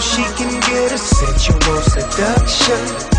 she 0.00 0.22
can 0.34 0.60
get 0.60 0.92
a 0.92 0.98
sensual 0.98 1.82
seduction. 1.82 3.15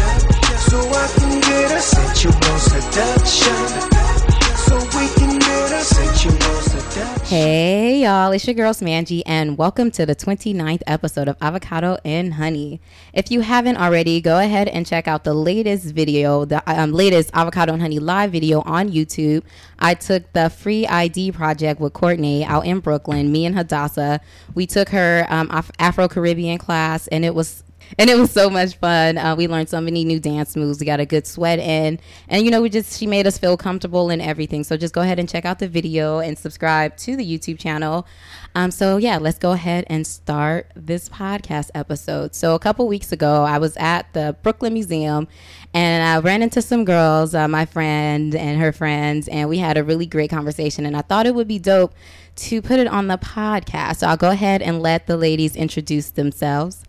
Y'all, 8.27 8.33
it's 8.33 8.45
your 8.45 8.53
girl 8.53 8.73
Smangy, 8.73 9.21
and 9.25 9.57
welcome 9.57 9.89
to 9.89 10.05
the 10.05 10.13
29th 10.13 10.81
episode 10.85 11.29
of 11.29 11.37
Avocado 11.39 11.97
and 12.03 12.33
Honey. 12.33 12.81
If 13.13 13.31
you 13.31 13.39
haven't 13.39 13.77
already, 13.77 14.19
go 14.19 14.39
ahead 14.39 14.67
and 14.67 14.85
check 14.85 15.07
out 15.07 15.23
the 15.23 15.33
latest 15.33 15.85
video, 15.95 16.43
the 16.43 16.61
um, 16.69 16.91
latest 16.91 17.29
Avocado 17.33 17.71
and 17.71 17.81
Honey 17.81 17.99
live 17.99 18.33
video 18.33 18.63
on 18.63 18.89
YouTube. 18.89 19.43
I 19.79 19.93
took 19.93 20.33
the 20.33 20.49
free 20.49 20.85
ID 20.85 21.31
project 21.31 21.79
with 21.79 21.93
Courtney 21.93 22.43
out 22.43 22.65
in 22.65 22.81
Brooklyn, 22.81 23.31
me 23.31 23.45
and 23.45 23.55
Hadassah. 23.55 24.19
We 24.53 24.67
took 24.67 24.89
her 24.89 25.25
um, 25.29 25.49
Afro 25.79 26.09
Caribbean 26.09 26.57
class, 26.57 27.07
and 27.07 27.23
it 27.23 27.33
was 27.33 27.63
and 27.97 28.09
it 28.09 28.17
was 28.17 28.31
so 28.31 28.49
much 28.49 28.75
fun. 28.75 29.17
Uh, 29.17 29.35
we 29.35 29.47
learned 29.47 29.69
so 29.69 29.81
many 29.81 30.03
new 30.03 30.19
dance 30.19 30.55
moves. 30.55 30.79
We 30.79 30.85
got 30.85 30.99
a 30.99 31.05
good 31.05 31.27
sweat 31.27 31.59
in, 31.59 31.99
and 32.27 32.45
you 32.45 32.51
know, 32.51 32.61
we 32.61 32.69
just 32.69 32.97
she 32.97 33.07
made 33.07 33.27
us 33.27 33.37
feel 33.37 33.57
comfortable 33.57 34.09
and 34.09 34.21
everything. 34.21 34.63
So 34.63 34.77
just 34.77 34.93
go 34.93 35.01
ahead 35.01 35.19
and 35.19 35.27
check 35.27 35.45
out 35.45 35.59
the 35.59 35.67
video 35.67 36.19
and 36.19 36.37
subscribe 36.37 36.97
to 36.97 37.15
the 37.15 37.25
YouTube 37.25 37.59
channel. 37.59 38.07
Um, 38.55 38.71
so 38.71 38.97
yeah, 38.97 39.17
let's 39.17 39.37
go 39.37 39.51
ahead 39.51 39.85
and 39.87 40.05
start 40.07 40.71
this 40.75 41.09
podcast 41.09 41.69
episode. 41.75 42.33
So 42.33 42.55
a 42.55 42.59
couple 42.59 42.87
weeks 42.87 43.11
ago, 43.11 43.43
I 43.43 43.59
was 43.59 43.77
at 43.77 44.11
the 44.13 44.35
Brooklyn 44.41 44.73
Museum, 44.73 45.27
and 45.73 46.03
I 46.03 46.19
ran 46.19 46.41
into 46.41 46.61
some 46.61 46.85
girls, 46.85 47.35
uh, 47.35 47.47
my 47.47 47.65
friend 47.65 48.35
and 48.35 48.59
her 48.59 48.71
friends, 48.71 49.27
and 49.27 49.49
we 49.49 49.59
had 49.59 49.77
a 49.77 49.83
really 49.83 50.05
great 50.05 50.29
conversation. 50.29 50.85
And 50.85 50.97
I 50.97 51.01
thought 51.01 51.27
it 51.27 51.35
would 51.35 51.47
be 51.47 51.59
dope 51.59 51.93
to 52.37 52.61
put 52.61 52.79
it 52.79 52.87
on 52.87 53.07
the 53.07 53.17
podcast. 53.17 53.97
So 53.97 54.07
I'll 54.07 54.17
go 54.17 54.29
ahead 54.29 54.61
and 54.61 54.81
let 54.81 55.07
the 55.07 55.17
ladies 55.17 55.55
introduce 55.55 56.11
themselves. 56.11 56.83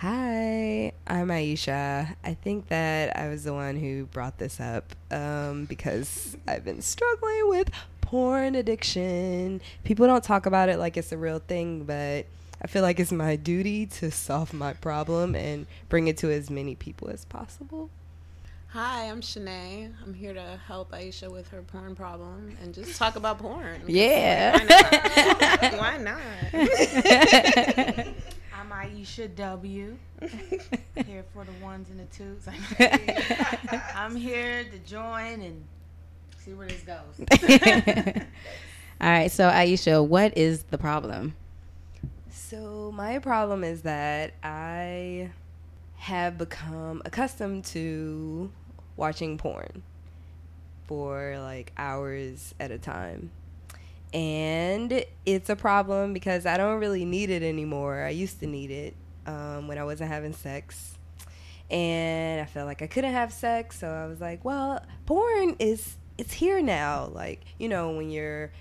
Hi, 0.00 0.92
I'm 1.06 1.28
Aisha. 1.28 2.14
I 2.22 2.34
think 2.34 2.68
that 2.68 3.16
I 3.16 3.28
was 3.28 3.44
the 3.44 3.54
one 3.54 3.76
who 3.76 4.04
brought 4.04 4.36
this 4.36 4.60
up 4.60 4.94
um, 5.10 5.64
because 5.64 6.36
I've 6.46 6.66
been 6.66 6.82
struggling 6.82 7.48
with 7.48 7.70
porn 8.02 8.54
addiction. 8.56 9.62
People 9.84 10.06
don't 10.06 10.22
talk 10.22 10.44
about 10.44 10.68
it 10.68 10.78
like 10.78 10.98
it's 10.98 11.12
a 11.12 11.16
real 11.16 11.38
thing, 11.38 11.84
but 11.84 12.26
I 12.60 12.66
feel 12.66 12.82
like 12.82 13.00
it's 13.00 13.10
my 13.10 13.36
duty 13.36 13.86
to 13.86 14.10
solve 14.10 14.52
my 14.52 14.74
problem 14.74 15.34
and 15.34 15.66
bring 15.88 16.08
it 16.08 16.18
to 16.18 16.30
as 16.30 16.50
many 16.50 16.74
people 16.74 17.08
as 17.08 17.24
possible. 17.24 17.88
Hi, 18.68 19.08
I'm 19.08 19.22
Shanae. 19.22 19.90
I'm 20.04 20.12
here 20.12 20.34
to 20.34 20.60
help 20.66 20.92
Aisha 20.92 21.32
with 21.32 21.48
her 21.48 21.62
porn 21.62 21.94
problem 21.96 22.54
and 22.62 22.74
just 22.74 22.98
talk 22.98 23.16
about 23.16 23.38
porn. 23.38 23.80
Yeah. 23.86 24.58
Why 24.58 24.66
not? 25.62 25.72
Why 25.80 25.96
not? 25.96 26.20
I'm 29.06 29.24
Aisha 29.24 29.34
W. 29.36 29.96
here 31.06 31.24
for 31.32 31.44
the 31.44 31.52
ones 31.64 31.88
and 31.90 32.00
the 32.00 32.06
twos. 32.06 32.48
I'm 33.94 34.16
here 34.16 34.64
to 34.64 34.78
join 34.78 35.40
and 35.42 35.64
see 36.38 36.54
where 36.54 36.66
this 36.66 36.82
goes. 36.82 37.20
All 39.00 39.08
right, 39.08 39.30
so 39.30 39.48
Aisha, 39.48 40.04
what 40.04 40.36
is 40.36 40.64
the 40.64 40.78
problem? 40.78 41.36
So 42.30 42.90
my 42.92 43.18
problem 43.20 43.62
is 43.62 43.82
that 43.82 44.32
I 44.42 45.30
have 45.96 46.36
become 46.36 47.02
accustomed 47.04 47.64
to 47.66 48.50
watching 48.96 49.38
porn 49.38 49.82
for 50.88 51.38
like 51.38 51.72
hours 51.76 52.54
at 52.58 52.70
a 52.72 52.78
time 52.78 53.30
and 54.16 55.04
it's 55.26 55.50
a 55.50 55.56
problem 55.56 56.14
because 56.14 56.46
I 56.46 56.56
don't 56.56 56.80
really 56.80 57.04
need 57.04 57.28
it 57.28 57.42
anymore. 57.42 58.02
I 58.02 58.08
used 58.08 58.40
to 58.40 58.46
need 58.46 58.70
it 58.70 58.94
um, 59.26 59.68
when 59.68 59.76
I 59.76 59.84
wasn't 59.84 60.10
having 60.10 60.32
sex, 60.32 60.96
and 61.70 62.40
I 62.40 62.46
felt 62.46 62.66
like 62.66 62.80
I 62.80 62.86
couldn't 62.86 63.12
have 63.12 63.30
sex, 63.30 63.78
so 63.78 63.90
I 63.90 64.06
was 64.06 64.18
like, 64.18 64.42
well, 64.42 64.82
porn 65.04 65.56
is 65.58 65.96
it's 66.16 66.32
here 66.32 66.62
now. 66.62 67.10
Like 67.12 67.42
you 67.58 67.68
know 67.68 67.90
when 67.90 68.10
you're 68.10 68.52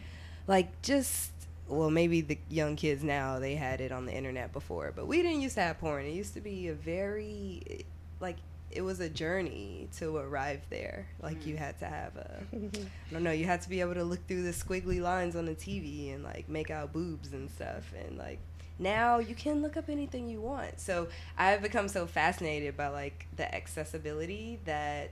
like 0.46 0.82
just 0.82 1.32
well 1.70 1.90
maybe 1.90 2.20
the 2.20 2.38
young 2.50 2.76
kids 2.76 3.02
now 3.02 3.40
they 3.40 3.56
had 3.56 3.80
it 3.80 3.94
on 3.94 4.06
the 4.06 4.14
internet 4.14 4.52
before, 4.52 4.92
but 4.94 5.08
we 5.08 5.22
didn't 5.22 5.40
used 5.40 5.56
to 5.56 5.62
have 5.62 5.80
porn. 5.80 6.06
It 6.06 6.16
used 6.16 6.34
to 6.34 6.42
be 6.42 6.68
a 6.68 6.74
very 6.74 7.86
like 8.20 8.36
it 8.72 8.82
was 8.82 9.00
a 9.00 9.10
journey 9.10 9.88
to 9.98 10.18
arrive 10.18 10.62
there. 10.70 11.08
Like 11.22 11.42
mm. 11.42 11.48
you 11.48 11.58
had 11.58 11.80
to 11.80 11.86
have 11.86 12.16
a, 12.16 12.42
I 12.54 13.14
don't 13.14 13.24
know, 13.24 13.32
you 13.32 13.46
had 13.46 13.62
to 13.62 13.70
be 13.70 13.82
able 13.82 13.94
to 13.94 14.04
look 14.04 14.28
through 14.28 14.44
the 14.44 14.52
squiggly 14.52 15.02
lines 15.02 15.36
on 15.36 15.46
the 15.46 15.56
TV 15.56 16.14
and 16.14 16.24
like 16.24 16.50
make 16.50 16.70
out 16.70 16.92
boobs 16.92 17.34
and 17.34 17.50
stuff. 17.50 17.94
And 18.06 18.18
like 18.18 18.40
now 18.78 19.20
you 19.20 19.36
can 19.36 19.62
look 19.62 19.78
up 19.78 19.90
anything 19.90 20.30
you 20.30 20.42
want. 20.42 20.80
So 20.80 21.08
I've 21.38 21.62
become 21.62 21.88
so 21.88 22.06
fascinated 22.06 22.76
by 22.76 22.90
like 22.90 23.28
the 23.36 23.54
accessibility 23.54 24.60
that 24.66 25.12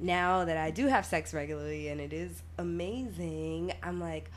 now 0.00 0.44
that 0.44 0.56
I 0.56 0.70
do 0.70 0.86
have 0.86 1.04
sex 1.04 1.34
regularly 1.34 1.88
and 1.88 2.00
it 2.00 2.12
is 2.12 2.42
amazing, 2.56 3.72
I'm 3.82 4.00
like, 4.00 4.30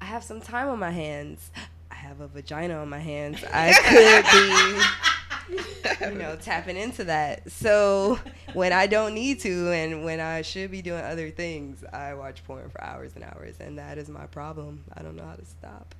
I 0.00 0.06
have 0.06 0.22
some 0.22 0.40
time 0.40 0.68
on 0.68 0.78
my 0.78 0.90
hands. 0.90 1.50
I 1.90 1.94
have 1.94 2.20
a 2.20 2.28
vagina 2.28 2.74
on 2.74 2.88
my 2.88 2.98
hands. 2.98 3.42
I 3.52 3.72
could 3.72 4.24
be 4.24 4.82
you 6.00 6.14
know, 6.14 6.36
tapping 6.36 6.76
into 6.76 7.04
that. 7.04 7.50
So 7.50 8.18
when 8.52 8.72
I 8.72 8.86
don't 8.86 9.14
need 9.14 9.40
to 9.40 9.72
and 9.72 10.04
when 10.04 10.20
I 10.20 10.42
should 10.42 10.70
be 10.70 10.82
doing 10.82 11.02
other 11.02 11.30
things, 11.30 11.84
I 11.92 12.14
watch 12.14 12.44
porn 12.44 12.68
for 12.70 12.82
hours 12.82 13.12
and 13.14 13.24
hours, 13.24 13.56
and 13.60 13.78
that 13.78 13.98
is 13.98 14.08
my 14.08 14.26
problem. 14.26 14.84
I 14.96 15.02
don't 15.02 15.16
know 15.16 15.24
how 15.24 15.34
to 15.34 15.44
stop. 15.44 15.94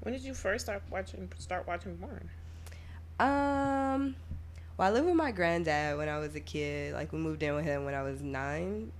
When 0.00 0.12
did 0.12 0.22
you 0.22 0.34
first 0.34 0.66
start 0.66 0.82
watching 0.90 1.30
start 1.38 1.66
watching 1.66 1.96
porn? 1.96 2.28
Um, 3.20 4.16
well, 4.76 4.88
I 4.88 4.90
lived 4.90 5.06
with 5.06 5.14
my 5.14 5.30
granddad 5.30 5.96
when 5.96 6.08
I 6.08 6.18
was 6.18 6.34
a 6.34 6.40
kid. 6.40 6.94
Like 6.94 7.12
we 7.12 7.18
moved 7.18 7.42
in 7.42 7.54
with 7.54 7.64
him 7.64 7.84
when 7.84 7.94
I 7.94 8.02
was 8.02 8.20
nine, 8.20 8.92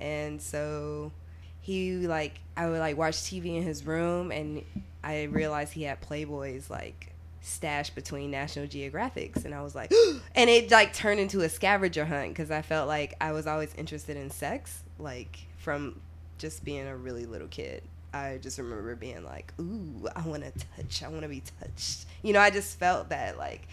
and 0.00 0.40
so 0.40 1.12
he 1.60 2.06
like 2.06 2.40
I 2.56 2.68
would 2.68 2.78
like 2.78 2.96
watch 2.96 3.14
TV 3.14 3.56
in 3.56 3.62
his 3.62 3.84
room, 3.84 4.30
and 4.30 4.62
I 5.02 5.24
realized 5.24 5.72
he 5.72 5.82
had 5.82 6.00
Playboys 6.00 6.70
like 6.70 7.13
stashed 7.44 7.94
between 7.94 8.30
National 8.30 8.66
Geographics, 8.66 9.44
and 9.44 9.54
I 9.54 9.62
was 9.62 9.74
like, 9.74 9.92
and 10.34 10.50
it 10.50 10.70
like 10.70 10.92
turned 10.92 11.20
into 11.20 11.42
a 11.42 11.48
scavenger 11.48 12.04
hunt 12.04 12.30
because 12.30 12.50
I 12.50 12.62
felt 12.62 12.88
like 12.88 13.14
I 13.20 13.32
was 13.32 13.46
always 13.46 13.74
interested 13.74 14.16
in 14.16 14.30
sex, 14.30 14.82
like 14.98 15.38
from 15.58 16.00
just 16.38 16.64
being 16.64 16.86
a 16.86 16.96
really 16.96 17.26
little 17.26 17.48
kid. 17.48 17.82
I 18.12 18.38
just 18.40 18.58
remember 18.58 18.94
being 18.94 19.24
like, 19.24 19.52
ooh, 19.60 20.08
I 20.14 20.26
want 20.26 20.44
to 20.44 20.52
touch, 20.76 21.02
I 21.02 21.08
want 21.08 21.22
to 21.22 21.28
be 21.28 21.42
touched. 21.60 22.06
You 22.22 22.32
know, 22.32 22.40
I 22.40 22.50
just 22.50 22.78
felt 22.78 23.10
that 23.10 23.36
like 23.38 23.68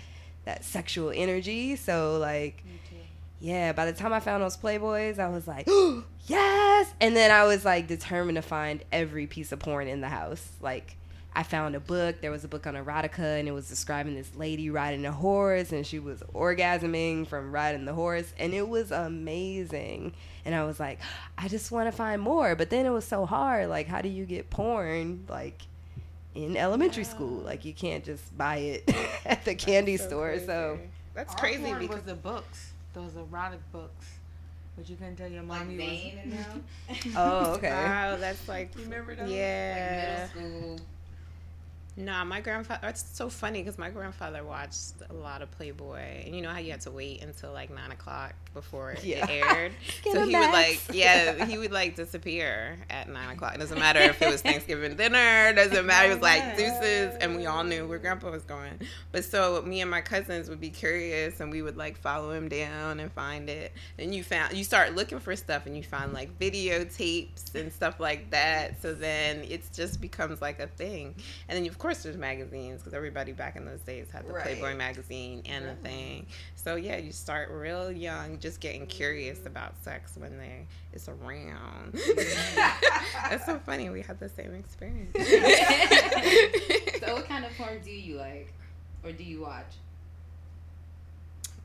that 0.45 0.63
sexual 0.63 1.11
energy. 1.15 1.75
So 1.75 2.17
like. 2.19 2.63
Yeah, 3.43 3.73
by 3.73 3.87
the 3.87 3.93
time 3.93 4.13
I 4.13 4.19
found 4.19 4.43
those 4.43 4.55
Playboys, 4.55 5.17
I 5.17 5.27
was 5.29 5.47
like, 5.47 5.67
yes! 6.27 6.93
And 7.01 7.15
then 7.15 7.31
I 7.31 7.45
was 7.45 7.65
like 7.65 7.87
determined 7.87 8.35
to 8.35 8.43
find 8.43 8.83
every 8.91 9.25
piece 9.25 9.51
of 9.51 9.57
porn 9.57 9.87
in 9.87 9.99
the 9.99 10.09
house. 10.09 10.47
Like, 10.61 10.95
I 11.33 11.43
found 11.43 11.75
a 11.75 11.79
book. 11.79 12.21
There 12.21 12.31
was 12.31 12.43
a 12.43 12.47
book 12.47 12.67
on 12.67 12.75
erotica, 12.75 13.39
and 13.39 13.47
it 13.47 13.51
was 13.51 13.69
describing 13.69 14.15
this 14.15 14.35
lady 14.35 14.69
riding 14.69 15.05
a 15.05 15.11
horse, 15.11 15.71
and 15.71 15.87
she 15.87 15.99
was 15.99 16.21
orgasming 16.33 17.27
from 17.27 17.51
riding 17.51 17.85
the 17.85 17.93
horse, 17.93 18.33
and 18.37 18.53
it 18.53 18.67
was 18.67 18.91
amazing. 18.91 20.13
And 20.43 20.53
I 20.53 20.65
was 20.65 20.79
like, 20.79 20.99
I 21.37 21.47
just 21.47 21.71
want 21.71 21.87
to 21.87 21.91
find 21.91 22.21
more. 22.21 22.55
But 22.55 22.69
then 22.69 22.85
it 22.85 22.89
was 22.89 23.05
so 23.05 23.25
hard. 23.25 23.69
Like, 23.69 23.87
how 23.87 24.01
do 24.01 24.09
you 24.09 24.25
get 24.25 24.49
porn? 24.49 25.25
Like, 25.29 25.61
in 26.35 26.55
elementary 26.57 27.03
school, 27.03 27.41
like 27.41 27.65
you 27.65 27.73
can't 27.73 28.03
just 28.03 28.37
buy 28.37 28.57
it 28.57 28.95
at 29.25 29.43
the 29.45 29.55
candy 29.55 29.97
so 29.97 30.07
store. 30.07 30.29
Crazy. 30.29 30.45
So 30.45 30.79
that's 31.13 31.35
crazy. 31.35 31.71
Our 31.71 31.79
because 31.79 31.97
was 31.97 32.05
the 32.05 32.15
books, 32.15 32.73
those 32.93 33.15
erotic 33.15 33.59
books. 33.71 34.05
But 34.77 34.89
you 34.89 34.95
couldn't 34.95 35.17
tell 35.17 35.29
your 35.29 35.43
mom 35.43 35.77
like 35.77 36.15
you 36.15 36.31
was. 36.31 37.13
oh, 37.15 37.53
okay. 37.55 37.69
Wow, 37.85 38.15
that's 38.15 38.47
like. 38.47 38.73
You 38.77 38.83
Remember 38.83 39.15
those? 39.15 39.29
Yeah. 39.29 40.27
Like 40.33 40.43
middle 40.43 40.77
school. 40.77 40.79
Nah, 41.97 42.23
my 42.23 42.39
grandfather. 42.39 42.87
It's 42.87 43.03
so 43.13 43.27
funny 43.27 43.61
because 43.61 43.77
my 43.77 43.89
grandfather 43.89 44.45
watched 44.45 44.93
a 45.09 45.13
lot 45.13 45.41
of 45.41 45.51
Playboy, 45.51 46.23
and 46.25 46.33
you 46.33 46.41
know 46.41 46.49
how 46.49 46.59
you 46.59 46.71
had 46.71 46.79
to 46.81 46.91
wait 46.91 47.21
until 47.21 47.51
like 47.51 47.69
nine 47.69 47.91
o'clock 47.91 48.33
before 48.53 48.95
yeah. 49.03 49.29
it 49.29 49.43
aired. 49.43 49.73
so 50.05 50.25
he 50.25 50.33
would 50.33 50.51
like, 50.51 50.79
yeah, 50.93 51.45
he 51.47 51.57
would 51.57 51.73
like 51.73 51.97
disappear 51.97 52.77
at 52.89 53.09
nine 53.09 53.35
o'clock. 53.35 53.55
It 53.55 53.57
doesn't 53.57 53.77
matter 53.77 53.99
if 53.99 54.21
it 54.21 54.31
was 54.31 54.41
Thanksgiving 54.41 54.95
dinner. 54.95 55.51
Doesn't 55.53 55.85
matter. 55.85 56.09
It 56.09 56.13
was 56.13 56.21
like 56.21 56.55
deuces, 56.55 57.17
and 57.19 57.35
we 57.35 57.45
all 57.45 57.65
knew 57.65 57.85
where 57.85 57.99
Grandpa 57.99 58.31
was 58.31 58.43
going. 58.43 58.79
But 59.11 59.25
so 59.25 59.61
me 59.61 59.81
and 59.81 59.91
my 59.91 60.01
cousins 60.01 60.49
would 60.49 60.61
be 60.61 60.69
curious, 60.69 61.41
and 61.41 61.51
we 61.51 61.61
would 61.61 61.75
like 61.75 61.97
follow 61.97 62.31
him 62.31 62.47
down 62.47 63.01
and 63.01 63.11
find 63.11 63.49
it. 63.49 63.73
And 63.99 64.15
you 64.15 64.23
found 64.23 64.53
you 64.53 64.63
start 64.63 64.95
looking 64.95 65.19
for 65.19 65.35
stuff, 65.35 65.65
and 65.65 65.75
you 65.75 65.83
find 65.83 66.13
like 66.13 66.39
videotapes 66.39 67.53
and 67.53 67.71
stuff 67.73 67.99
like 67.99 68.29
that. 68.31 68.81
So 68.81 68.93
then 68.93 69.43
it 69.43 69.63
just 69.73 69.99
becomes 69.99 70.41
like 70.41 70.61
a 70.61 70.67
thing, 70.67 71.15
and 71.49 71.57
then 71.57 71.65
you 71.65 71.71
course, 71.81 71.90
there's 71.99 72.17
magazines 72.17 72.79
because 72.79 72.93
everybody 72.93 73.31
back 73.31 73.55
in 73.55 73.65
those 73.65 73.81
days 73.81 74.07
had 74.11 74.27
the 74.27 74.33
right. 74.33 74.43
Playboy 74.43 74.75
magazine 74.75 75.43
and 75.45 75.65
the 75.65 75.69
mm-hmm. 75.71 75.83
thing. 75.83 76.25
So 76.55 76.75
yeah, 76.75 76.97
you 76.97 77.11
start 77.11 77.49
real 77.49 77.91
young, 77.91 78.39
just 78.39 78.59
getting 78.59 78.87
curious 78.87 79.45
about 79.45 79.75
sex 79.83 80.17
when 80.17 80.37
they 80.37 80.65
it's 80.93 81.07
around. 81.07 81.93
That's 83.29 83.45
so 83.45 83.59
funny. 83.65 83.89
We 83.89 84.01
had 84.01 84.19
the 84.19 84.29
same 84.29 84.53
experience. 84.55 85.11
so, 86.99 87.15
what 87.15 87.27
kind 87.27 87.45
of 87.45 87.55
porn 87.57 87.81
do 87.83 87.91
you 87.91 88.17
like? 88.17 88.53
or 89.03 89.11
do 89.11 89.23
you 89.23 89.41
watch? 89.41 89.73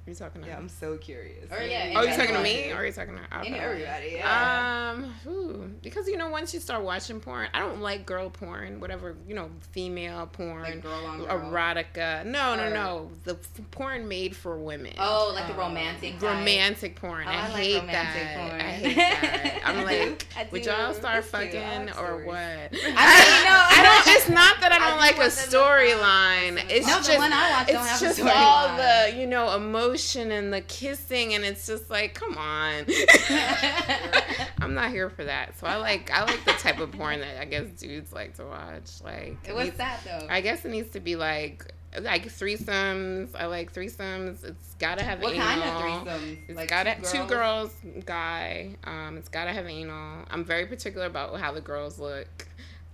You 0.06 0.14
talking 0.14 0.40
to? 0.42 0.46
Yeah, 0.46 0.56
I'm 0.56 0.68
so 0.68 0.96
curious. 0.98 1.50
Or, 1.50 1.60
yeah, 1.62 1.94
Oh, 1.96 2.02
you 2.02 2.08
Yeah. 2.10 2.16
talking 2.16 2.34
to 2.36 2.40
me, 2.42 2.70
or 2.70 2.76
are 2.76 2.86
you 2.86 2.92
talking 2.92 3.16
to 3.16 3.38
okay. 3.40 3.58
Everybody, 3.58 4.12
yeah. 4.14 4.92
Um, 4.94 5.12
ooh, 5.26 5.68
because 5.82 6.06
you 6.06 6.16
know, 6.16 6.28
once 6.28 6.54
you 6.54 6.60
start 6.60 6.82
watching 6.84 7.18
porn, 7.18 7.48
I 7.52 7.58
don't 7.58 7.80
like 7.80 8.06
girl 8.06 8.30
porn, 8.30 8.78
whatever 8.78 9.16
you 9.26 9.34
know, 9.34 9.50
female 9.72 10.28
porn, 10.28 10.62
Like 10.62 10.80
girl 10.82 11.04
on 11.06 11.18
girl. 11.24 11.26
erotica. 11.50 12.24
No, 12.24 12.54
no, 12.54 12.66
Or- 12.68 12.70
no, 12.70 13.10
the 13.24 13.32
f- 13.32 13.70
porn 13.72 14.06
made 14.06 14.36
for 14.36 14.56
women. 14.56 14.92
Oh, 15.00 15.32
like 15.34 15.48
the 15.48 15.54
romantic. 15.54 16.12
type. 16.20 16.22
romantic 16.22 16.94
porn. 17.00 17.24
Oh, 17.26 17.30
I, 17.30 17.34
I 17.34 17.48
like 17.48 17.62
hate 17.64 17.80
romantic 17.80 18.22
that. 18.22 18.36
porn. 18.36 18.60
I 18.60 18.64
hate 18.70 18.96
that. 19.42 19.60
I'm 19.64 19.84
like, 19.84 20.52
would 20.52 20.64
y'all 20.64 20.94
start 20.94 21.18
It's 21.18 21.28
fucking 21.30 21.86
like 21.86 21.88
or 22.00 22.22
stories. 22.22 22.26
what? 22.28 22.36
I 22.36 22.68
mean, 22.70 23.44
no, 23.44 23.58
I 23.58 24.02
don't. 24.04 24.14
It's 24.16 24.28
not 24.28 24.60
that 24.60 24.70
I 24.70 24.76
I 24.76 24.78
don't 24.78 24.92
do 24.92 25.00
like 25.00 25.16
a 25.16 25.18
want 25.18 25.32
them 25.34 25.50
to 25.50 25.56
storyline. 25.56 26.70
It's 26.70 26.86
No, 26.86 26.92
just 26.94 27.10
the 27.10 27.16
one 27.18 27.32
I 27.32 27.50
watch 27.50 27.66
don't 27.66 27.76
it's 27.82 27.90
have 27.90 28.02
a 28.02 28.04
just 28.04 28.20
all 28.36 28.76
the 28.76 29.16
you 29.18 29.26
know 29.26 29.56
emotion 29.56 29.95
and 30.30 30.52
the 30.52 30.60
kissing, 30.62 31.34
and 31.34 31.44
it's 31.44 31.66
just 31.66 31.90
like, 31.90 32.14
come 32.14 32.36
on. 32.36 32.84
I'm 34.60 34.74
not 34.74 34.90
here 34.90 35.10
for 35.10 35.24
that. 35.24 35.58
So 35.58 35.66
I 35.66 35.76
like 35.76 36.10
I 36.10 36.24
like 36.24 36.44
the 36.44 36.52
type 36.52 36.78
of 36.80 36.92
porn 36.92 37.20
that 37.20 37.40
I 37.40 37.44
guess 37.44 37.66
dudes 37.78 38.12
like 38.12 38.34
to 38.36 38.44
watch. 38.44 38.90
Like 39.02 39.36
What's 39.48 39.64
needs- 39.66 39.76
that 39.78 40.00
though? 40.04 40.26
I 40.28 40.40
guess 40.40 40.64
it 40.64 40.70
needs 40.70 40.90
to 40.90 41.00
be 41.00 41.16
like 41.16 41.72
like 42.00 42.26
threesomes. 42.26 43.30
I 43.34 43.46
like 43.46 43.72
threesomes. 43.72 44.44
It's 44.44 44.74
gotta 44.78 45.02
have 45.02 45.22
what 45.22 45.32
anal. 45.34 45.46
kind 45.46 45.62
of 45.62 45.68
threesomes? 46.12 46.38
It's 46.48 46.56
Like 46.56 46.68
gotta 46.68 46.96
two 47.02 47.18
two 47.22 47.26
girls, 47.26 47.72
guy. 48.04 48.76
Um, 48.84 49.16
it's 49.16 49.28
gotta 49.28 49.52
have 49.52 49.66
anal. 49.66 50.24
I'm 50.30 50.44
very 50.44 50.66
particular 50.66 51.06
about 51.06 51.38
how 51.40 51.52
the 51.52 51.60
girls 51.60 51.98
look. 51.98 52.46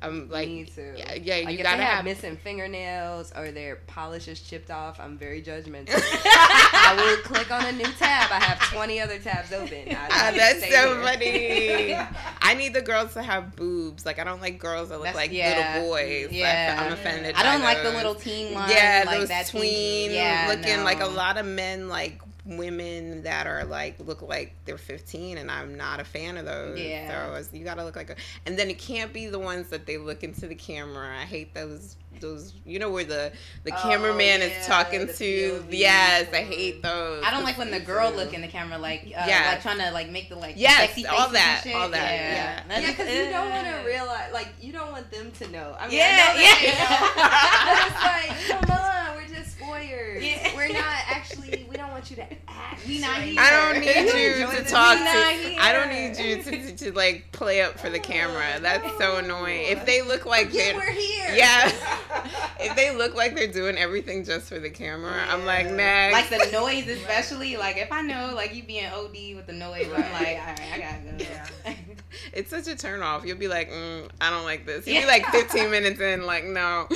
I'm 0.02 0.28
like, 0.28 0.48
Me 0.48 0.64
too. 0.64 0.94
yeah, 0.96 1.14
yeah. 1.14 1.34
Like 1.36 1.48
You 1.52 1.58
if 1.58 1.62
gotta 1.62 1.76
they 1.78 1.84
have, 1.84 1.96
have. 1.96 2.04
missing 2.04 2.36
fingernails 2.36 3.32
or 3.36 3.50
their 3.52 3.76
polish 3.86 4.26
is 4.28 4.40
chipped 4.40 4.70
off, 4.70 4.98
I'm 5.00 5.16
very 5.16 5.40
judgmental. 5.42 5.90
I 5.94 6.94
will 6.96 7.22
click 7.22 7.50
on 7.50 7.64
a 7.64 7.72
new 7.72 7.84
tab. 7.84 8.30
I 8.32 8.40
have 8.44 8.58
20 8.72 9.00
other 9.00 9.18
tabs 9.18 9.52
open. 9.52 9.88
I 9.90 10.08
Ah, 10.10 10.32
that's 10.36 10.68
so 10.70 11.00
funny. 11.02 11.94
I 12.42 12.54
need 12.54 12.74
the 12.74 12.82
girls 12.82 13.14
to 13.14 13.22
have 13.22 13.54
boobs. 13.56 14.04
Like 14.04 14.18
I 14.18 14.24
don't 14.24 14.40
like 14.40 14.58
girls 14.58 14.88
that 14.88 14.96
look 14.96 15.04
That's- 15.04 15.16
like 15.16 15.32
yeah. 15.32 15.74
little 15.76 15.90
boys. 15.90 16.28
Yeah. 16.32 16.84
I'm 16.86 16.92
offended. 16.92 17.34
I 17.36 17.42
don't 17.44 17.62
like 17.62 17.82
the 17.82 17.90
little 17.92 18.14
teen 18.14 18.54
ones. 18.54 18.72
Yeah, 18.72 19.04
like 19.06 19.18
those 19.20 19.28
that 19.28 19.46
tween 19.46 20.10
yeah, 20.10 20.46
looking 20.48 20.82
like 20.84 21.00
a 21.00 21.06
lot 21.06 21.38
of 21.38 21.46
men 21.46 21.88
like 21.88 22.20
women 22.44 23.22
that 23.22 23.46
are 23.46 23.64
like 23.64 23.96
look 24.00 24.20
like 24.22 24.54
they're 24.64 24.76
15 24.78 25.38
and 25.38 25.50
I'm 25.50 25.76
not 25.76 26.00
a 26.00 26.04
fan 26.04 26.36
of 26.36 26.44
those. 26.44 26.78
Yeah. 26.78 27.28
So 27.28 27.34
it's, 27.34 27.52
you 27.52 27.64
got 27.64 27.76
to 27.76 27.84
look 27.84 27.96
like 27.96 28.10
a 28.10 28.16
and 28.46 28.58
then 28.58 28.68
it 28.68 28.78
can't 28.78 29.12
be 29.12 29.26
the 29.26 29.38
ones 29.38 29.68
that 29.68 29.86
they 29.86 29.96
look 29.96 30.24
into 30.24 30.46
the 30.48 30.54
camera. 30.54 31.16
I 31.18 31.24
hate 31.24 31.54
those 31.54 31.96
those 32.20 32.52
you 32.66 32.78
know 32.78 32.90
where 32.90 33.04
the 33.04 33.32
the 33.64 33.72
Oh, 33.74 33.80
cameraman 33.82 34.40
yeah, 34.40 34.46
is 34.46 34.66
talking 34.66 35.06
to 35.06 35.12
POV 35.12 35.66
yes, 35.70 36.28
I 36.32 36.42
hate 36.42 36.82
those. 36.82 37.24
I 37.24 37.30
don't 37.30 37.42
like 37.44 37.56
when 37.58 37.70
the 37.70 37.80
girl 37.80 38.10
too. 38.10 38.16
look 38.18 38.34
in 38.34 38.42
the 38.42 38.48
camera, 38.48 38.76
like 38.78 39.02
uh, 39.04 39.24
Yes. 39.26 39.46
like 39.54 39.62
trying 39.62 39.78
to 39.86 39.90
like 39.92 40.10
make 40.10 40.28
the 40.28 40.36
like 40.36 40.54
Yes, 40.58 40.78
sexy 40.78 41.06
all 41.06 41.30
that, 41.30 41.60
shit. 41.64 41.74
all 41.74 41.88
that, 41.88 42.12
Yeah, 42.12 42.32
yeah. 42.34 42.62
That's 42.68 42.80
Yeah, 42.82 42.86
just- 42.88 42.98
because 42.98 43.14
you 43.14 43.30
don't 43.30 43.50
want 43.50 43.66
to 43.66 43.82
realize, 43.86 44.32
like, 44.32 44.48
you 44.60 44.72
don't 44.72 44.92
want 44.92 45.10
them 45.10 45.30
to 45.32 45.48
know. 45.50 45.74
I 45.80 45.88
mean, 45.88 45.96
Yeah, 45.96 46.28
I 46.28 46.34
know 46.34 46.40
yeah. 46.42 46.54
that 46.60 48.28
know. 48.28 48.28
but 48.52 48.58
it's 48.58 48.60
like, 48.60 48.68
come 48.68 48.78
on, 48.78 49.16
we're 49.16 49.22
just 49.28 49.31
voyeurs. 49.60 50.22
Yeah. 50.22 50.54
We're 50.56 50.68
not 50.72 50.84
actually. 51.08 51.66
We 51.68 51.76
don't 51.76 51.90
want 51.90 52.10
you 52.10 52.16
to 52.16 52.26
act. 52.48 52.86
We 52.86 52.98
not 53.00 53.20
here. 53.22 53.36
I 53.38 53.50
don't 53.50 53.80
need 53.80 54.12
you 54.12 54.46
to 54.46 54.64
talk 54.64 54.98
to. 54.98 55.04
not. 55.04 55.60
I 55.60 55.72
don't 55.72 55.88
need 55.90 56.16
you 56.18 56.42
to, 56.42 56.50
to, 56.72 56.76
to 56.84 56.92
like 56.92 57.30
play 57.32 57.62
up 57.62 57.78
for 57.78 57.90
the 57.90 57.98
camera. 58.00 58.60
That's 58.60 58.86
so 58.98 59.16
annoying. 59.18 59.66
If 59.68 59.84
they 59.86 60.02
look 60.02 60.26
like 60.26 60.52
Yeah, 60.52 60.72
they're 60.72 60.76
we're 60.76 60.90
here. 60.90 61.34
yeah, 61.34 61.70
if 62.60 62.74
they 62.76 62.94
look 62.94 63.14
like 63.14 63.34
they're 63.34 63.46
doing 63.52 63.76
everything 63.76 64.24
just 64.24 64.48
for 64.48 64.58
the 64.58 64.70
camera, 64.70 65.24
I'm 65.28 65.44
like 65.44 65.66
Yeah. 65.66 66.10
next. 66.10 66.30
like 66.30 66.44
the 66.44 66.52
noise, 66.52 66.88
especially. 66.88 67.56
Like 67.56 67.76
if 67.78 67.92
I 67.92 68.02
know 68.02 68.32
like 68.34 68.54
you 68.54 68.62
being 68.62 68.86
OD 68.86 69.34
with 69.36 69.46
the 69.46 69.52
noise, 69.52 69.86
I'm 69.86 69.92
like, 69.92 70.12
all 70.12 70.46
right, 70.46 70.70
I 70.74 70.78
gotta 70.78 71.24
go. 71.24 71.24
Yeah. 71.24 71.74
it's 72.32 72.50
such 72.50 72.66
a 72.68 72.76
turn 72.76 73.02
off. 73.02 73.24
You'll 73.24 73.38
be 73.38 73.48
like, 73.48 73.70
mm, 73.70 74.08
I 74.20 74.30
don't 74.30 74.44
like 74.44 74.66
this. 74.66 74.86
You'll 74.86 74.96
Yeah. 74.96 75.00
be 75.02 75.06
like 75.06 75.26
15 75.26 75.70
minutes 75.70 76.00
in, 76.00 76.26
like 76.26 76.44
no. 76.44 76.86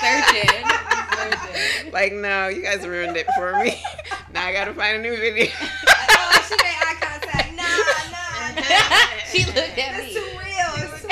Searching. 0.00 0.64
Searching. 1.14 1.92
like 1.92 2.12
no, 2.12 2.48
you 2.48 2.62
guys 2.62 2.86
ruined 2.86 3.16
it 3.16 3.26
for 3.36 3.52
me. 3.62 3.82
now 4.32 4.46
I 4.46 4.52
gotta 4.52 4.74
find 4.74 4.96
a 4.98 5.00
new 5.00 5.16
video. 5.16 5.46
oh, 5.60 6.46
she 6.48 6.56
made 6.62 6.76
eye 6.80 6.96
contact. 7.00 7.54
Nah, 7.54 7.62
nah, 8.10 8.60
nah. 8.60 9.24
she 9.30 9.44
looked 9.46 9.58
at 9.58 9.76
That's 9.76 10.06
me. 10.06 10.14
too 10.14 10.20
real. 10.20 10.70
It's 10.76 11.02
too 11.02 11.08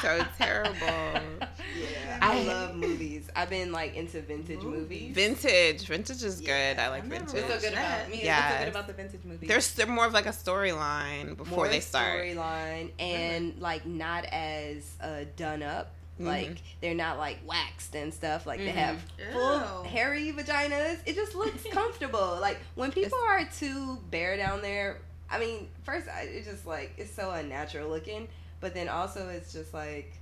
so 0.00 0.24
terrible. 0.38 0.76
Yeah, 0.80 2.18
I 2.20 2.42
love 2.44 2.76
movies. 2.76 3.28
I've 3.34 3.50
been 3.50 3.72
like 3.72 3.94
into 3.96 4.20
vintage 4.20 4.62
movies. 4.62 5.14
Vintage, 5.14 5.86
vintage 5.86 6.22
is 6.22 6.40
good. 6.40 6.78
I 6.78 6.88
like 6.88 7.04
I've 7.04 7.08
vintage. 7.10 7.42
What's 7.42 7.54
so 7.54 7.60
good 7.70 7.72
about 7.72 8.10
me? 8.10 8.20
Yeah, 8.22 8.36
What's 8.40 8.52
so 8.52 8.58
good 8.64 8.68
about 8.68 8.86
the 8.86 8.92
vintage 8.92 9.24
movies? 9.24 9.48
There's 9.48 9.72
they're 9.74 9.86
more 9.86 10.06
of 10.06 10.12
like 10.12 10.26
a 10.26 10.30
storyline 10.30 11.36
before 11.36 11.56
More 11.56 11.68
they 11.68 11.80
start. 11.80 12.20
storyline 12.20 12.90
and 12.98 13.58
like 13.60 13.86
not 13.86 14.24
as 14.26 14.96
uh, 15.00 15.24
done 15.36 15.62
up. 15.62 15.90
Mhm. 16.20 16.26
Like 16.26 16.56
they're 16.80 16.94
not 16.94 17.18
like 17.18 17.38
waxed 17.46 17.94
and 17.96 18.14
stuff. 18.14 18.46
Like 18.46 18.60
they 18.60 18.68
Mhm. 18.68 18.74
have 18.74 19.02
full 19.32 19.82
Ew. 19.84 19.88
hairy 19.90 20.32
vaginas. 20.32 20.98
It 21.06 21.14
just 21.16 21.34
looks 21.34 21.64
comfortable. 21.72 22.38
like 22.40 22.58
when 22.76 22.92
people 22.92 23.18
are 23.26 23.44
too 23.46 23.98
bare 24.10 24.36
down 24.36 24.62
there. 24.62 24.98
I 25.30 25.38
mean, 25.38 25.68
first 25.84 26.06
it's 26.22 26.46
just 26.46 26.66
like 26.66 26.92
it's 26.98 27.12
so 27.12 27.30
unnatural 27.32 27.88
looking, 27.88 28.28
but 28.60 28.74
then 28.74 28.88
also 28.88 29.28
it's 29.28 29.52
just 29.52 29.74
like 29.74 30.12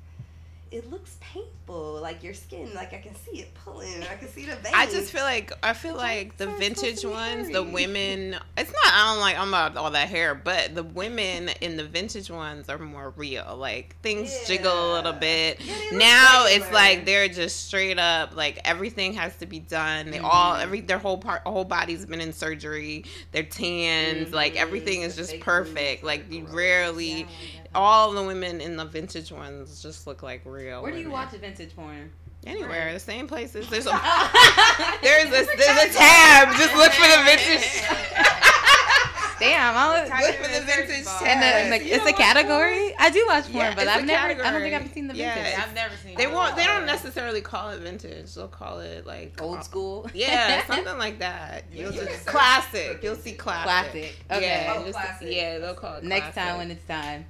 it 0.71 0.89
looks 0.91 1.19
painful. 1.21 2.01
Like 2.01 2.23
your 2.23 2.33
skin, 2.33 2.73
like 2.75 2.95
I 2.95 2.99
can 2.99 3.15
see 3.15 3.41
it 3.41 3.53
pulling. 3.55 4.03
I 4.05 4.15
can 4.17 4.29
see 4.29 4.47
the 4.47 4.57
veins. 4.57 4.75
I 4.75 4.87
just 4.87 5.13
feel 5.13 5.25
like 5.25 5.53
I 5.63 5.75
feel 5.75 5.95
like 5.97 6.39
the 6.39 6.49
it's 6.49 6.59
vintage 6.59 7.05
ones, 7.05 7.51
the 7.51 7.63
women. 7.63 8.37
It's 8.55 8.71
not. 8.71 8.93
I 8.93 9.13
don't 9.13 9.21
like. 9.21 9.39
I'm 9.39 9.49
about 9.49 9.79
all 9.79 9.91
that 9.93 10.09
hair, 10.11 10.35
but 10.35 10.75
the 10.75 10.83
women 10.83 11.49
in 11.63 11.79
the 11.79 11.85
vintage 11.85 12.31
ones 12.31 12.69
are 12.69 12.77
more 12.77 13.15
real. 13.17 13.57
Like 13.57 13.97
things 14.03 14.31
jiggle 14.47 14.93
a 14.93 14.95
little 14.95 15.15
bit. 15.15 15.59
Yeah, 15.61 15.75
now 15.93 16.45
it's 16.47 16.71
like 16.71 17.07
they're 17.07 17.29
just 17.29 17.65
straight 17.67 17.99
up. 17.99 18.37
Like 18.37 18.61
everything 18.65 19.15
has 19.15 19.35
to 19.39 19.47
be 19.47 19.59
done. 19.59 20.11
They 20.11 20.19
all 20.19 20.53
mm-hmm. 20.53 20.63
every 20.63 20.81
their 20.83 20.99
whole 20.99 21.17
part, 21.17 21.43
whole 21.43 21.65
body's 21.65 22.05
been 22.05 22.21
in 22.21 22.35
surgery. 22.35 23.07
Their 23.33 23.45
tans, 23.45 24.27
mm-hmm. 24.27 24.35
like 24.35 24.57
everything 24.57 25.01
is 25.01 25.17
just 25.17 25.41
perfect. 25.41 26.05
Like 26.05 26.31
you 26.31 26.47
rarely. 26.51 27.27
All 27.75 28.13
the 28.13 28.23
women 28.23 28.61
in 28.61 28.77
the 28.77 28.85
vintage 28.85 29.33
ones 29.33 29.81
just 29.81 30.07
look 30.07 30.23
like 30.23 30.43
real. 30.45 30.83
Where 30.83 30.93
do 30.93 30.99
you 30.99 31.11
watch 31.11 31.31
vintage 31.31 31.75
porn? 31.75 32.13
Anywhere, 32.47 32.93
the 32.93 32.99
same 33.01 33.27
places. 33.29 33.69
There's 33.69 33.87
a 33.87 33.91
there's 35.03 35.29
a 35.29 35.31
there's 35.57 35.95
a 35.95 35.97
tab. 35.97 36.57
Just 36.57 36.75
look 36.77 36.93
for 36.93 37.07
the 37.07 37.23
vintage. 37.25 37.83
Damn, 39.39 39.75
I 39.77 40.07
Type 40.09 40.21
was. 40.21 40.29
Look 40.29 40.37
for 40.37 40.61
the 40.61 40.65
vintage 40.67 41.05
tab. 41.05 41.23
And 41.27 41.43
the, 41.43 41.47
and 41.47 41.73
the, 41.73 41.77
it's 41.87 41.97
know 41.99 42.03
a 42.11 42.13
what? 42.13 42.17
category. 42.17 42.95
I 42.97 43.11
do 43.11 43.25
watch 43.27 43.45
porn, 43.45 43.57
Yeah, 43.57 43.75
but 43.75 43.89
I've 43.89 44.03
a 44.05 44.07
never. 44.07 44.45
I 44.45 44.51
don't 44.53 44.61
think. 44.63 44.75
I've 44.75 44.93
seen 44.93 45.09
the 45.09 45.17
Yeah, 45.17 45.35
vintage. 45.35 45.59
I've 45.59 45.75
never 45.75 45.95
seen. 45.97 46.17
They 46.17 46.27
won't. 46.29 46.55
They 46.57 46.65
don't 46.65 46.87
necessarily 46.87 47.41
call 47.41 47.71
it 47.71 47.81
vintage. 47.81 48.35
They'll 48.35 48.47
call 48.47 48.79
it 48.81 49.05
like 49.05 49.41
Old 49.43 49.59
uh, 49.59 49.63
school. 49.63 50.09
Yeah, 50.15 50.65
something 50.67 50.97
like 50.99 51.19
that. 51.21 51.65
You'll 51.73 51.93
you 51.93 52.05
just 52.05 52.25
classic. 52.27 53.01
You'll 53.03 53.17
see 53.17 53.33
classic. 53.33 53.65
Classic. 53.93 54.17
Okay. 54.31 54.43
Yeah, 54.67 54.75
Oh, 54.77 54.85
just- 54.85 54.95
classic. 54.99 55.29
yeah, 55.31 55.59
they'll 55.59 55.75
call 55.75 55.95
it 55.97 56.05
Next 56.05 56.33
classic. 56.35 56.43
time 56.43 56.59
when 56.59 56.71
it's 56.71 56.87
time. 56.87 57.25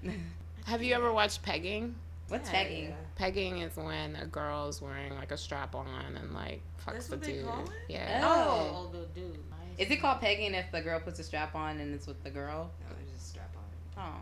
Have 0.67 0.83
you 0.83 0.95
ever 0.95 1.13
watched 1.13 1.43
pegging? 1.43 1.95
What's 2.33 2.51
Yeah, 2.51 2.63
pegging? 2.65 2.85
yeah. 2.89 2.95
Pegging 3.17 3.59
is 3.59 3.77
when 3.77 4.17
a 4.17 4.25
girl's 4.27 4.81
wearing 4.81 5.15
like 5.17 5.33
a 5.33 5.37
strap 5.37 5.75
on 5.75 5.87
and 6.17 6.33
like 6.33 6.63
fucks 6.85 6.93
That's 6.95 7.07
the 7.09 7.17
what 7.17 7.25
they 7.25 7.33
dude. 7.35 7.45
call 7.47 7.65
it? 7.65 7.71
Yeah. 7.89 8.21
Oh. 8.25 8.89
Oh, 8.91 8.91
the 8.99 9.05
dude. 9.21 9.39
Is 9.79 9.91
it 9.91 9.97
called 10.01 10.21
pegging 10.21 10.55
if 10.55 10.71
the 10.73 10.81
girl 10.81 10.99
puts 11.01 11.19
a 11.21 11.25
strap 11.25 11.55
on 11.55 11.79
and 11.81 11.95
it's 11.95 12.07
with 12.07 12.23
the 12.25 12.31
girl? 12.31 12.71
No, 12.89 12.97
it's 13.03 13.13
just 13.13 13.29
strap 13.31 13.55
on. 13.55 13.63
Oh. 13.99 14.15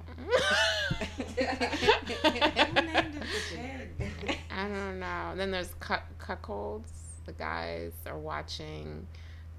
Who 1.30 2.74
named 2.74 3.14
it 3.20 3.98
the 3.98 4.26
peg? 4.26 4.38
I 4.50 4.68
don't 4.68 4.98
know. 5.00 5.32
Then 5.36 5.50
there's 5.50 5.72
cuck 5.80 6.02
cuckolds. 6.18 6.90
The 7.26 7.32
guys 7.32 7.92
are 8.06 8.18
watching 8.18 9.06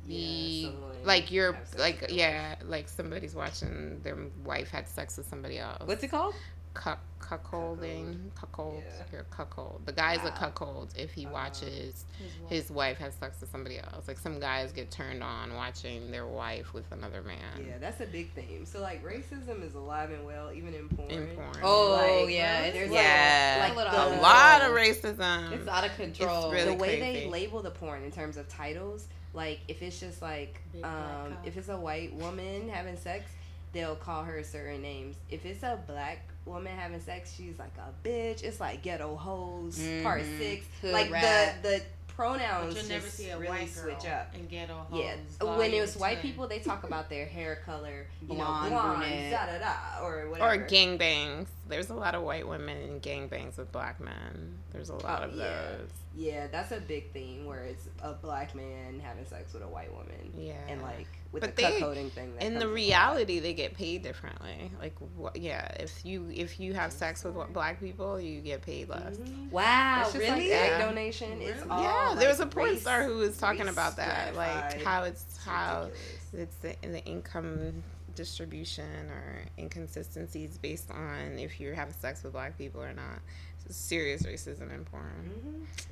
the 0.07 0.13
Yeah, 0.13 0.71
someone 0.71 0.95
like 1.05 1.31
you're 1.31 1.57
like 1.77 2.05
yeah 2.09 2.55
like 2.65 2.89
somebody's 2.89 3.35
watching 3.35 4.01
their 4.03 4.17
wife 4.43 4.69
had 4.71 4.87
sex 4.87 5.15
with 5.17 5.27
somebody 5.27 5.59
else. 5.59 5.81
What's 5.85 6.03
it 6.03 6.09
called? 6.09 6.33
Cuck, 6.73 6.99
cuckolding? 7.19 8.33
Cuckold. 8.35 8.83
Yeah. 8.85 9.03
You're 9.11 9.23
cuckold. 9.23 9.81
The 9.85 9.91
guy's 9.91 10.23
a 10.25 10.31
cuckold 10.31 10.93
if 10.97 11.11
he 11.11 11.25
Uh, 11.25 11.31
watches 11.31 12.05
His 12.17 12.31
wife. 12.41 12.49
his 12.49 12.71
wife 12.71 12.97
has 12.99 13.13
sex 13.15 13.41
with 13.41 13.51
somebody 13.51 13.79
else. 13.79 14.07
Like 14.07 14.17
some 14.17 14.39
guys 14.39 14.71
get 14.71 14.89
turned 14.91 15.21
on 15.23 15.53
watching 15.53 16.11
their 16.11 16.25
wife 16.25 16.73
with 16.73 16.89
another 16.91 17.21
man. 17.21 17.65
Yeah, 17.67 17.77
that's 17.79 17.99
a 18.01 18.05
big 18.05 18.31
theme. 18.33 18.65
So 18.65 18.79
like 18.81 19.03
racism 19.03 19.63
is 19.63 19.73
alive 19.75 20.11
and 20.11 20.25
well, 20.25 20.51
even 20.53 20.73
in 20.73 20.87
porn. 20.89 21.09
In 21.11 21.27
porn. 21.35 21.49
Oh 21.61 21.91
Like, 22.25 22.33
yeah, 22.33 22.61
there's 22.71 22.75
it's 22.85 22.91
like- 22.93 23.01
yeah, 23.03 23.69
like 23.75 23.87
a 23.87 23.91
the- 23.91 24.19
a 24.19 24.21
lot 24.21 24.61
of 24.61 24.75
control. 24.75 25.13
racism. 25.15 25.51
It's 25.51 25.67
out 25.67 25.85
of 25.85 25.95
control. 25.95 26.51
really 26.51 26.65
the 26.71 26.73
way 26.81 26.99
crazy. 26.99 27.19
they 27.25 27.29
label 27.29 27.61
the 27.61 27.71
porn 27.71 28.03
in 28.03 28.11
terms 28.11 28.37
of 28.37 28.47
titles, 28.47 29.07
like 29.33 29.59
if 29.67 29.81
it's 29.81 29.99
just 29.99 30.21
like 30.21 30.61
um, 30.83 31.35
if 31.45 31.57
it's 31.57 31.69
a 31.69 31.77
white 31.77 32.13
woman 32.15 32.69
having 32.69 32.97
sex, 32.97 33.29
they'll 33.73 33.95
call 33.95 34.23
her 34.23 34.43
certain 34.43 34.81
names. 34.81 35.15
If 35.29 35.45
it's 35.45 35.63
a 35.63 35.79
black 35.87 36.19
woman 36.45 36.75
having 36.77 36.99
sex, 37.01 37.33
she's 37.35 37.57
like 37.59 37.71
a 37.77 38.07
bitch. 38.07 38.43
It's 38.43 38.59
like 38.59 38.81
ghetto 38.81 39.15
hoes 39.15 39.79
part 40.03 40.21
Mhm. 40.23 40.37
six. 40.39 40.65
Hood 40.81 40.91
like 40.93 41.11
rat. 41.11 41.61
the 41.63 41.69
the 41.69 41.83
pronouns 42.07 42.73
But 42.75 42.81
you'll 42.83 42.89
never 42.91 43.05
just 43.05 43.17
see 43.17 43.29
a 43.29 43.37
really 43.37 43.49
white 43.49 43.73
girl 43.73 43.83
switch 43.83 44.11
up. 44.11 44.33
and 44.35 44.49
ghetto 44.49 44.73
hoes. 44.89 45.01
Yeah, 45.41 45.55
when 45.57 45.71
it 45.73 45.79
was 45.81 45.95
white 45.95 46.15
ten. 46.15 46.21
people, 46.23 46.47
they 46.47 46.59
talk 46.59 46.83
about 46.83 47.09
their 47.09 47.25
hair 47.25 47.61
color, 47.65 48.05
you 48.21 48.27
Blonde, 48.35 48.71
know, 48.71 48.81
blonde, 48.81 49.31
da 49.31 49.45
da 49.45 49.57
da, 49.59 50.05
or 50.05 50.29
whatever. 50.29 50.53
Or 50.53 50.67
gangbangs. 50.67 51.47
There's 51.71 51.89
a 51.89 51.95
lot 51.95 52.13
of 52.13 52.21
white 52.21 52.47
women 52.47 52.77
in 52.81 52.99
gangbangs 52.99 53.57
with 53.57 53.71
black 53.71 53.99
men. 53.99 54.59
There's 54.71 54.89
a 54.89 54.95
lot 54.95 55.21
Oh, 55.23 55.29
of 55.29 55.35
yeah. 55.35 55.43
those. 55.77 55.89
Yeah, 56.13 56.47
that's 56.51 56.71
a 56.73 56.81
big 56.81 57.11
theme 57.13 57.45
where 57.45 57.61
it's 57.63 57.87
a 58.01 58.11
black 58.13 58.53
man 58.53 58.99
having 58.99 59.25
sex 59.25 59.53
with 59.53 59.63
a 59.63 59.67
white 59.67 59.91
woman, 59.93 60.33
Yeah. 60.37 60.53
and 60.67 60.81
like 60.81 61.07
with 61.31 61.39
But 61.41 61.55
the 61.55 61.61
they- 61.61 61.79
cuckolding 61.79 62.11
thing. 62.11 62.35
That 62.35 62.43
in 62.43 62.59
the 62.59 62.67
reality, 62.67 63.39
they 63.39 63.53
get 63.53 63.73
paid 63.73 64.03
differently. 64.03 64.69
Like, 64.81 64.93
wh- 65.17 65.35
yeah, 65.37 65.65
if 65.79 66.05
you 66.05 66.29
if 66.33 66.59
you 66.59 66.73
have 66.73 66.91
sex 66.91 67.23
with 67.23 67.33
black 67.53 67.79
people, 67.79 68.19
you 68.19 68.41
get 68.41 68.61
paid 68.61 68.89
less. 68.89 69.15
Mhm. 69.15 69.49
Wow, 69.51 70.09
really? 70.13 70.27
like 70.29 70.49
Yeah. 70.49 70.85
donation. 70.85 71.41
It's 71.41 71.59
Really? 71.61 71.71
all 71.71 71.81
yeah, 71.83 72.15
there 72.19 72.27
was 72.27 72.39
a 72.39 72.43
like, 72.43 72.51
porn 72.51 72.69
race- 72.71 72.81
star 72.81 73.03
who 73.05 73.15
was 73.15 73.37
talking 73.37 73.69
about 73.69 73.95
that, 73.95 74.35
like 74.35 74.81
how 74.83 75.03
it's 75.03 75.37
how 75.37 75.89
it's 76.33 76.55
the, 76.57 76.75
the 76.81 77.01
income 77.05 77.81
distribution 78.15 79.09
or 79.09 79.41
inconsistencies 79.57 80.57
based 80.57 80.91
on 80.91 81.37
if 81.39 81.59
you're 81.59 81.73
having 81.75 81.93
sex 81.93 82.23
with 82.23 82.33
black 82.33 82.57
people 82.57 82.81
or 82.81 82.93
not. 82.93 83.19
It's 83.65 83.75
serious 83.77 84.23
racism 84.23 84.73
in 84.73 84.83
porn. 84.85 85.31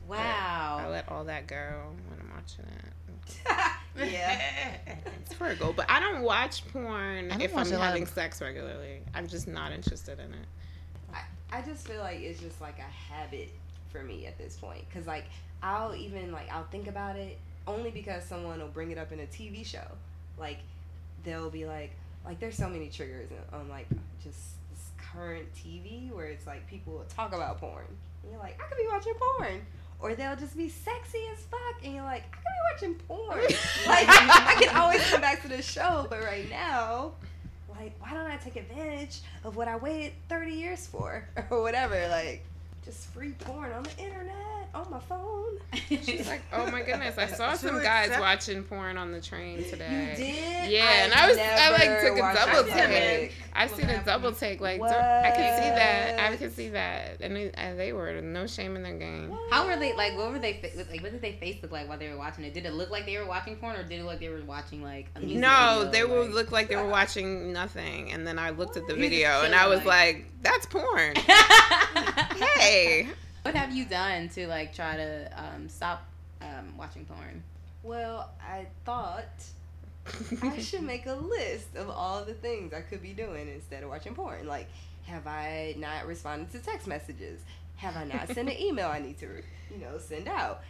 Mhm. 0.10 0.14
I 0.18 0.88
let 0.90 1.08
all 1.10 1.24
that 1.26 1.48
go 1.48 1.94
when 2.10 2.20
I'm 2.20 2.30
watching 2.36 2.66
it. 2.66 4.12
yeah. 4.12 4.72
It's 5.22 5.40
where 5.40 5.52
I 5.52 5.56
go, 5.56 5.72
but 5.74 5.86
I 5.90 6.00
don't 6.00 6.24
watch 6.24 6.68
porn 6.70 7.28
don't 7.30 7.42
if 7.42 7.54
watch 7.54 7.72
I'm 7.72 7.80
having 7.80 8.04
of- 8.04 8.10
sex 8.10 8.42
regularly. 8.42 9.02
I'm 9.14 9.28
just 9.28 9.48
not 9.48 9.72
interested 9.72 10.18
in 10.20 10.34
it. 10.34 10.48
I, 11.14 11.58
I 11.60 11.62
just 11.62 11.88
feel 11.88 12.00
like 12.00 12.20
it's 12.20 12.40
just 12.40 12.60
like 12.60 12.80
a 12.80 12.82
habit 13.14 13.50
for 13.92 14.02
me 14.04 14.26
at 14.26 14.38
this 14.40 14.56
point. 14.58 14.84
Cause 14.92 15.06
like 15.06 15.26
I'll 15.62 15.94
even 15.96 16.32
like 16.32 16.50
I'll 16.52 16.66
think 16.66 16.88
about 16.88 17.16
it 17.18 17.38
only 17.68 17.92
because 17.92 18.24
someone 18.24 18.60
will 18.60 18.68
bring 18.70 18.90
it 18.92 18.98
up 18.98 19.12
in 19.12 19.20
a 19.20 19.26
TV 19.28 19.64
show. 19.66 19.86
Like 20.40 20.58
they'll 21.24 21.50
be 21.52 21.66
like 21.66 21.92
like 22.26 22.40
there's 22.40 22.56
so 22.56 22.70
many 22.70 22.90
triggers 22.90 23.30
on 23.54 23.70
like 23.70 23.88
just 24.24 24.38
this 24.72 24.90
current 24.98 25.48
TV 25.54 26.12
where 26.12 26.28
it's 26.28 26.46
like 26.46 26.68
people 26.68 26.94
will 26.94 27.06
talk 27.06 27.34
about 27.34 27.60
porn. 27.60 27.86
And 28.24 28.32
you're 28.32 28.42
like 28.42 28.60
I 28.60 28.68
could 28.68 28.78
be 28.78 28.88
watching 28.90 29.14
porn. 29.38 29.62
Or 30.02 30.16
they'll 30.16 30.38
just 30.38 30.56
be 30.56 30.70
sexy 30.70 31.20
as 31.34 31.40
fuck, 31.40 31.84
and 31.84 31.94
you're 31.94 32.06
like, 32.06 32.24
I 32.32 32.38
could 32.38 32.88
be 32.88 32.88
watching 32.88 33.06
porn. 33.06 33.42
like 33.86 34.08
I 34.08 34.56
can 34.58 34.78
always 34.78 35.02
come 35.10 35.20
back 35.20 35.42
to 35.42 35.50
the 35.50 35.62
show, 35.62 36.08
but 36.10 36.24
right 36.24 36.50
now, 36.50 37.12
like, 37.80 37.94
why 38.00 38.14
don't 38.14 38.26
I 38.30 38.38
take 38.38 38.56
advantage 38.56 39.20
of 39.44 39.56
what 39.56 39.68
I 39.68 39.76
waited 39.76 40.14
30 40.28 40.52
years 40.52 40.88
for 40.88 41.28
or 41.50 41.62
whatever? 41.62 42.08
Like, 42.10 42.46
just 42.84 43.08
free 43.08 43.32
porn 43.40 43.72
on 43.72 43.84
the 43.84 43.98
internet, 43.98 44.59
on 44.74 44.90
my 44.90 45.00
phone. 45.00 45.46
She's 46.04 46.28
like, 46.28 46.42
oh 46.54 46.70
my 46.72 46.82
goodness, 46.82 47.18
I 47.18 47.26
saw 47.28 47.54
So 47.54 47.68
some 47.68 47.82
guys 47.82 48.08
accept- 48.08 48.22
watching 48.22 48.64
porn 48.64 48.98
on 48.98 49.12
the 49.12 49.22
train 49.22 49.64
today. 49.64 50.16
You 50.18 50.24
did? 50.24 50.72
Yeah, 50.72 51.04
and 51.04 51.14
I 51.14 51.28
was- 51.28 51.38
I, 51.38 51.72
like, 51.72 52.02
took 52.02 52.18
a 52.18 52.34
double 52.34 52.70
Titanic. 52.70 53.00
take. 53.30 53.34
I've 53.54 53.72
seen 53.72 53.90
a 53.90 54.04
double 54.04 54.32
take. 54.32 54.62
Like, 54.62 54.80
don't- 54.80 54.90
I 54.92 55.32
can 55.36 55.62
see 55.64 55.70
that. 55.70 56.20
I 56.20 56.36
can 56.38 56.52
see 56.52 56.70
that. 56.70 57.18
And 57.22 57.36
they, 57.36 57.52
and 57.56 57.78
they 57.80 57.94
were 57.94 58.22
no 58.22 58.48
shame 58.48 58.76
in 58.76 58.84
their 58.84 58.98
game. 58.98 59.36
How 59.52 59.66
were 59.68 59.76
they 59.78 59.94
like? 59.94 60.16
What 60.18 60.32
were 60.32 60.40
they 60.40 60.60
like? 60.90 61.02
What 61.02 61.12
did 61.12 61.22
they 61.22 61.34
face 61.34 61.58
look 61.62 61.72
like 61.72 61.88
while 61.90 61.98
they 61.98 62.10
were 62.10 62.18
watching 62.18 62.44
it? 62.46 62.54
Did 62.54 62.66
it 62.66 62.74
look 62.74 62.90
like 62.90 63.06
they 63.06 63.18
were 63.18 63.26
watching 63.26 63.56
porn, 63.58 63.76
or 63.76 63.84
did 63.84 63.94
it 64.00 64.04
look 64.04 64.08
like 64.12 64.20
they 64.20 64.30
were 64.30 64.42
watching 64.44 64.82
like 64.84 65.08
a 65.16 65.20
music 65.20 65.40
No, 65.40 65.86
video, 65.86 65.92
they 65.92 66.04
would 66.06 66.26
like- 66.28 66.34
look 66.36 66.52
like 66.52 66.68
they 66.70 66.76
were 66.76 66.88
watching 67.00 67.52
nothing. 67.54 68.12
And 68.12 68.26
then 68.26 68.40
I 68.40 68.52
looked 68.52 68.78
at 68.78 68.88
the 68.88 68.96
video 68.96 69.42
and 69.44 69.54
I 69.56 69.68
was 69.68 69.80
like- 69.80 69.88
like, 70.16 70.26
that's 70.42 70.66
porn. 70.68 71.16
hey. 72.58 73.08
What 73.44 73.56
have 73.56 73.74
you 73.74 73.86
done 73.86 74.30
to 74.30 74.48
like 74.48 74.74
try 74.74 74.96
to 74.98 75.32
um, 75.36 75.70
stop 75.70 76.06
um, 76.42 76.78
watching 76.78 77.06
porn? 77.06 77.44
Well, 77.84 78.32
I 78.42 78.68
thought 78.86 79.44
I 80.42 80.60
should 80.60 80.84
make 80.84 81.06
a 81.06 81.14
list 81.14 81.76
of 81.76 81.90
all 81.90 82.24
the 82.26 82.34
things 82.34 82.74
I 82.74 82.82
could 82.82 83.02
be 83.02 83.14
doing 83.14 83.48
instead 83.48 83.84
of 83.84 83.90
watching 83.90 84.14
porn. 84.14 84.48
Like, 84.48 84.68
have 85.06 85.26
I 85.28 85.76
not 85.78 86.06
responded 86.06 86.52
to 86.52 86.60
text 86.60 86.88
messages? 86.88 87.40
Have 87.78 87.96
I 87.96 88.04
not 88.04 88.28
sent 88.28 88.50
an 88.50 88.58
email 88.60 88.88
I 88.90 89.00
need 89.00 89.18
to, 89.20 89.28
you 89.72 89.78
know, 89.80 89.98
send 89.98 90.28
out? 90.28 90.62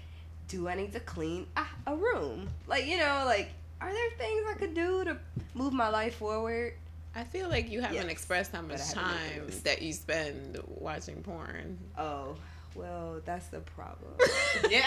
Do 0.47 0.67
I 0.67 0.75
need 0.75 0.93
to 0.93 0.99
clean 0.99 1.47
a, 1.57 1.65
a 1.88 1.95
room? 1.95 2.49
Like, 2.67 2.85
you 2.85 2.97
know, 2.97 3.23
like, 3.25 3.49
are 3.81 3.91
there 3.91 4.09
things 4.17 4.45
I 4.49 4.53
could 4.53 4.73
do 4.73 5.03
to 5.05 5.17
move 5.53 5.73
my 5.73 5.89
life 5.89 6.15
forward? 6.15 6.73
I 7.15 7.23
feel 7.23 7.49
like 7.49 7.69
you 7.71 7.81
haven't 7.81 7.95
Yes, 7.97 8.05
expressed 8.11 8.51
how 8.51 8.61
but 8.61 8.77
much 8.77 8.81
I 8.81 8.83
haven't 8.83 8.95
made 9.07 9.47
the 9.47 9.51
time 9.51 9.61
that 9.63 9.81
you 9.81 9.93
spend 9.93 10.59
watching 10.67 11.23
porn. 11.23 11.77
Oh, 11.97 12.35
well, 12.79 13.21
that's 13.25 13.48
the 13.48 13.59
problem. 13.59 14.12
Yeah. 14.69 14.81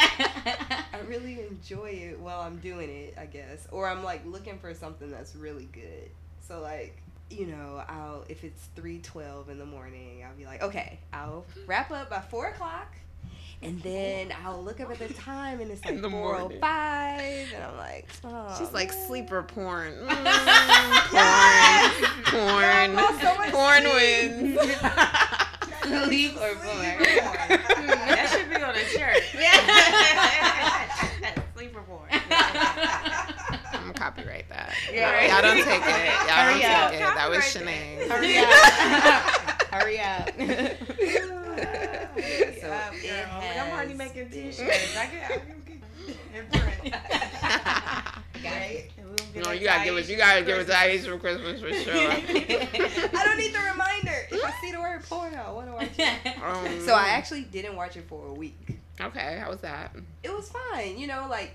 I 0.92 0.98
really 1.08 1.40
enjoy 1.46 1.90
it 1.90 2.18
while 2.18 2.40
I'm 2.40 2.56
doing 2.58 2.90
it, 2.90 3.14
I 3.18 3.26
guess. 3.26 3.66
Or 3.70 3.88
I'm 3.88 4.02
like 4.04 4.26
looking 4.26 4.58
for 4.58 4.74
something 4.74 5.10
that's 5.10 5.34
really 5.36 5.68
good. 5.72 6.10
So 6.46 6.60
like, 6.60 6.96
you 7.30 7.46
know, 7.46 7.82
I'll 7.88 8.24
if 8.28 8.42
it's 8.44 8.60
three 8.74 8.98
twelve 8.98 9.48
in 9.48 9.58
the 9.58 9.64
morning, 9.64 10.24
I'll 10.28 10.36
be 10.36 10.44
like, 10.44 10.62
okay, 10.62 10.98
I'll 11.12 11.44
wrap 11.66 11.90
up 11.92 12.10
by 12.10 12.20
four 12.20 12.48
o'clock. 12.48 12.94
And 13.62 13.80
then 13.82 14.32
I'll 14.44 14.60
look 14.62 14.80
up 14.80 14.90
at 14.90 14.98
the 14.98 15.14
time 15.14 15.60
and 15.60 15.70
it's 15.70 15.84
like 15.84 15.94
In 15.94 16.02
the 16.02 16.10
four 16.10 16.34
oh 16.36 16.48
five 16.60 17.20
and 17.54 17.62
I'm 17.62 17.76
like, 17.76 18.08
oh, 18.24 18.56
She's 18.58 18.72
like 18.72 18.88
man. 18.90 19.06
sleeper 19.06 19.42
porn. 19.44 19.92
Mm, 20.08 21.12
Yes! 21.12 21.94
porn. 22.24 22.92
Y'all 22.98 23.18
so 23.20 23.50
Porn 23.52 23.84
wins. 23.84 24.58
Sleep 25.82 26.36
or 26.36 26.54
porn? 26.56 26.98
that 27.02 28.28
should 28.32 28.48
be 28.48 28.56
on 28.56 28.62
a 28.82 28.88
shirt. 28.98 29.22
Sleeper 31.54 31.82
porn. 31.82 32.08
I'm 32.10 33.80
gonna 33.80 33.92
copyright 33.94 34.48
that. 34.48 34.74
Yeah. 34.92 35.32
Y'all 35.32 35.42
don't 35.42 35.64
take 35.64 35.82
it. 35.82 36.06
Y'all 36.26 36.36
Hurry 36.36 36.60
don't 36.60 36.70
up. 36.72 36.90
take 36.90 37.00
it. 37.00 37.14
That 37.14 37.28
was 37.30 37.54
Hurry 37.54 37.64
Shanae. 37.64 38.10
up. 38.10 39.22
Hurry 39.72 39.98
up. 40.00 40.28
So 42.60 42.68
Up, 42.70 42.92
it 42.94 43.02
girl. 43.02 43.42
I'm 43.58 43.70
already 43.72 43.94
making 43.94 44.28
t-shirts. 44.30 44.96
I 44.98 45.06
can, 45.06 45.22
I 45.24 45.26
can 45.38 45.62
get 45.66 45.78
in 46.34 46.44
print. 46.60 46.94
Right? 48.44 48.90
And 48.98 49.06
we 49.10 49.14
don't 49.16 49.32
get 49.34 49.44
No, 49.44 49.50
you 49.52 49.64
gotta 49.64 49.84
give 49.84 49.94
us. 49.96 50.08
You 50.08 50.16
gotta 50.16 50.42
give 50.42 50.58
us 50.58 50.68
Aisha 50.74 51.06
for 51.10 51.18
Christmas 51.18 51.60
for 51.60 51.72
sure. 51.72 51.94
I 51.94 53.22
don't 53.24 53.38
need 53.38 53.52
the 53.54 53.60
reminder. 53.70 54.01
If 54.52 54.58
I 54.58 54.60
see 54.66 54.72
the 54.72 54.80
word 54.80 55.02
porn, 55.04 55.34
I 55.34 55.50
want 55.50 55.66
to 55.68 55.72
watch 55.74 55.90
it. 55.98 56.36
Um, 56.42 56.80
So 56.86 56.94
I 56.94 57.08
actually 57.10 57.42
didn't 57.42 57.76
watch 57.76 57.96
it 57.96 58.04
for 58.08 58.26
a 58.28 58.32
week. 58.32 58.78
Okay, 59.00 59.38
how 59.42 59.50
was 59.50 59.60
that? 59.60 59.94
It 60.22 60.32
was 60.32 60.50
fine, 60.50 60.98
you 60.98 61.06
know, 61.06 61.26
like 61.30 61.54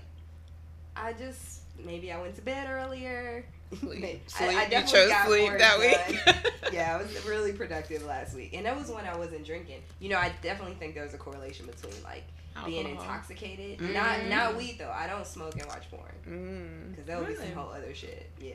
I 0.96 1.12
just 1.12 1.60
maybe 1.84 2.10
I 2.12 2.20
went 2.20 2.34
to 2.36 2.42
bed 2.42 2.68
earlier. 2.68 3.44
Sleep. 3.80 4.04
I- 4.04 4.20
Sleep. 4.30 4.58
I 4.58 4.64
you 4.64 4.70
definitely 4.70 4.98
chose 5.00 5.08
got 5.10 5.26
sleep 5.28 5.52
that 5.52 5.58
done. 5.58 5.80
week. 5.80 6.72
yeah, 6.72 6.94
I 6.96 7.02
was 7.02 7.26
really 7.26 7.52
productive 7.52 8.02
last 8.04 8.34
week, 8.34 8.54
and 8.54 8.66
that 8.66 8.76
was 8.76 8.90
when 8.90 9.04
I 9.04 9.16
wasn't 9.16 9.44
drinking. 9.46 9.82
You 10.00 10.08
know, 10.08 10.18
I 10.18 10.32
definitely 10.42 10.74
think 10.74 10.94
there 10.94 11.04
was 11.04 11.14
a 11.14 11.18
correlation 11.18 11.66
between 11.66 12.02
like 12.02 12.24
being 12.66 12.88
intoxicated. 12.88 13.78
Mm. 13.78 13.92
Not 13.94 14.26
not 14.26 14.56
weed 14.56 14.76
though. 14.78 14.90
I 14.90 15.06
don't 15.06 15.26
smoke 15.26 15.54
and 15.56 15.66
watch 15.66 15.88
porn 15.90 16.10
Mm. 16.28 16.90
because 16.90 17.06
that 17.06 17.18
would 17.18 17.28
be 17.28 17.34
Really? 17.34 17.46
some 17.46 17.54
whole 17.56 17.70
other 17.72 17.94
shit. 17.94 18.28
Yeah, 18.40 18.54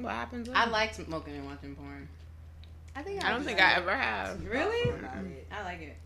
What 0.00 0.12
happens? 0.12 0.48
I 0.54 0.66
like 0.68 0.92
smoking 0.94 1.36
and 1.36 1.46
watching 1.46 1.74
porn. 1.74 2.08
I 2.96 3.02
think 3.02 3.24
I 3.24 3.30
don't 3.30 3.44
think 3.44 3.60
I 3.60 3.74
ever 3.74 3.94
have. 3.94 4.44
Really? 4.44 4.92
I 5.52 5.62
like 5.64 5.80
it. 5.80 5.96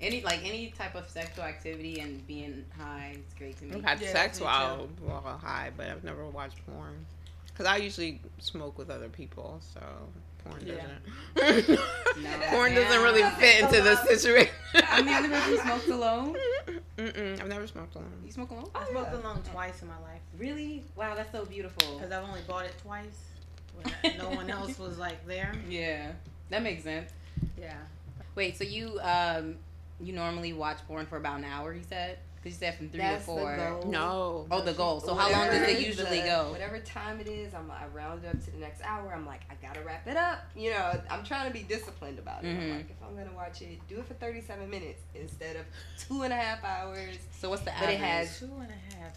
Any 0.00 0.22
like 0.22 0.40
any 0.44 0.70
type 0.78 0.94
of 0.94 1.08
sexual 1.08 1.44
activity 1.44 2.00
and 2.00 2.24
being 2.26 2.64
high 2.78 3.16
is 3.16 3.34
great 3.36 3.58
to 3.58 3.64
me. 3.64 3.76
I've 3.76 3.84
had 3.84 4.00
Yeah, 4.00 4.12
sex 4.12 4.40
while 4.40 4.88
while 5.00 5.20
high, 5.42 5.70
but 5.76 5.86
I've 5.88 6.04
never 6.04 6.24
watched 6.26 6.64
porn. 6.66 7.04
Cause 7.56 7.66
I 7.66 7.76
usually 7.78 8.20
smoke 8.38 8.78
with 8.78 8.90
other 8.90 9.08
people, 9.08 9.60
so 9.74 9.80
porn 10.44 10.62
Yeah. 10.64 10.74
doesn't. 11.34 11.80
No. 12.22 12.30
porn 12.50 12.74
doesn't 12.74 13.02
really 13.02 13.28
fit 13.40 13.62
into 13.64 13.82
the 13.82 13.96
situation. 14.06 14.52
I'm 14.88 15.04
the 15.04 15.16
only 15.16 15.28
person 15.28 15.50
who 15.50 15.58
smokes 15.58 15.88
alone. 15.88 16.36
Mm-mm, 16.96 17.40
I've 17.40 17.48
never 17.48 17.66
smoked 17.66 17.94
alone. 17.96 18.12
You 18.24 18.30
smoke 18.32 18.50
alone? 18.50 18.68
I 18.74 18.88
smoked 18.90 19.12
yeah. 19.12 19.20
alone 19.20 19.42
twice 19.52 19.82
in 19.82 19.88
my 19.88 19.98
life 20.00 20.20
Really? 20.36 20.84
Wow, 20.96 21.14
that's 21.16 21.32
so 21.32 21.44
beautiful. 21.44 21.96
because 21.96 22.12
I've 22.12 22.24
only 22.28 22.40
bought 22.46 22.64
it 22.64 22.74
twice. 22.82 23.18
When 24.02 24.18
no 24.18 24.30
one 24.30 24.50
else 24.58 24.78
was 24.78 24.98
like 24.98 25.26
there. 25.26 25.52
Yeah, 25.68 26.12
that 26.50 26.62
makes 26.62 26.84
sense. 26.84 27.10
Yeah. 27.60 27.74
Wait, 28.34 28.56
so 28.56 28.64
you 28.64 28.98
um 29.02 29.56
you 30.00 30.12
normally 30.12 30.52
watch 30.52 30.78
porn 30.86 31.06
for 31.06 31.16
about 31.16 31.38
an 31.38 31.44
hour? 31.44 31.72
You 31.74 31.82
said. 31.88 32.18
Because 32.40 32.52
you 32.52 32.66
said 32.66 32.76
from 32.76 32.88
three 32.88 33.00
That's 33.00 33.24
to 33.24 33.32
the 33.32 33.36
four. 33.40 33.56
goal. 33.56 33.90
No. 33.90 34.46
Oh, 34.48 34.60
the 34.62 34.72
goal. 34.72 35.00
So 35.00 35.12
how 35.16 35.28
long 35.32 35.48
does 35.48 35.68
it 35.68 35.80
usually 35.84 36.20
the- 36.20 36.26
go? 36.26 36.52
Whatever 36.52 36.78
time 36.78 37.18
it 37.18 37.26
is, 37.26 37.52
I'm 37.52 37.68
I 37.68 37.86
round 37.92 38.22
it 38.24 38.28
up 38.28 38.40
to 38.44 38.50
the 38.52 38.58
next 38.58 38.80
hour. 38.82 39.12
I'm 39.12 39.26
like, 39.26 39.40
I 39.50 39.54
gotta 39.60 39.80
wrap 39.80 40.06
it 40.06 40.16
up. 40.16 40.44
You 40.54 40.70
know, 40.70 41.00
I'm 41.10 41.24
trying 41.24 41.48
to 41.48 41.52
be 41.52 41.64
disciplined 41.64 42.20
about 42.20 42.44
it. 42.44 42.50
I'm 42.50 42.56
Mhm. 42.60 42.76
like, 42.76 42.90
if 42.90 42.96
I'm 43.02 43.16
gonna 43.16 43.34
watch 43.34 43.60
it, 43.62 43.80
do 43.88 43.98
it 43.98 44.06
for 44.06 44.14
37 44.14 44.70
minutes 44.70 45.00
instead 45.16 45.56
of 45.56 45.66
two 45.98 46.22
and 46.22 46.32
a 46.32 46.36
half 46.36 46.62
hours. 46.62 47.16
So 47.40 47.50
what's 47.50 47.62
the 47.62 47.72
But 47.76 47.88
it 47.88 47.94
average? 47.94 48.00
has- 48.08 48.38
Two 48.38 48.52
and 48.60 48.70
a 48.70 48.94
half. 48.96 49.14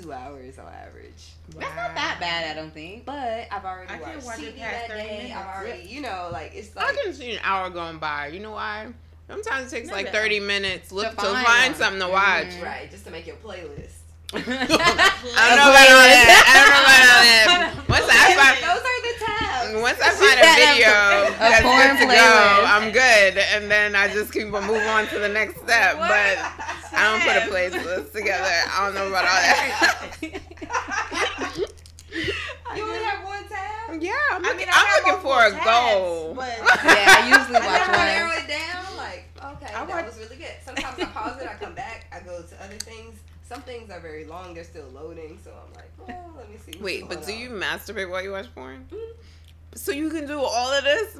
Two 0.00 0.12
hours 0.12 0.58
on 0.58 0.66
average. 0.66 1.32
That's 1.56 1.74
not 1.74 1.94
that 1.94 2.18
bad, 2.20 2.50
I 2.56 2.60
don't 2.60 2.72
think. 2.72 3.04
But 3.04 3.48
I've 3.50 3.64
already 3.64 3.92
I 3.92 3.98
can't 3.98 4.14
watched 4.16 4.26
watch 4.26 4.38
it 4.42 4.54
TV 4.56 4.58
past 4.60 4.88
that 4.88 4.96
day. 4.96 5.16
minutes. 5.18 5.34
I've 5.34 5.56
already, 5.56 5.88
you 5.88 6.00
know, 6.02 6.28
like 6.32 6.52
it's 6.54 6.76
like 6.76 6.86
I 6.86 7.02
can 7.02 7.12
see 7.12 7.32
an 7.32 7.40
hour 7.42 7.68
going 7.70 7.98
by. 7.98 8.28
You 8.28 8.40
know 8.40 8.52
why? 8.52 8.88
Sometimes 9.28 9.72
it 9.72 9.76
takes 9.76 9.90
like 9.90 10.06
Maybe. 10.06 10.16
30 10.38 10.40
minutes 10.40 10.92
look 10.92 11.10
To 11.10 11.16
to 11.16 11.22
find 11.22 11.46
find, 11.46 11.76
something 11.76 12.00
to 12.00 12.08
watch. 12.08 12.46
Mhm. 12.46 12.62
right 12.62 12.90
just 12.90 13.04
to 13.06 13.10
make 13.10 13.26
your 13.26 13.36
playlist. 13.36 13.96
I 14.34 14.38
don't 14.38 14.46
know 14.46 15.68
about 15.68 15.88
all 15.88 16.04
that. 16.04 16.44
I 16.46 16.52
don't 16.60 16.72
know 16.72 16.84
about 16.84 17.04
all 17.08 17.22
that. 17.26 17.74
Once 17.88 18.06
I 18.08 18.36
find 18.38 18.56
Those 18.62 18.84
are 18.84 19.00
the 19.02 19.14
tabs. 19.24 19.82
once 19.82 20.00
I 20.00 20.10
find 20.14 20.38
a 20.38 20.48
video 20.52 20.92
a 20.92 21.38
that's 21.38 21.64
good 21.64 21.92
to 22.00 22.14
go. 22.14 22.64
I'm 22.68 22.92
good, 22.92 23.38
and 23.38 23.70
then 23.70 23.96
I 23.96 24.08
just 24.12 24.32
keep 24.32 24.52
on 24.52 24.64
move 24.66 24.82
on 24.86 25.06
to 25.08 25.18
the 25.18 25.28
next 25.28 25.56
step. 25.62 25.96
But 25.98 26.36
I 26.92 27.10
don't 27.10 27.22
put 27.22 27.36
a 27.36 27.54
playlist 27.54 28.12
together. 28.12 28.50
I 28.72 28.84
don't 28.86 28.94
know 28.94 29.08
about 29.08 29.24
all 29.24 29.30
that. 29.30 30.16
You 32.76 32.82
only 32.84 33.02
have 33.02 33.24
one 33.24 33.44
tab. 33.48 34.02
yeah, 34.02 34.12
I'm 34.30 34.44
I 34.44 34.48
looking, 34.48 34.58
mean, 34.58 34.68
I 34.70 34.98
I'm 34.98 35.04
looking 35.04 35.22
for 35.22 35.38
a 35.38 35.50
multiple 35.50 35.64
goal. 35.64 36.34
but- 36.34 36.58
yeah, 36.58 37.14
I 37.16 37.28
usually 37.28 37.56
And 37.56 37.64
then 37.64 37.72
watch 37.72 37.88
I 37.88 37.96
one. 37.96 38.06
narrow 38.06 38.30
it 38.32 38.48
down. 38.48 38.96
Like, 38.96 39.24
okay, 39.56 39.74
I 39.74 39.84
that 39.84 39.88
watch- 39.88 40.06
was 40.06 40.18
really 40.18 40.36
good. 40.36 40.54
Sometimes 40.64 40.98
I 41.00 41.04
pause 41.06 41.40
it. 41.42 41.48
I 41.48 41.54
come 41.54 41.74
back. 41.74 42.06
I 42.12 42.20
go 42.20 42.42
to 42.42 42.62
other 42.64 42.76
things. 42.76 43.18
Some 43.48 43.62
things 43.62 43.90
are 43.90 44.00
very 44.00 44.24
long. 44.26 44.54
They're 44.54 44.64
still 44.64 44.86
loading. 44.94 45.38
So 45.42 45.50
I'm 45.52 45.72
like, 45.74 45.90
well, 45.98 46.30
let 46.36 46.50
me 46.50 46.56
see. 46.58 46.78
Wait, 46.80 47.08
but 47.08 47.26
do 47.26 47.32
on. 47.32 47.38
you 47.38 47.50
masturbate 47.50 48.10
while 48.10 48.22
you 48.22 48.32
watch 48.32 48.54
porn? 48.54 48.86
Mhm. 48.90 49.10
So 49.74 49.90
you 49.92 50.10
can 50.10 50.26
do 50.26 50.38
all 50.40 50.72
of 50.72 50.84
this, 50.84 51.16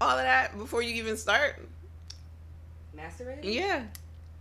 all 0.00 0.10
of 0.18 0.24
that 0.24 0.56
before 0.58 0.82
you 0.82 0.94
even 0.94 1.16
start? 1.16 1.58
masturbate? 2.96 3.40
Yeah. 3.42 3.84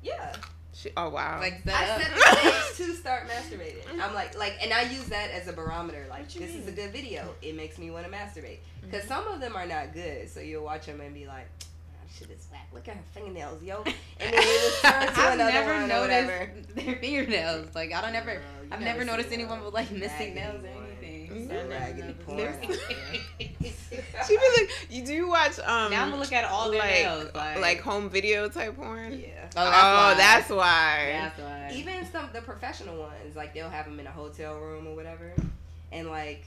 Yeah. 0.08 0.36
She, 0.74 0.92
oh 0.96 1.10
wow. 1.10 1.40
Like 1.40 1.62
I 1.66 1.88
set 1.88 2.02
set 2.02 2.16
the 2.16 2.74
stage 2.74 2.88
to 2.88 2.94
start 2.96 3.28
masturbating. 3.28 3.84
I'm 4.00 4.14
like, 4.14 4.38
like, 4.38 4.58
and 4.62 4.72
I 4.72 4.84
use 4.84 5.06
that 5.06 5.32
as 5.32 5.48
a 5.48 5.54
barometer. 5.54 6.06
Like, 6.08 6.24
What 6.24 6.36
you 6.36 6.42
this 6.42 6.54
is 6.56 6.68
a 6.68 6.72
good 6.72 6.92
video. 6.92 7.34
It 7.42 7.56
makes 7.56 7.80
me 7.80 7.90
want 7.90 8.06
to 8.06 8.12
masturbate. 8.12 8.60
Mm-hmm. 8.60 8.92
Because 8.92 9.08
some 9.08 9.28
of 9.28 9.42
them 9.42 9.56
are 9.56 9.66
not 9.66 9.94
good. 9.94 10.30
So 10.30 10.40
you'll 10.40 10.64
watch 10.64 10.86
them 10.86 11.02
and 11.02 11.16
be 11.16 11.26
like, 11.26 11.48
ah, 11.62 11.66
oh, 11.96 12.08
shit 12.16 12.30
is 12.30 12.48
whack. 12.52 12.68
Look 12.72 12.88
at 12.88 12.96
her 12.96 13.02
fingernails, 13.12 13.64
yo. 13.64 13.82
And 13.86 13.96
then 14.20 14.34
it 14.36 14.84
will 14.84 14.92
to 14.92 14.98
I've 15.20 15.34
another 15.34 15.52
never 15.52 15.74
one 15.74 15.88
noticed 15.90 16.76
their 16.76 16.96
fingernails. 16.98 17.74
Like 17.74 17.92
I 17.92 18.02
don't 18.02 18.14
ever. 18.16 18.34
Girl, 18.34 18.44
I've 18.72 18.82
never 18.82 19.00
never 19.00 19.06
noticed 19.06 19.32
anyone 19.32 19.58
one. 19.58 19.66
with 19.66 19.74
like 19.74 19.90
missing 19.90 20.36
nails 20.36 20.64
or 20.64 20.68
anything. 20.68 21.50
So 21.50 21.68
raggedy 21.70 22.14
porn. 22.24 22.54
she 24.28 24.36
be 24.38 24.44
like, 24.60 24.70
you 24.90 25.06
do 25.06 25.14
you 25.14 25.28
watch 25.28 25.58
um 25.60 25.92
Now 25.92 26.04
I'm 26.04 26.10
gonna 26.10 26.22
look 26.22 26.32
at 26.34 26.46
all 26.46 26.70
their 26.72 26.80
like 26.80 26.90
nails. 26.92 27.30
like, 27.36 27.60
Like, 27.60 27.82
home 27.82 28.10
video 28.10 28.48
type 28.50 28.76
porn? 28.76 29.20
yeah. 29.20 29.50
Oh, 29.56 29.66
that's 29.66 29.78
oh, 29.84 29.88
why. 29.88 30.14
that's 30.16 30.50
why. 30.50 31.10
That's 31.12 31.40
why. 31.40 31.72
even 31.74 32.12
some 32.12 32.30
the 32.34 32.42
professional 32.42 32.98
ones 32.98 33.36
like 33.36 33.54
they'll 33.54 33.70
have 33.70 33.86
them 33.86 34.00
in 34.00 34.08
a 34.08 34.12
hotel 34.12 34.58
room 34.60 34.88
or 34.88 34.96
whatever 34.96 35.34
and 35.92 36.10
like 36.10 36.44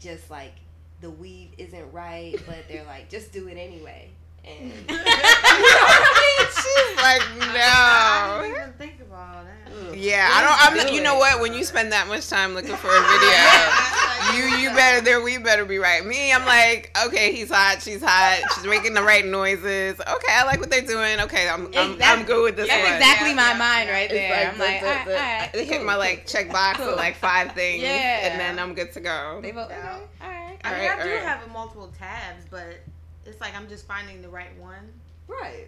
just 0.00 0.30
like 0.30 0.54
the 1.00 1.10
weave 1.10 1.50
isn't 1.58 1.92
right 1.92 2.36
but 2.46 2.58
they're 2.68 2.84
like 2.84 3.08
just 3.10 3.32
do 3.32 3.48
it 3.48 3.56
anyway 3.56 4.08
and 4.44 4.58
you 4.88 4.96
know 4.96 5.02
what 5.02 6.02
I 6.08 6.48
She's 6.52 6.96
like, 6.96 7.22
I 7.56 8.38
no. 8.42 8.42
didn't 8.42 8.60
even 8.60 8.72
think 8.74 9.00
about 9.00 9.36
all 9.36 9.44
that. 9.44 9.92
mean? 9.92 10.02
Yeah, 10.02 10.28
I 10.32 10.42
don't. 10.42 10.66
I'm. 10.66 10.76
Not- 10.76 10.88
do 10.88 10.94
You 10.94 11.00
know 11.02 11.16
it. 11.16 11.20
what? 11.20 11.40
When 11.40 11.54
you 11.54 11.62
spend 11.64 11.92
that 11.92 12.08
much 12.08 12.28
time 12.28 12.52
looking 12.54 12.74
for 12.76 12.88
a 12.88 13.00
video, 13.00 13.06
you 14.34 14.44
you 14.58 14.70
better 14.70 15.00
there. 15.00 15.20
We 15.22 15.38
better 15.38 15.64
be 15.64 15.78
right. 15.78 16.04
Me, 16.04 16.32
I'm 16.32 16.44
like, 16.46 16.96
okay, 17.06 17.32
he's 17.32 17.50
hot. 17.50 17.82
She's 17.82 18.02
hot. 18.02 18.40
She's 18.54 18.64
making 18.64 18.94
the 18.94 19.02
right 19.02 19.24
noises. 19.24 20.00
Okay, 20.00 20.32
I 20.32 20.44
like 20.44 20.60
what 20.60 20.70
they're 20.70 20.80
doing. 20.86 21.20
Okay, 21.20 21.48
I'm 21.48 21.66
I'm, 21.74 21.92
Exact- 21.92 22.02
I'm 22.20 22.24
good 22.24 22.42
with 22.42 22.56
this 22.56 22.68
That's 22.68 22.82
one. 22.84 22.94
exactly 22.94 23.30
Yeah, 23.30 23.34
my 23.36 23.50
yeah, 23.52 23.58
mind 23.58 23.90
right 23.90 24.10
It's 24.10 24.12
there. 24.12 24.48
I'm 24.50 24.58
the- 24.58 24.64
like, 24.64 24.80
the- 24.80 24.86
all 24.88 24.94
right, 24.94 25.06
all 25.08 25.40
right, 25.40 25.50
they 25.52 25.64
hit 25.64 25.76
cool. 25.78 25.86
my 25.86 25.96
like 25.96 26.26
check 26.26 26.50
box 26.50 26.78
Cool. 26.78 26.88
with 26.88 26.96
like 26.96 27.16
five 27.16 27.52
things, 27.52 27.82
Yeah. 27.82 28.28
and 28.30 28.40
then 28.40 28.58
I'm 28.58 28.74
good 28.74 28.92
to 28.92 29.00
go. 29.00 29.40
They 29.42 29.50
vote. 29.52 29.68
Yeah. 29.70 29.78
Okay, 29.78 30.04
all 30.22 30.28
right. 30.30 30.58
I 30.64 30.72
mean, 30.72 30.80
Alright, 30.82 31.00
I 31.00 31.02
do 31.04 31.10
alright. 31.10 31.24
have 31.26 31.46
a 31.46 31.50
multiple 31.50 31.92
tabs, 31.98 32.44
but 32.50 32.80
it's 33.26 33.40
like 33.40 33.54
I'm 33.56 33.68
just 33.68 33.86
finding 33.86 34.22
the 34.22 34.28
right 34.28 34.56
one. 34.58 34.92
right 35.28 35.66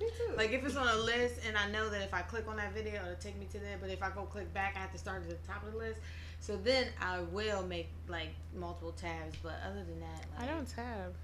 me 0.00 0.08
too 0.16 0.34
Like 0.34 0.50
if 0.52 0.64
it's 0.64 0.76
on 0.76 0.88
a 0.88 0.96
list 0.96 1.40
and 1.46 1.58
I 1.58 1.68
know 1.70 1.90
that 1.90 2.00
if 2.00 2.14
I 2.14 2.22
click 2.22 2.48
on 2.48 2.56
that 2.56 2.72
video, 2.72 2.94
it'll 3.02 3.16
take 3.16 3.38
me 3.38 3.46
to 3.52 3.58
there. 3.58 3.76
But 3.78 3.90
if 3.90 4.02
I 4.02 4.08
go 4.08 4.22
click 4.22 4.50
back, 4.54 4.74
I 4.74 4.78
have 4.80 4.92
to 4.92 4.98
start 4.98 5.22
at 5.22 5.28
the 5.28 5.34
top 5.46 5.62
of 5.66 5.72
the 5.72 5.78
list. 5.78 6.00
So 6.40 6.56
then 6.56 6.86
I 7.00 7.20
will 7.20 7.62
make 7.62 7.88
like 8.08 8.30
multiple 8.56 8.92
tabs. 8.92 9.36
But 9.42 9.54
other 9.64 9.84
than 9.84 10.00
that, 10.00 10.24
I 10.38 10.46
don't 10.46 10.66
tab. 10.68 11.14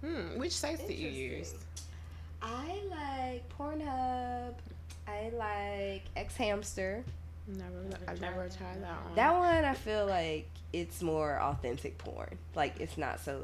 Hmm. 0.00 0.38
Which 0.38 0.52
sites 0.52 0.82
do 0.84 0.92
you 0.94 1.08
use? 1.08 1.54
I 2.42 2.78
like 2.90 3.48
Pornhub 3.58 4.54
I 5.08 5.30
like 5.34 6.02
xHamster 6.28 7.02
Never. 7.46 7.70
Never 7.88 8.04
I've 8.08 8.18
tried 8.18 8.20
never 8.20 8.48
that. 8.48 8.58
tried 8.58 8.82
that 8.82 9.04
one. 9.04 9.14
that 9.14 9.32
one 9.38 9.64
I 9.64 9.72
feel 9.74 10.04
like 10.06 10.46
it's 10.72 11.00
more 11.02 11.38
authentic 11.40 11.96
porn 11.96 12.36
like 12.54 12.80
it's 12.80 12.98
not 12.98 13.20
so 13.20 13.40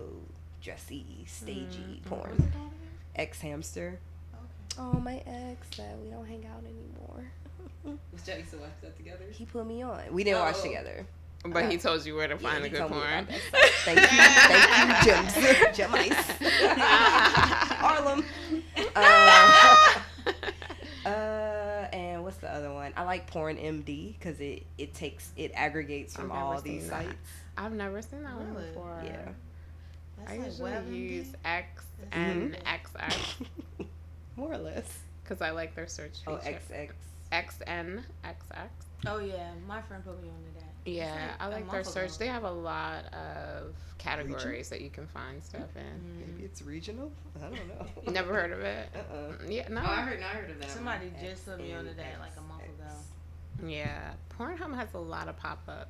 dressy 0.63 1.05
stagey 1.27 2.03
Mm, 2.03 2.05
porn 2.05 2.21
What's 2.31 2.45
it 2.45 2.53
called 2.53 2.73
again? 3.17 3.31
xHamster 3.33 3.89
Okay. 4.35 4.79
Oh, 4.79 4.93
my 5.01 5.17
ex 5.27 5.77
that 5.79 5.97
we 6.03 6.11
don't 6.11 6.27
hang 6.27 6.45
out 6.47 6.63
anymore. 6.63 7.25
Was 7.85 8.23
Jody 8.27 8.43
to 8.51 8.57
watch 8.59 8.71
that 8.83 8.97
together? 8.97 9.25
He 9.31 9.45
put 9.47 9.67
me 9.67 9.83
on. 9.83 10.01
We 10.13 10.25
didn't 10.25 10.41
watch 10.41 10.57
Oh. 10.59 10.63
together. 10.63 11.07
But 11.43 11.71
he 11.71 11.79
told 11.79 12.05
you 12.05 12.15
where 12.17 12.29
to 12.29 12.37
find 12.37 12.63
he 12.63 12.67
a 12.67 12.71
good 12.71 12.89
porn. 12.89 13.01
about 13.03 13.29
that 13.29 13.41
stuff. 13.41 13.71
Thank 13.87 14.01
you, 14.01 14.07
thank 14.07 15.07
you, 15.07 15.13
Gems, 15.13 15.33
Gemice, 15.79 16.15
Harlem. 17.81 18.25
Uh, 18.95 20.01
uh, 21.07 21.09
and 21.95 22.23
what's 22.25 22.37
the 22.39 22.53
other 22.53 22.71
one? 22.73 22.93
I 22.97 23.05
like 23.05 23.31
PornMD 23.33 24.19
because 24.19 24.39
it 24.41 24.65
it 24.77 24.93
takes 24.95 25.31
it 25.37 25.53
aggregates 25.55 26.15
from 26.15 26.31
all 26.31 26.61
these 26.61 26.89
that. 26.91 27.05
sites. 27.07 27.31
I've 27.57 27.73
never 27.73 28.03
seen 28.03 28.23
that 28.25 28.37
one 28.37 28.53
before. 28.55 29.01
Yeah. 29.05 29.29
That's 30.19 30.31
I 30.33 30.37
like 30.37 30.47
usually 30.47 30.71
WebMD? 30.73 30.97
use 31.11 31.33
X 31.45 31.85
Mhm. 32.13 32.17
and 32.19 32.59
XX 32.67 33.47
More 34.37 34.53
or 34.53 34.59
less. 34.59 34.99
because 35.25 35.41
I 35.41 35.51
like 35.51 35.75
their 35.75 35.87
search 35.87 36.19
feature. 36.19 36.31
Oh, 36.31 36.37
XX. 36.75 36.91
XN, 37.33 38.03
XX. 38.25 38.69
Oh 39.07 39.19
yeah, 39.19 39.51
my 39.67 39.81
friend 39.83 40.05
put 40.05 40.21
me 40.23 40.29
on 40.29 40.35
to 40.53 40.61
that. 40.61 40.91
Yeah, 40.91 41.13
like 41.15 41.41
I 41.41 41.47
a 41.47 41.51
like 41.51 41.71
their 41.71 41.85
search. 41.85 42.09
ago. 42.11 42.17
They 42.19 42.27
have 42.27 42.45
a 42.45 42.51
lot 42.51 43.05
of 43.15 43.75
categories 43.99 44.69
that 44.71 44.81
you 44.81 44.91
can 44.91 45.07
find 45.07 45.43
stuff 45.45 45.77
in. 45.77 45.83
Mm. 45.83 46.27
Maybe 46.27 46.45
it's 46.45 46.63
regional. 46.63 47.13
I 47.39 47.45
don't 47.49 47.69
know. 47.69 47.87
Never 48.13 48.35
heard 48.35 48.53
of 48.53 48.61
it. 48.61 48.89
Uh-uh. 48.95 49.33
Yeah, 49.49 49.69
no. 49.69 49.81
Oh, 49.83 49.91
I 49.91 50.01
heard. 50.03 50.21
No, 50.21 50.27
I 50.27 50.31
heard 50.31 50.51
of 50.51 50.59
that. 50.61 50.71
Somebody 50.71 51.09
one. 51.09 51.25
just 51.25 51.47
put 51.47 51.59
me 51.61 51.73
on 51.75 51.85
to 51.85 51.95
that 51.95 52.19
like 52.21 52.33
a 52.37 52.41
month 52.43 52.63
ago. 52.65 53.69
Yeah, 53.69 54.13
Pornhub 54.39 54.75
has 54.75 54.93
a 54.95 54.99
lot 54.99 55.29
of 55.29 55.37
pop-ups. 55.37 55.89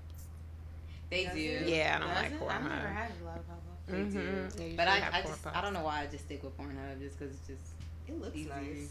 They 1.08 1.24
Does 1.24 1.34
do. 1.34 1.40
it? 1.40 1.68
Yeah, 1.68 1.96
I 1.96 1.98
don't 2.00 2.08
Does 2.08 2.16
like 2.16 2.26
it? 2.32 2.54
I've 2.54 2.62
never 2.62 2.74
Pornhub. 2.74 2.92
had 2.94 3.10
a 3.22 3.24
lot 3.26 3.36
of 3.38 3.46
pop-ups. 3.48 3.66
They 3.88 4.02
do. 4.04 4.18
Mhm. 4.18 4.60
Yeah, 4.70 4.76
But 4.76 4.88
I, 4.88 5.18
I 5.18 5.22
just. 5.22 5.46
I 5.46 5.60
don't 5.60 5.72
know 5.74 5.84
why 5.84 6.02
I 6.02 6.06
just 6.06 6.24
stick 6.24 6.42
with 6.42 6.56
Pornhub 6.58 6.98
just 7.00 7.18
because 7.18 7.34
it's 7.34 7.46
just. 7.46 7.62
It 8.08 8.20
looks 8.20 8.36
Easy. 8.36 8.48
nice. 8.48 8.90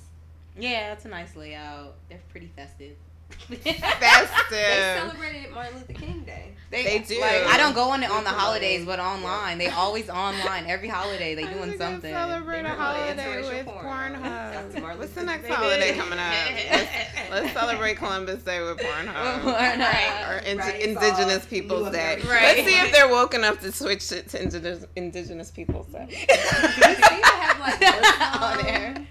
Yeah, 0.60 0.94
it's 0.94 1.06
a 1.06 1.10
nice 1.10 1.36
layout. 1.36 1.96
They're 2.10 2.20
pretty 2.30 2.52
festive. 2.56 2.96
Festive. 3.30 3.62
they 4.50 4.96
celebrated 4.98 5.52
Martin 5.54 5.76
Luther 5.78 5.94
King 5.94 6.24
Day. 6.26 6.54
They 6.72 7.00
do. 7.00 7.20
Like, 7.20 7.46
I 7.46 7.58
don't 7.58 7.74
go 7.74 7.90
on 7.92 8.04
it 8.04 8.10
on 8.12 8.24
the 8.24 8.30
holidays, 8.32 8.86
but 8.86 9.00
online. 9.00 9.58
They 9.60 9.68
always 9.70 10.10
online. 10.10 10.66
Every 10.68 10.88
holiday 10.88 11.36
they 11.36 11.44
I 11.46 11.54
doing 11.54 11.70
think 11.72 11.82
I'll 11.82 11.92
something. 11.92 12.12
Celebrate 12.12 12.64
They 12.64 12.70
a 12.70 12.74
holiday 12.74 13.42
with 13.42 13.66
porn. 13.66 13.86
Pornhub. 13.86 14.82
Martin 14.82 15.00
What's 15.00 15.14
the 15.14 15.24
next 15.24 15.46
King 15.46 15.56
holiday 15.56 15.92
Day. 15.92 15.98
coming 15.98 16.20
up? 16.20 16.34
Let's, 16.72 16.92
let's 17.32 17.54
celebrate 17.54 17.98
Columbus 17.98 18.44
Day 18.44 18.62
with 18.62 18.78
Pornhub. 18.80 19.42
Pornhub. 19.42 20.30
Or 20.30 20.40
Indi- 20.46 20.62
Right, 20.64 20.82
Indigenous 20.82 21.44
all 21.44 21.50
Peoples 21.50 21.86
New 21.86 21.92
Day. 21.92 22.16
Right. 22.28 22.58
Let's 22.58 22.68
see 22.68 22.76
if 22.80 22.92
they're 22.92 23.10
woke 23.10 23.34
enough 23.36 23.60
to 23.62 23.72
switch 23.72 24.12
it 24.12 24.30
to 24.30 24.42
Indigenous, 24.42 24.86
Indigenous 24.96 25.52
Peoples 25.52 25.88
Day. 25.88 26.08
They 26.30 26.96
seem 26.96 27.22
have 27.24 27.60
like 27.60 27.82
On 27.82 28.42
Muslim 28.42 28.66
there. 28.66 29.08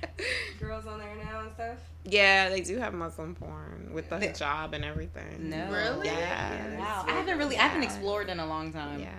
girls 0.61 0.87
on 0.87 0.98
there 0.98 1.14
now 1.16 1.22
and 1.22 1.28
stuff. 1.59 1.79
Yeah, 2.05 2.49
they 2.49 2.61
do 2.61 2.79
have 2.79 2.94
Muslim 2.94 3.35
porn 3.35 3.90
with 3.92 4.09
the 4.09 4.16
They- 4.16 4.29
hijab 4.29 4.73
and 4.73 4.85
everything. 4.85 5.51
No. 5.51 5.71
Really? 5.71 6.07
Yeah. 6.07 6.79
Wow. 6.79 7.05
I 7.07 7.11
haven't 7.12 7.38
really, 7.38 7.57
I 7.57 7.62
haven't 7.62 7.83
explored 7.83 8.29
in 8.29 8.38
a 8.40 8.47
long 8.47 8.73
time. 8.73 9.01
Yes. 9.01 9.11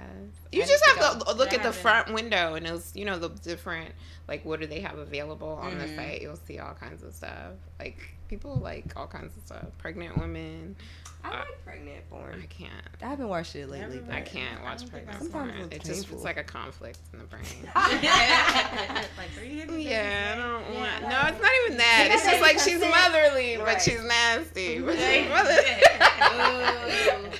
You 0.51 0.63
I 0.63 0.65
just 0.65 0.83
need 0.87 0.93
to 0.99 1.03
have 1.07 1.19
to 1.25 1.33
look 1.33 1.53
I 1.53 1.57
at 1.57 1.63
the 1.63 1.71
front 1.71 2.11
window 2.13 2.55
and 2.55 2.65
it'll, 2.65 2.81
you 2.95 3.05
know, 3.05 3.19
the 3.19 3.29
different, 3.29 3.91
like, 4.27 4.43
what 4.45 4.59
do 4.59 4.65
they 4.67 4.79
have 4.81 4.97
available 4.97 5.59
on 5.61 5.73
Mhm. 5.73 5.79
the 5.79 5.95
site? 5.95 6.21
You'll 6.23 6.35
see 6.37 6.57
all 6.59 6.73
kinds 6.73 7.03
of 7.03 7.13
stuff. 7.13 7.53
Like, 7.79 7.99
people 8.29 8.55
like 8.55 8.85
all 8.95 9.05
kinds 9.07 9.35
of 9.37 9.43
stuff. 9.45 9.65
Pregnant 9.77 10.17
women. 10.17 10.75
I 11.23 11.27
Uh, 11.27 11.31
like 11.39 11.63
pregnant 11.65 12.09
porn. 12.09 12.39
I 12.41 12.45
can't. 12.45 12.71
I 13.01 13.07
haven't 13.07 13.27
watched 13.27 13.55
it 13.55 13.69
lately. 13.69 13.97
Never 13.97 14.05
But 14.07 14.15
I 14.15 14.21
can't 14.21 14.63
watch 14.63 14.79
don't 14.79 14.89
pregnant 14.91 15.31
porn. 15.31 15.49
seen 15.51 15.59
it. 15.65 15.73
It 15.73 15.83
just 15.83 15.91
Painful. 16.01 16.15
it's 16.15 16.23
like 16.23 16.37
a 16.37 16.43
conflict 16.43 16.97
in 17.13 17.19
the 17.19 17.25
brain. 17.25 17.43
like, 17.75 19.37
are 19.37 19.43
Yeah, 19.43 20.33
I 20.33 20.37
don't 20.37 20.73
Yeah, 20.73 20.79
want. 20.79 21.03
I 21.03 21.09
No, 21.09 21.27
it's 21.27 21.41
not 21.41 21.51
even 21.65 21.77
that. 21.77 22.07
It's 22.11 22.23
just 22.25 22.41
like 22.41 22.53
she's 22.59 22.63
she's 22.63 22.79
motherly, 22.79 23.57
but 23.57 23.81
she's 23.81 24.01
nasty. 24.01 24.79
But 24.79 24.93
she's 24.97 25.29
Right. 25.29 25.29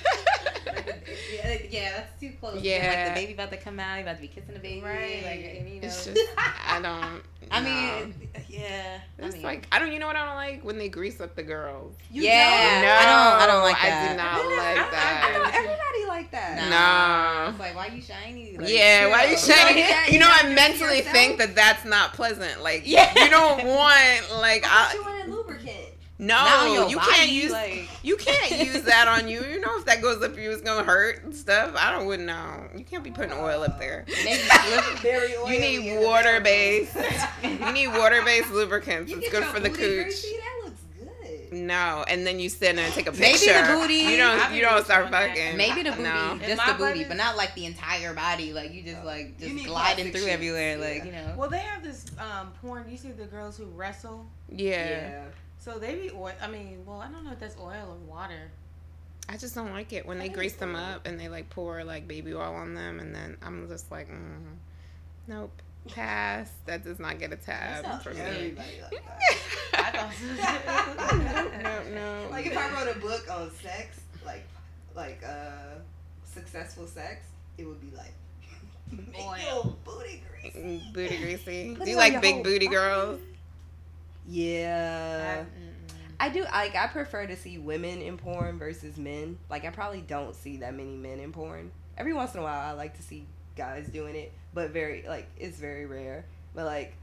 motherly. 1.70 1.76
yeah, 1.78 1.82
yeah, 1.90 1.96
that's 1.96 2.20
too 2.20 2.32
close. 2.40 2.62
Yeah. 2.62 3.04
like 3.06 3.14
the 3.14 3.20
baby 3.20 3.32
about 3.34 3.50
to 3.50 3.56
come 3.56 3.78
out, 3.80 3.96
you 3.96 4.02
about 4.02 4.16
to 4.16 4.22
be 4.22 4.28
kissing 4.28 4.54
the 4.54 4.60
baby, 4.60 4.82
Right. 4.82 5.22
Like, 5.24 5.56
and, 5.58 5.68
you 5.68 5.80
know. 5.80 5.86
It's 5.86 6.04
just 6.06 6.20
I 6.36 6.80
don't. 6.82 7.22
I 7.52 7.60
no. 7.60 7.64
mean, 7.64 8.28
yeah. 8.48 8.98
I 9.18 9.26
It's 9.26 9.34
mean, 9.34 9.42
like 9.42 9.66
I 9.72 9.78
don't. 9.78 9.90
You 9.92 9.98
know 9.98 10.06
what 10.06 10.16
I 10.16 10.24
don't 10.26 10.36
like 10.36 10.62
when 10.64 10.78
they 10.78 10.88
grease 10.88 11.20
up 11.20 11.34
the 11.34 11.42
girls. 11.42 11.94
You 12.10 12.22
Yeah. 12.22 12.50
don't? 12.74 12.82
no, 12.82 12.92
I 12.94 13.04
don't- 13.06 13.42
I 13.42 13.46
don't 13.46 13.62
like 13.62 13.76
that. 13.76 13.84
I 13.84 13.90
that. 13.90 14.12
do 14.12 14.16
not 14.16 14.42
Really? 14.42 14.56
like 14.56 14.76
I- 14.78 14.86
I 14.86 14.90
that. 14.90 15.32
I 15.34 15.38
thought 15.38 15.54
everybody 15.54 16.06
like 16.08 16.30
that. 16.32 16.70
nah. 16.70 17.44
No. 17.46 17.50
It's 17.50 17.58
like, 17.58 17.74
why 17.74 17.86
you 17.94 18.02
shiny? 18.02 18.56
Like, 18.56 18.68
yeah, 18.68 19.08
why 19.08 19.24
are 19.24 19.30
you 19.30 19.36
chill. 19.36 19.54
shining? 19.56 19.78
Yeah, 19.78 20.06
you 20.06 20.12
you 20.14 20.18
know, 20.20 20.28
I 20.30 20.42
mentally 20.54 20.98
yourself? 20.98 21.14
think 21.16 21.38
that 21.38 21.54
that's 21.56 21.84
not 21.84 22.12
pleasant. 22.14 22.62
Like, 22.62 22.82
Yeah. 22.84 23.12
you 23.24 23.30
don't 23.30 23.66
want 23.66 24.30
like 24.40 24.64
I 24.66 24.92
you 24.94 25.02
I, 25.02 25.10
want 25.10 25.28
a 25.28 25.30
lubricant. 25.34 25.66
Not 25.68 25.76
on 25.76 25.88
no, 26.26 26.86
you 26.88 26.96
body, 26.96 27.10
can't 27.12 27.30
use 27.30 27.52
like- 27.52 27.88
you 28.02 28.16
can't 28.16 28.50
use 28.66 28.82
that 28.82 29.08
on 29.08 29.28
you. 29.28 29.42
You 29.42 29.60
know, 29.60 29.78
if 29.78 29.84
that 29.86 30.00
goes 30.02 30.22
up 30.22 30.36
you, 30.36 30.50
it's 30.50 30.60
gonna 30.62 30.84
hurt 30.84 31.24
and 31.24 31.34
stuff. 31.34 31.74
I 31.76 31.90
don't 31.92 32.06
wouldn't 32.06 32.28
know. 32.28 32.68
You 32.76 32.84
can't 32.84 33.02
be 33.02 33.10
putting 33.10 33.32
oil 33.32 33.62
up 33.62 33.78
there. 33.78 34.04
Maybe 34.24 35.34
You 35.54 35.60
need 35.60 36.04
water 36.04 36.40
based. 36.40 36.96
you 37.42 37.72
need 37.72 37.88
water 37.88 38.22
based 38.24 38.50
lubricants. 38.50 39.10
You 39.10 39.18
It's 39.18 39.26
get 39.26 39.32
good 39.32 39.42
your 39.44 39.52
for 39.52 39.60
the 39.60 39.70
booty 39.70 39.82
cooch. 39.82 40.04
greasy, 40.04 40.36
That 40.36 40.60
looks 40.64 40.80
good. 41.50 41.52
No, 41.52 42.04
and 42.06 42.26
then 42.26 42.38
you 42.38 42.48
sit 42.48 42.76
there 42.76 42.84
and 42.84 42.94
take 42.94 43.06
a 43.08 43.12
picture. 43.12 43.52
Maybe 43.52 43.66
the 43.66 43.74
booty- 43.80 43.94
You 44.12 44.16
don't. 44.18 44.50
be 44.50 44.56
You 44.56 44.62
don't 44.62 44.84
start 44.84 45.10
fucking. 45.10 45.56
Maybe 45.56 45.82
the 45.82 45.90
booty, 45.90 46.02
No. 46.02 46.38
just 46.46 46.64
the 46.66 46.72
booty, 46.74 46.78
brothers- 46.78 47.04
but 47.08 47.16
not 47.16 47.36
like 47.36 47.54
the 47.54 47.66
entire 47.66 48.14
body. 48.14 48.52
Like 48.52 48.72
you 48.72 48.82
just 48.82 49.04
like 49.04 49.38
just 49.38 49.52
need 49.54 49.66
gliding 49.66 50.12
through 50.12 50.20
sheets, 50.22 50.32
everywhere. 50.32 50.76
Like 50.78 50.98
yeah. 50.98 51.04
you 51.04 51.12
know. 51.12 51.34
Well, 51.36 51.50
they 51.50 51.58
have 51.58 51.82
this 51.82 52.04
um, 52.18 52.52
porn. 52.60 52.84
You 52.90 52.96
see 52.96 53.10
the 53.10 53.24
girls 53.24 53.56
who 53.56 53.64
wrestle. 53.66 54.26
Yeah. 54.48 55.24
So 55.60 55.78
they 55.78 55.94
be 55.94 56.10
oil. 56.10 56.32
I 56.42 56.48
mean, 56.48 56.82
well, 56.86 57.00
I 57.00 57.08
don't 57.08 57.22
know 57.24 57.32
if 57.32 57.38
that's 57.38 57.56
oil 57.58 57.88
or 57.90 57.96
water. 58.10 58.50
I 59.28 59.36
just 59.36 59.54
don't 59.54 59.70
like 59.72 59.92
it 59.92 60.06
when 60.06 60.18
they 60.18 60.24
think 60.24 60.34
grease 60.36 60.54
them 60.54 60.74
oil. 60.74 60.80
up 60.82 61.06
and 61.06 61.20
they 61.20 61.28
like 61.28 61.50
pour 61.50 61.84
like 61.84 62.08
baby 62.08 62.34
oil 62.34 62.54
on 62.54 62.74
them, 62.74 62.98
and 62.98 63.14
then 63.14 63.36
I'm 63.42 63.68
just 63.68 63.90
like, 63.90 64.08
mm, 64.08 64.56
nope, 65.28 65.52
pass. 65.88 66.50
That 66.66 66.82
does 66.82 66.98
not 66.98 67.18
get 67.18 67.32
a 67.32 67.36
tab 67.36 67.84
not 67.84 68.02
for 68.02 68.12
me. 68.14 68.54
Like 68.56 68.92
I 69.74 69.92
that. 69.92 70.62
thought 70.96 71.62
no, 71.62 71.94
no. 71.94 72.30
Like 72.30 72.46
if 72.46 72.56
I 72.56 72.70
wrote 72.72 72.96
a 72.96 72.98
book 72.98 73.26
on 73.30 73.50
sex, 73.62 74.00
like 74.24 74.44
like 74.96 75.22
uh 75.24 75.78
successful 76.24 76.86
sex, 76.86 77.26
it 77.58 77.66
would 77.66 77.80
be 77.80 77.94
like 77.96 78.14
make 79.12 79.20
Oil. 79.20 79.36
your 79.64 79.76
booty 79.84 80.22
grease. 80.42 80.54
Mm, 80.54 80.92
booty 80.94 81.18
greasy. 81.18 81.74
Do 81.74 81.88
you 81.90 81.96
like 81.96 82.20
big 82.22 82.42
booty 82.42 82.66
girls? 82.66 83.20
Yeah. 84.28 85.38
mm-mm. 85.44 85.46
I 86.18 86.28
do 86.28 86.42
like 86.44 86.74
I 86.74 86.86
prefer 86.86 87.26
to 87.26 87.36
see 87.36 87.56
women 87.58 88.00
in 88.02 88.18
porn 88.18 88.58
versus 88.58 88.96
men. 88.98 89.38
Like 89.48 89.64
I 89.64 89.70
probably 89.70 90.02
don't 90.02 90.34
see 90.34 90.58
that 90.58 90.74
many 90.74 90.94
men 90.96 91.18
in 91.18 91.32
porn. 91.32 91.70
Every 91.96 92.12
once 92.12 92.34
in 92.34 92.40
a 92.40 92.42
while 92.42 92.60
I 92.60 92.72
like 92.72 92.94
to 92.96 93.02
see 93.02 93.26
guys 93.56 93.86
doing 93.88 94.14
it, 94.16 94.32
but 94.52 94.70
very 94.70 95.04
like 95.08 95.28
it's 95.38 95.58
very 95.58 95.86
rare. 95.86 96.24
But 96.54 96.66
like 96.66 96.94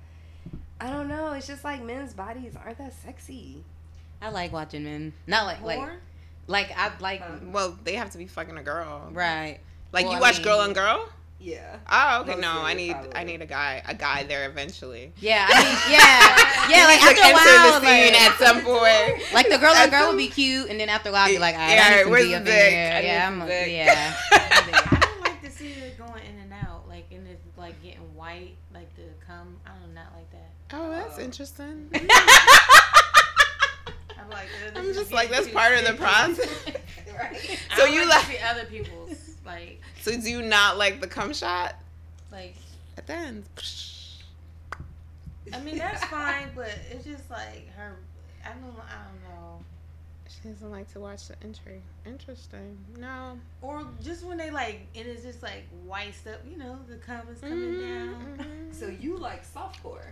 I 0.80 0.92
don't 0.92 1.08
know, 1.08 1.32
it's 1.34 1.48
just 1.48 1.64
like 1.64 1.82
men's 1.84 2.14
bodies 2.14 2.54
aren't 2.56 2.78
that 2.78 2.94
sexy. 2.94 3.64
I 4.22 4.30
like 4.30 4.52
watching 4.54 4.84
men. 4.84 5.14
Not 5.26 5.46
like 5.48 5.64
like 5.64 5.78
Porn? 5.80 5.98
like 6.46 6.72
I 6.78 6.92
like 7.00 7.22
Huh? 7.22 7.38
Well, 7.52 7.78
they 7.84 7.96
have 7.96 8.12
to 8.12 8.20
be 8.20 8.28
fucking 8.28 8.58
a 8.58 8.64
girl, 8.64 9.10
right. 9.12 9.60
Like 9.92 10.06
Well, 10.06 10.14
you 10.14 10.18
I 10.20 10.22
watch 10.22 10.36
mean- 10.36 10.44
girl 10.44 10.60
on 10.60 10.74
girl. 10.74 11.10
Yeah. 11.39 11.78
Oh, 11.89 12.21
okay. 12.21 12.36
No, 12.39 12.62
I 12.63 12.73
need 12.73 12.95
I 13.13 13.23
need 13.23 13.41
a 13.41 13.45
guy 13.45 13.84
a 13.88 13.93
guy 13.93 14.23
there 14.23 14.50
eventually. 14.50 15.13
Yeah, 15.19 15.45
I 15.47 15.63
mean, 15.63 15.78
yeah, 15.91 16.00
yeah. 16.78 16.86
Like 16.88 17.00
He 17.00 17.06
needs 17.06 17.19
after 17.19 17.21
a 17.21 17.28
to 17.28 17.34
while, 17.34 17.76
enter 17.76 17.80
the 17.80 17.86
scene 17.86 18.13
like, 18.13 18.21
at 18.21 18.38
some 18.39 18.62
point. 18.63 19.23
like 19.34 19.50
the 19.50 19.58
girl 19.60 19.69
on 19.71 19.78
At 19.78 19.91
girl 19.91 20.00
some- 20.08 20.15
would 20.15 20.17
be 20.17 20.30
cute, 20.30 20.69
and 20.69 20.80
then 20.80 20.89
after 20.89 21.10
a 21.10 21.12
while, 21.12 21.28
I'd 21.28 21.32
be 21.34 21.39
like, 21.39 21.54
all 21.56 21.62
right, 21.62 21.76
Yeah, 21.76 21.84
I 21.86 21.95
need 21.97 22.02
some 22.04 22.12
where's 22.12 22.23
D 22.26 22.30
the 22.32 22.36
up 22.36 22.39
in 22.41 22.45
dick? 22.47 22.71
here. 22.71 22.91
I 22.95 23.02
Yeah, 23.02 23.28
I'm, 23.28 23.47
dick. 23.47 23.67
yeah. 23.69 24.15
I 24.32 25.00
don't 25.00 25.21
like 25.21 25.41
to 25.43 25.52
see 25.52 25.67
it 25.73 25.97
going 25.97 26.23
in 26.26 26.39
and 26.41 26.54
out, 26.54 26.88
like 26.89 27.06
and 27.12 27.28
it's 27.28 27.45
like 27.58 27.82
getting 27.84 28.15
white, 28.15 28.56
like 28.73 28.93
the 28.95 29.04
cum. 29.26 29.58
I 29.65 29.69
don't 29.80 29.93
not 29.93 30.13
like 30.15 30.32
that. 30.32 30.50
Oh, 30.73 30.89
that's 30.89 31.19
Oh. 31.19 31.21
interesting. 31.21 31.89
I'm 34.19 34.30
like, 34.32 34.47
I'm 34.76 34.93
just 34.93 35.12
like 35.12 35.30
that's 35.30 35.47
part 35.50 35.78
of 35.78 35.86
the 35.86 35.93
process. 35.93 36.50
right. 37.17 37.60
So 37.78 37.86
don't 37.86 37.93
you 37.93 38.08
like 38.10 38.28
like- 38.28 38.41
other 38.50 38.65
people's 38.65 39.36
like 39.45 39.82
So 40.08 40.17
do 40.22 40.30
you 40.30 40.41
not 40.41 40.78
like 40.78 41.02
the 41.02 41.08
cum 41.08 41.34
shot 41.34 41.76
like. 42.32 42.56
at 42.98 43.08
the 43.08 43.13
end? 43.13 43.43
I 45.54 45.60
mean 45.60 45.78
that's 45.78 46.04
fine, 46.06 46.48
but 46.56 46.72
it's 46.89 47.04
just 47.04 47.30
like 47.30 47.70
her. 47.76 47.93
I 48.46 48.50
don't. 48.50 48.63
I 48.63 49.04
don't 49.04 49.36
know. 49.36 49.60
She 50.30 50.48
doesn't 50.48 50.72
like 50.72 50.89
to 50.93 51.02
watch 51.02 51.28
the 51.28 51.36
entry. 51.43 51.82
Interesting. 52.06 52.78
No. 52.98 53.38
Or 53.62 53.86
just 54.02 54.24
when 54.24 54.38
they 54.38 54.50
like, 54.50 54.88
and 54.96 55.06
it's 55.08 55.24
just 55.24 55.43
like 55.43 55.65
white 55.86 56.15
stuff. 56.15 56.38
You 56.50 56.58
know, 56.58 56.80
the 56.88 56.96
cum 56.98 57.22
is 57.30 57.41
coming 57.41 57.82
down. 57.82 58.38
Mhm. 58.39 58.74
So 58.74 58.88
you 58.88 59.17
like 59.17 59.43
softcore 59.46 60.06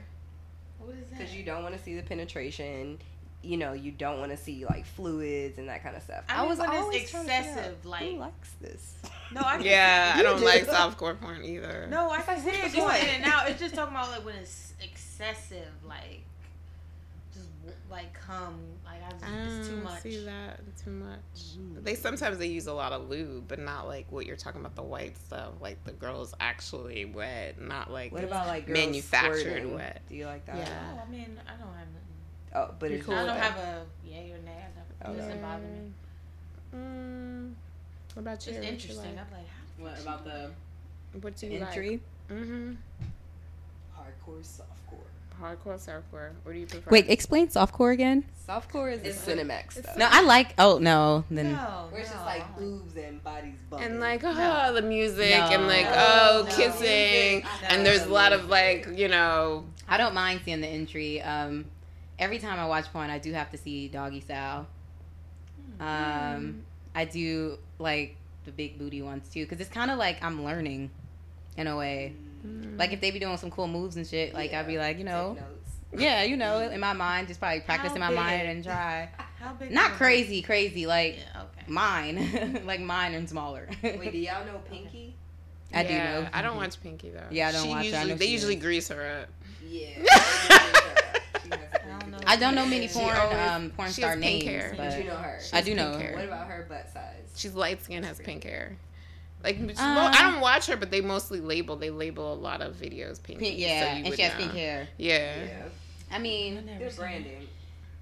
What 0.79 0.95
is 0.95 1.09
that? 1.09 1.19
because 1.19 1.33
you 1.33 1.43
don't 1.43 1.63
want 1.63 1.77
to 1.77 1.81
see 1.81 1.95
the 1.95 2.03
penetration. 2.03 2.97
You 3.45 3.57
know, 3.57 3.73
you 3.73 3.91
don't 3.91 4.19
want 4.19 4.31
to 4.31 4.37
see 4.37 4.65
like 4.65 4.85
fluids 4.85 5.57
and 5.59 5.69
that 5.69 5.83
kind 5.83 5.95
of 5.95 6.01
stuff. 6.01 6.23
I 6.27 6.39
mean, 6.41 6.57
when 6.57 6.69
it's 6.69 6.77
always 6.79 7.09
trying 7.11 7.25
to 7.27 7.31
figure 7.31 7.51
out, 7.51 7.57
excessive, 7.57 7.85
like- 7.85 8.01
who 8.11 8.17
likes 8.17 8.51
this? 8.59 8.95
No, 9.31 9.41
I 9.45 9.57
can 9.57 9.65
Yeah, 9.65 10.13
I 10.17 10.23
don't 10.23 10.39
do. 10.39 10.45
like 10.45 10.65
softcore 10.67 11.19
porn 11.19 11.43
either. 11.43 11.87
No, 11.89 12.09
I 12.09 12.17
It's 12.19 12.25
can 12.25 12.35
like, 12.35 12.43
see 12.43 12.49
what's 12.61 12.65
it 12.65 12.71
the 12.71 12.77
going 12.77 13.01
in 13.03 13.09
and 13.23 13.25
out. 13.25 13.49
It's 13.49 13.59
just 13.59 13.75
talking 13.75 13.95
about 13.95 14.09
like 14.11 14.25
when 14.25 14.35
it's 14.35 14.73
excessive, 14.81 15.67
like 15.87 16.21
just 17.33 17.47
like 17.91 18.13
come, 18.13 18.59
Like 18.85 19.01
I 19.05 19.11
just, 19.11 19.23
it's 19.59 19.67
too 19.67 19.79
Ah, 19.81 19.83
much. 19.83 20.01
See 20.01 20.25
that 20.25 20.59
too 20.83 20.89
much. 20.91 21.83
They 21.83 21.95
sometimes 21.95 22.37
they 22.37 22.47
use 22.47 22.67
a 22.67 22.73
lot 22.73 22.93
of 22.93 23.09
lube, 23.09 23.47
but 23.47 23.59
not 23.59 23.87
like 23.87 24.05
what 24.11 24.25
you're 24.25 24.37
talking 24.37 24.61
about 24.61 24.75
the 24.75 24.83
white 24.83 25.17
stuff. 25.17 25.49
Like 25.61 25.83
the 25.83 25.91
girl's 25.91 26.33
actually 26.39 27.05
wet, 27.05 27.59
not 27.61 27.91
like 27.91 28.11
What 28.11 28.23
about 28.23 28.47
like 28.47 28.67
manufactured 28.69 29.39
squirting? 29.41 29.75
wet. 29.75 30.01
Do 30.09 30.15
you 30.15 30.25
like 30.25 30.45
that? 30.45 30.57
Yeah. 30.57 30.93
Oh, 30.95 31.01
I 31.05 31.11
mean, 31.11 31.37
I 31.45 31.51
don't 31.51 31.67
have 31.73 31.87
nothing. 31.87 32.01
Oh, 32.55 32.73
but 32.79 32.91
it's 32.91 33.05
cool 33.05 33.13
I 33.15 33.25
don't 33.25 33.27
that. 33.27 33.51
have 33.51 33.57
a 33.57 33.85
yay 34.07 34.31
or 34.31 34.37
nay. 34.45 34.63
I 35.03 35.07
never, 35.09 35.17
it 35.19 35.21
doesn't 35.21 35.41
bother 35.41 35.63
me. 35.63 35.91
Mm, 36.75 37.53
what 38.13 38.21
about 38.21 38.45
you? 38.47 38.53
just 38.53 38.55
What 38.59 38.63
you 38.65 38.73
interesting. 38.73 38.97
like? 39.15 39.25
I'm 39.25 39.37
like, 39.37 39.47
how 39.47 39.83
What 39.83 40.01
about 40.01 40.23
the 40.25 40.51
What 41.21 41.35
do 41.37 41.47
you 41.47 41.59
entry? 41.59 41.89
like? 42.29 42.39
Mm-hmm. 42.39 42.71
hardcore, 43.97 44.41
softcore. 44.41 45.41
Hardcore, 45.41 45.77
softcore. 45.77 46.31
What 46.43 46.53
do 46.53 46.59
you 46.59 46.65
prefer? 46.65 46.89
Wait, 46.89 47.09
explain 47.09 47.47
softcore 47.47 47.91
again. 47.93 48.23
Softcore 48.47 48.91
is 48.93 49.01
the 49.01 49.09
It's- 49.09 49.25
Cinemax 49.27 49.73
stuff. 49.83 49.97
No, 49.97 50.07
I 50.09 50.21
like. 50.21 50.53
Oh 50.57 50.77
no, 50.77 51.23
then 51.31 51.51
no, 51.53 51.87
Where 51.89 52.01
it's 52.01 52.09
no, 52.11 52.15
just 52.15 52.25
like 52.25 52.57
boobs 52.57 52.95
and 52.95 53.21
bodies 53.23 53.55
bumping. 53.69 53.87
and 53.91 53.99
like 53.99 54.23
oh 54.23 54.31
No. 54.33 54.73
the 54.73 54.81
music 54.81 55.31
No. 55.31 55.45
and 55.51 55.67
like 55.67 55.85
No, 55.85 55.93
oh 55.97 56.45
no. 56.47 56.55
kissing 56.55 57.41
Music. 57.43 57.45
and 57.69 57.85
there's 57.85 58.03
a 58.05 58.09
lot 58.09 58.31
of 58.33 58.47
like 58.49 58.87
you 58.95 59.07
know 59.07 59.65
I 59.89 59.97
don't 59.97 60.13
mind 60.13 60.41
seeing 60.45 60.61
the 60.61 60.67
entry. 60.67 61.21
Um, 61.21 61.65
every 62.19 62.39
time 62.39 62.59
I 62.59 62.65
watch 62.67 62.85
porn, 62.93 63.09
I 63.09 63.19
do 63.19 63.31
have 63.33 63.51
to 63.51 63.57
see 63.57 63.87
doggy 63.87 64.21
style. 64.21 64.67
Um, 65.79 66.63
I 66.93 67.05
do 67.05 67.57
like 67.79 68.15
the 68.45 68.51
big 68.51 68.77
booty 68.79 69.01
ones 69.01 69.27
too, 69.29 69.43
because 69.43 69.59
it's 69.59 69.69
kind 69.69 69.91
of 69.91 69.97
like 69.97 70.23
I'm 70.23 70.43
learning, 70.43 70.91
in 71.57 71.67
a 71.67 71.75
way. 71.75 72.13
Like 72.77 72.93
if 72.93 73.01
they 73.01 73.09
be 73.11 73.17
doing 73.19 73.37
some 73.37 73.49
cool 73.49 73.67
moves 73.67 73.95
and 73.97 74.05
shit, 74.05 74.33
like 74.33 74.53
I'd 74.53 74.67
be 74.67 74.77
like, 74.77 74.97
you 74.99 75.03
know, 75.03 75.35
yeah, 75.97 76.23
you 76.23 76.37
know, 76.37 76.59
in 76.59 76.79
my 76.79 76.93
mind, 76.93 77.27
just 77.27 77.39
probably 77.39 77.61
practice 77.61 77.93
in 77.93 77.99
my 77.99 78.09
big? 78.09 78.15
mind 78.17 78.47
and 78.47 78.63
try. 78.63 79.09
How 79.39 79.53
big? 79.53 79.71
Not 79.71 79.87
is 79.91 79.95
it? 79.95 79.97
crazy, 79.97 80.41
crazy, 80.41 80.85
like 80.85 81.17
Yeah, 81.17 81.41
okay. 81.41 81.65
mine, 81.67 82.61
like 82.65 82.79
mine 82.81 83.13
and 83.13 83.27
smaller. 83.29 83.67
Wait, 83.83 84.11
do 84.11 84.17
y'all 84.17 84.45
know 84.45 84.59
Pinky? 84.69 85.15
I 85.73 85.83
do 85.83 85.93
Yeah, 85.93 86.21
know. 86.21 86.27
I 86.33 86.41
don't 86.41 86.55
watch 86.57 86.81
Pinky 86.81 87.09
though. 87.09 87.23
Yeah, 87.31 87.47
I 87.49 87.51
don't 87.51 87.63
she 87.63 87.69
watch 87.69 87.77
her. 87.77 87.97
I 87.97 87.99
Usually, 88.03 88.09
know 88.11 88.15
they 88.17 88.25
usually 88.27 88.55
is. 88.55 88.61
grease 88.61 88.87
her 88.89 89.21
up. 89.23 89.29
Yeah. 89.67 90.81
I 92.27 92.35
don't 92.35 92.55
know. 92.55 92.61
I 92.61 92.65
don't 92.65 92.69
know 92.69 92.75
many 92.75 92.87
porn 92.87 93.15
always- 93.15 93.37
um, 93.51 93.69
porn 93.71 93.87
she 93.89 94.01
star 94.01 94.11
has 94.11 94.19
pink 94.19 94.43
names, 94.45 94.61
hair. 94.63 94.73
But 94.77 94.89
but 94.89 94.97
you 94.99 95.03
know 95.09 95.15
her. 95.15 95.39
I 95.53 95.61
do 95.61 95.75
know 95.75 95.91
pink 95.97 96.03
her. 96.09 96.15
What 96.15 96.25
about 96.25 96.47
her 96.47 96.65
butt 96.69 96.89
size? 96.93 97.31
She's 97.35 97.53
light 97.53 97.83
skin, 97.83 98.03
has 98.03 98.19
pink 98.19 98.43
hair. 98.43 98.77
Like 99.43 99.57
she's 99.57 99.79
Uh, 99.79 100.11
I 100.13 100.31
don't 100.31 100.41
watch 100.41 100.65
her, 100.67 100.75
but 100.77 100.89
they 100.91 101.01
mostly 101.01 101.39
label. 101.39 101.75
They 101.75 101.89
label 101.91 102.33
a 102.33 102.35
lot 102.35 102.61
of 102.61 102.75
videos 102.75 103.21
pinky. 103.21 103.45
pink, 103.45 103.59
yeah, 103.59 103.81
so 103.81 103.87
and 104.07 104.15
she 104.15 104.21
has 104.23 104.33
know. 104.33 104.39
pink 104.39 104.51
hair. 104.53 104.87
Yeah. 104.97 105.35
I 106.11 106.15
I 106.15 106.19
mean, 106.19 106.65
never 106.65 106.79
Good 106.79 106.79
seen 106.79 106.87
it. 106.89 106.97
branding. 106.97 107.47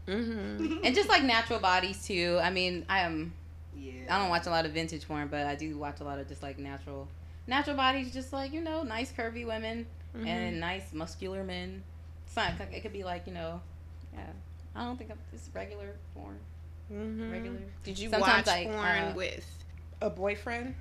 Mm-hmm. 0.08 0.78
and 0.84 0.96
just 0.96 1.10
like 1.10 1.24
natural 1.24 1.60
bodies 1.60 2.06
too. 2.06 2.40
I 2.42 2.50
mean, 2.50 2.86
I 2.90 3.00
am. 3.00 3.34
Yeah. 3.76 3.92
I 4.10 4.20
don't 4.20 4.30
watch 4.30 4.46
a 4.46 4.50
lot 4.50 4.66
of 4.66 4.72
vintage 4.74 5.08
porn, 5.08 5.28
but 5.30 5.46
I 5.48 5.56
do 5.56 5.78
watch 5.78 6.00
a 6.00 6.04
lot 6.04 6.20
of 6.20 6.28
just 6.28 6.44
like 6.44 6.60
natural, 6.60 7.08
natural 7.48 7.76
bodies. 7.76 8.14
Just 8.14 8.32
like 8.34 8.54
you 8.54 8.62
know, 8.62 8.84
nice 8.84 9.12
curvy 9.12 9.46
women 9.46 9.86
Mm-hmm. 10.16 10.28
and 10.28 10.60
nice 10.60 10.94
muscular 10.94 11.44
men. 11.44 11.82
It's 12.28 12.36
not. 12.36 12.52
It 12.72 12.82
could 12.82 12.94
be 12.94 13.04
like 13.04 13.26
you 13.26 13.34
know, 13.34 13.62
yeah. 14.14 14.26
I 14.76 14.86
don't 14.86 14.98
think 14.98 15.12
I'm 15.12 15.20
just 15.32 15.50
regular 15.54 15.96
porn. 16.14 16.38
Mm-hmm. 16.92 17.32
Regular. 17.32 17.60
Did 17.84 18.00
you 18.00 18.10
Sometimes 18.10 18.48
watch 18.48 18.56
I, 18.56 18.66
porn 18.66 18.78
uh, 18.78 19.14
with 19.16 19.46
a 20.02 20.10
boyfriend? 20.10 20.76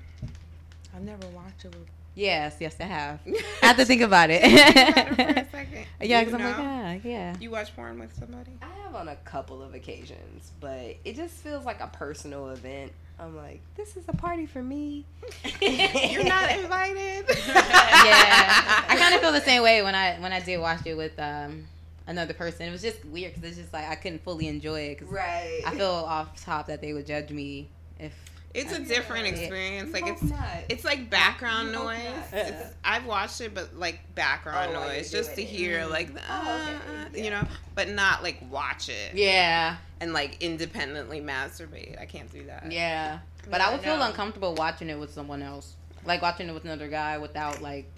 I've 0.95 1.03
never 1.03 1.27
watched 1.29 1.65
it 1.65 1.75
with 1.75 1.89
Yes, 2.15 2.57
yes, 2.61 2.77
I 2.79 2.85
have. 2.85 3.21
I 3.63 3.67
have 3.67 3.77
to 3.77 3.85
think 3.87 4.03
about 4.03 4.29
it. 4.31 4.43
About 4.45 4.99
it 4.99 5.15
for 5.17 5.23
a 5.23 5.51
second. 5.51 5.87
yeah, 6.03 6.21
because 6.23 6.35
I'm 6.35 6.45
like, 6.45 6.59
know? 6.59 6.65
ah, 6.67 7.09
yeah. 7.09 7.35
You 7.41 7.51
watch 7.51 7.75
porn 7.75 7.99
with 7.99 8.15
somebody? 8.19 8.51
I 8.61 8.67
have 8.85 8.95
on 8.95 9.09
a 9.09 9.17
couple 9.17 9.63
of 9.63 9.75
occasions, 9.75 10.53
but 10.61 10.97
it 11.05 11.17
just 11.17 11.37
feels 11.37 11.65
like 11.65 11.81
a 11.81 11.87
personal 11.87 12.51
event. 12.51 12.93
I'm 13.19 13.37
like, 13.37 13.61
this 13.77 13.97
is 13.97 14.05
a 14.09 14.13
party 14.13 14.47
for 14.47 14.63
me. 14.63 15.07
You're 15.61 16.25
not 16.25 16.51
invited. 16.51 17.25
yeah, 17.47 18.85
I 18.89 18.97
kind 18.99 19.15
of 19.15 19.21
feel 19.21 19.33
the 19.33 19.41
same 19.41 19.63
way 19.63 19.83
when 19.83 19.95
I 19.95 20.19
when 20.19 20.33
I 20.33 20.41
did 20.41 20.59
watch 20.59 20.85
it 20.87 20.95
with 20.97 21.19
um 21.19 21.65
another 22.07 22.35
person. 22.35 22.67
It 22.67 22.71
was 22.71 22.83
just 22.83 23.05
weird 23.05 23.35
because 23.35 23.51
it's 23.51 23.59
just 23.59 23.73
like 23.73 23.89
I 23.89 23.95
couldn't 23.95 24.23
fully 24.25 24.49
enjoy 24.49 24.81
it 24.81 24.99
because 24.99 25.13
Right. 25.13 25.63
I 25.67 25.75
feel 25.77 25.87
off 25.91 26.41
top 26.43 26.67
that 26.69 26.81
they 26.81 26.93
would 26.93 27.07
judge 27.07 27.31
me 27.31 27.69
if 27.99 28.13
It's 28.55 28.71
a 28.73 28.81
different 28.81 29.27
Yeah. 29.27 29.33
experience. 29.35 29.93
Like 29.95 30.07
it's 30.07 30.21
not. 30.23 30.47
it's 30.69 30.85
like 30.85 31.09
background 31.09 31.69
You 31.69 31.75
noise. 31.75 31.99
It's, 32.33 32.75
I've 32.85 33.07
watched 33.07 33.41
it, 33.41 33.55
but 33.55 33.75
like 33.77 34.01
background 34.15 34.77
Oh, 34.77 34.83
noise, 34.89 35.11
just 35.11 35.35
to 35.37 35.43
it. 35.43 35.47
hear 35.49 35.87
like 35.87 36.13
the, 36.13 36.21
Oh, 36.29 36.41
okay. 36.63 36.75
uh, 36.75 37.09
Yeah. 37.15 37.25
you 37.25 37.31
know, 37.31 37.47
but 37.75 37.89
not 37.89 38.23
like 38.23 38.39
watch 38.51 38.91
it 38.91 39.15
yeah 39.15 39.77
and 40.01 40.13
like 40.13 40.43
independently 40.43 41.21
masturbate. 41.23 41.99
I 41.99 42.05
can't 42.05 42.31
do 42.31 42.45
that. 42.45 42.71
yeah. 42.71 43.21
But 43.49 43.61
I 43.63 43.65
Yeah, 43.69 43.73
would 43.73 43.81
feel 43.85 44.03
uncomfortable 44.03 44.55
watching 44.55 44.91
it 44.91 44.99
with 44.99 45.13
someone 45.15 45.43
else, 45.43 45.75
like 46.05 46.21
watching 46.21 46.47
it 46.49 46.53
with 46.53 46.65
another 46.65 46.89
guy 46.89 47.17
without 47.19 47.63
like 47.63 47.91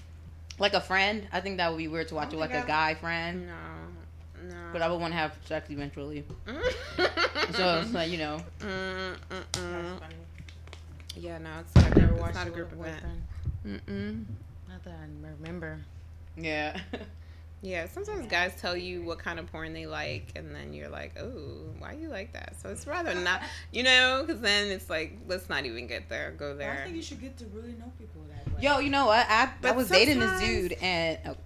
like 0.61 0.75
a 0.75 0.81
friend. 0.81 1.27
I 1.33 1.40
think 1.40 1.57
that 1.57 1.69
would 1.73 1.79
be 1.79 1.88
weird 1.88 2.07
to 2.09 2.14
watch 2.14 2.29
it 2.29 2.37
with 2.37 2.40
like 2.43 2.53
think 2.53 2.69
a 2.69 2.73
I- 2.73 2.93
guy 2.93 3.01
friend. 3.01 3.49
No, 3.49 3.53
no. 3.55 3.84
But 4.75 4.83
I 4.83 4.91
would 4.91 5.01
want 5.01 5.13
to 5.13 5.17
have 5.17 5.37
sex 5.45 5.71
eventually. 5.71 6.25
So 7.53 7.81
it's 7.81 7.93
like 7.95 8.11
you 8.11 8.19
know. 8.19 8.39
Mm, 8.59 8.67
mm, 8.67 9.17
That's 9.29 9.59
mm. 9.59 9.99
funny. 10.01 10.15
Yeah, 11.15 11.39
no, 11.39 11.51
it's 11.61 11.75
not 11.77 11.85
a 11.85 11.95
I 11.95 12.01
never 12.01 12.15
watched 12.15 12.35
not 12.35 12.47
a 12.49 12.51
group 12.51 12.73
with 12.75 12.89
a 12.89 12.91
event. 12.91 13.03
boyfriend. 13.63 13.87
Mm-mm. 13.87 14.25
Not 14.69 14.83
that 14.83 14.95
I 14.95 15.31
remember. 15.39 15.79
Yeah. 16.37 16.81
Yeah, 17.63 17.87
sometimes 17.93 18.27
guys 18.27 18.53
tell 18.61 18.77
you 18.77 19.05
what 19.05 19.21
kind 19.21 19.39
of 19.39 19.47
porn 19.53 19.75
they 19.75 19.87
like, 19.87 20.33
and 20.35 20.53
then 20.53 20.73
you're 20.75 20.89
like, 20.89 21.17
"Oh, 21.21 21.71
why 21.79 21.93
you 21.93 22.09
like 22.09 22.33
that?" 22.33 22.55
So 22.61 22.71
it's 22.71 22.85
rather 22.89 23.15
not, 23.15 23.43
you 23.73 23.85
know, 23.85 24.25
because 24.27 24.41
then 24.41 24.73
it's 24.73 24.91
like, 24.91 25.17
let's 25.29 25.49
not 25.49 25.67
even 25.67 25.87
get 25.87 26.09
there. 26.09 26.33
Go 26.33 26.57
there. 26.57 26.81
I 26.81 26.85
think 26.85 26.97
you 26.97 27.03
should 27.03 27.21
get 27.21 27.37
to 27.39 27.45
really 27.47 27.75
know 27.75 27.93
people 27.97 28.23
that 28.29 28.53
way. 28.53 28.61
Yo, 28.61 28.81
you 28.81 28.91
know 28.91 29.07
what? 29.07 29.25
I, 29.29 29.45
I 29.45 29.51
But 29.63 29.77
was 29.77 29.89
dating 29.89 30.19
this 30.19 30.41
dude 30.41 30.73
and 30.83 31.19
oh, 31.27 31.37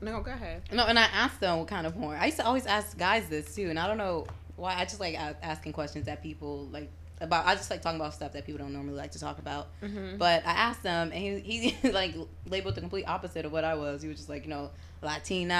No, 0.00 0.20
go 0.20 0.30
ahead. 0.32 0.62
no, 0.72 0.84
and 0.86 0.98
I 0.98 1.04
asked 1.04 1.40
them 1.40 1.58
what 1.58 1.68
kind 1.68 1.86
of 1.86 1.94
porn. 1.94 2.18
I 2.18 2.26
used 2.26 2.38
to 2.38 2.46
always 2.46 2.66
ask 2.66 2.96
guys 2.98 3.28
this 3.28 3.54
too, 3.54 3.68
and 3.70 3.78
I 3.78 3.86
don't 3.86 3.98
know 3.98 4.26
why. 4.56 4.74
I 4.76 4.84
just 4.84 5.00
like 5.00 5.14
asking 5.18 5.72
questions 5.72 6.06
that 6.06 6.22
people 6.22 6.66
like 6.72 6.90
about. 7.20 7.46
I 7.46 7.54
just 7.54 7.70
like 7.70 7.82
talking 7.82 7.98
about 8.00 8.14
stuff 8.14 8.32
that 8.32 8.44
people 8.46 8.58
don't 8.58 8.72
normally 8.72 8.96
like 8.96 9.12
to 9.12 9.18
talk 9.20 9.38
about. 9.38 9.68
Mm-hmm. 9.82 10.16
But 10.18 10.46
I 10.46 10.52
asked 10.52 10.82
him, 10.82 11.10
and 11.12 11.14
he 11.14 11.38
he 11.40 11.88
like 11.90 12.14
labeled 12.48 12.74
the 12.74 12.80
complete 12.80 13.04
opposite 13.08 13.44
of 13.46 13.52
what 13.52 13.64
I 13.64 13.74
was. 13.74 14.02
He 14.02 14.08
was 14.08 14.16
just 14.18 14.28
like, 14.28 14.44
you 14.44 14.50
know, 14.50 14.70
Latina, 15.02 15.54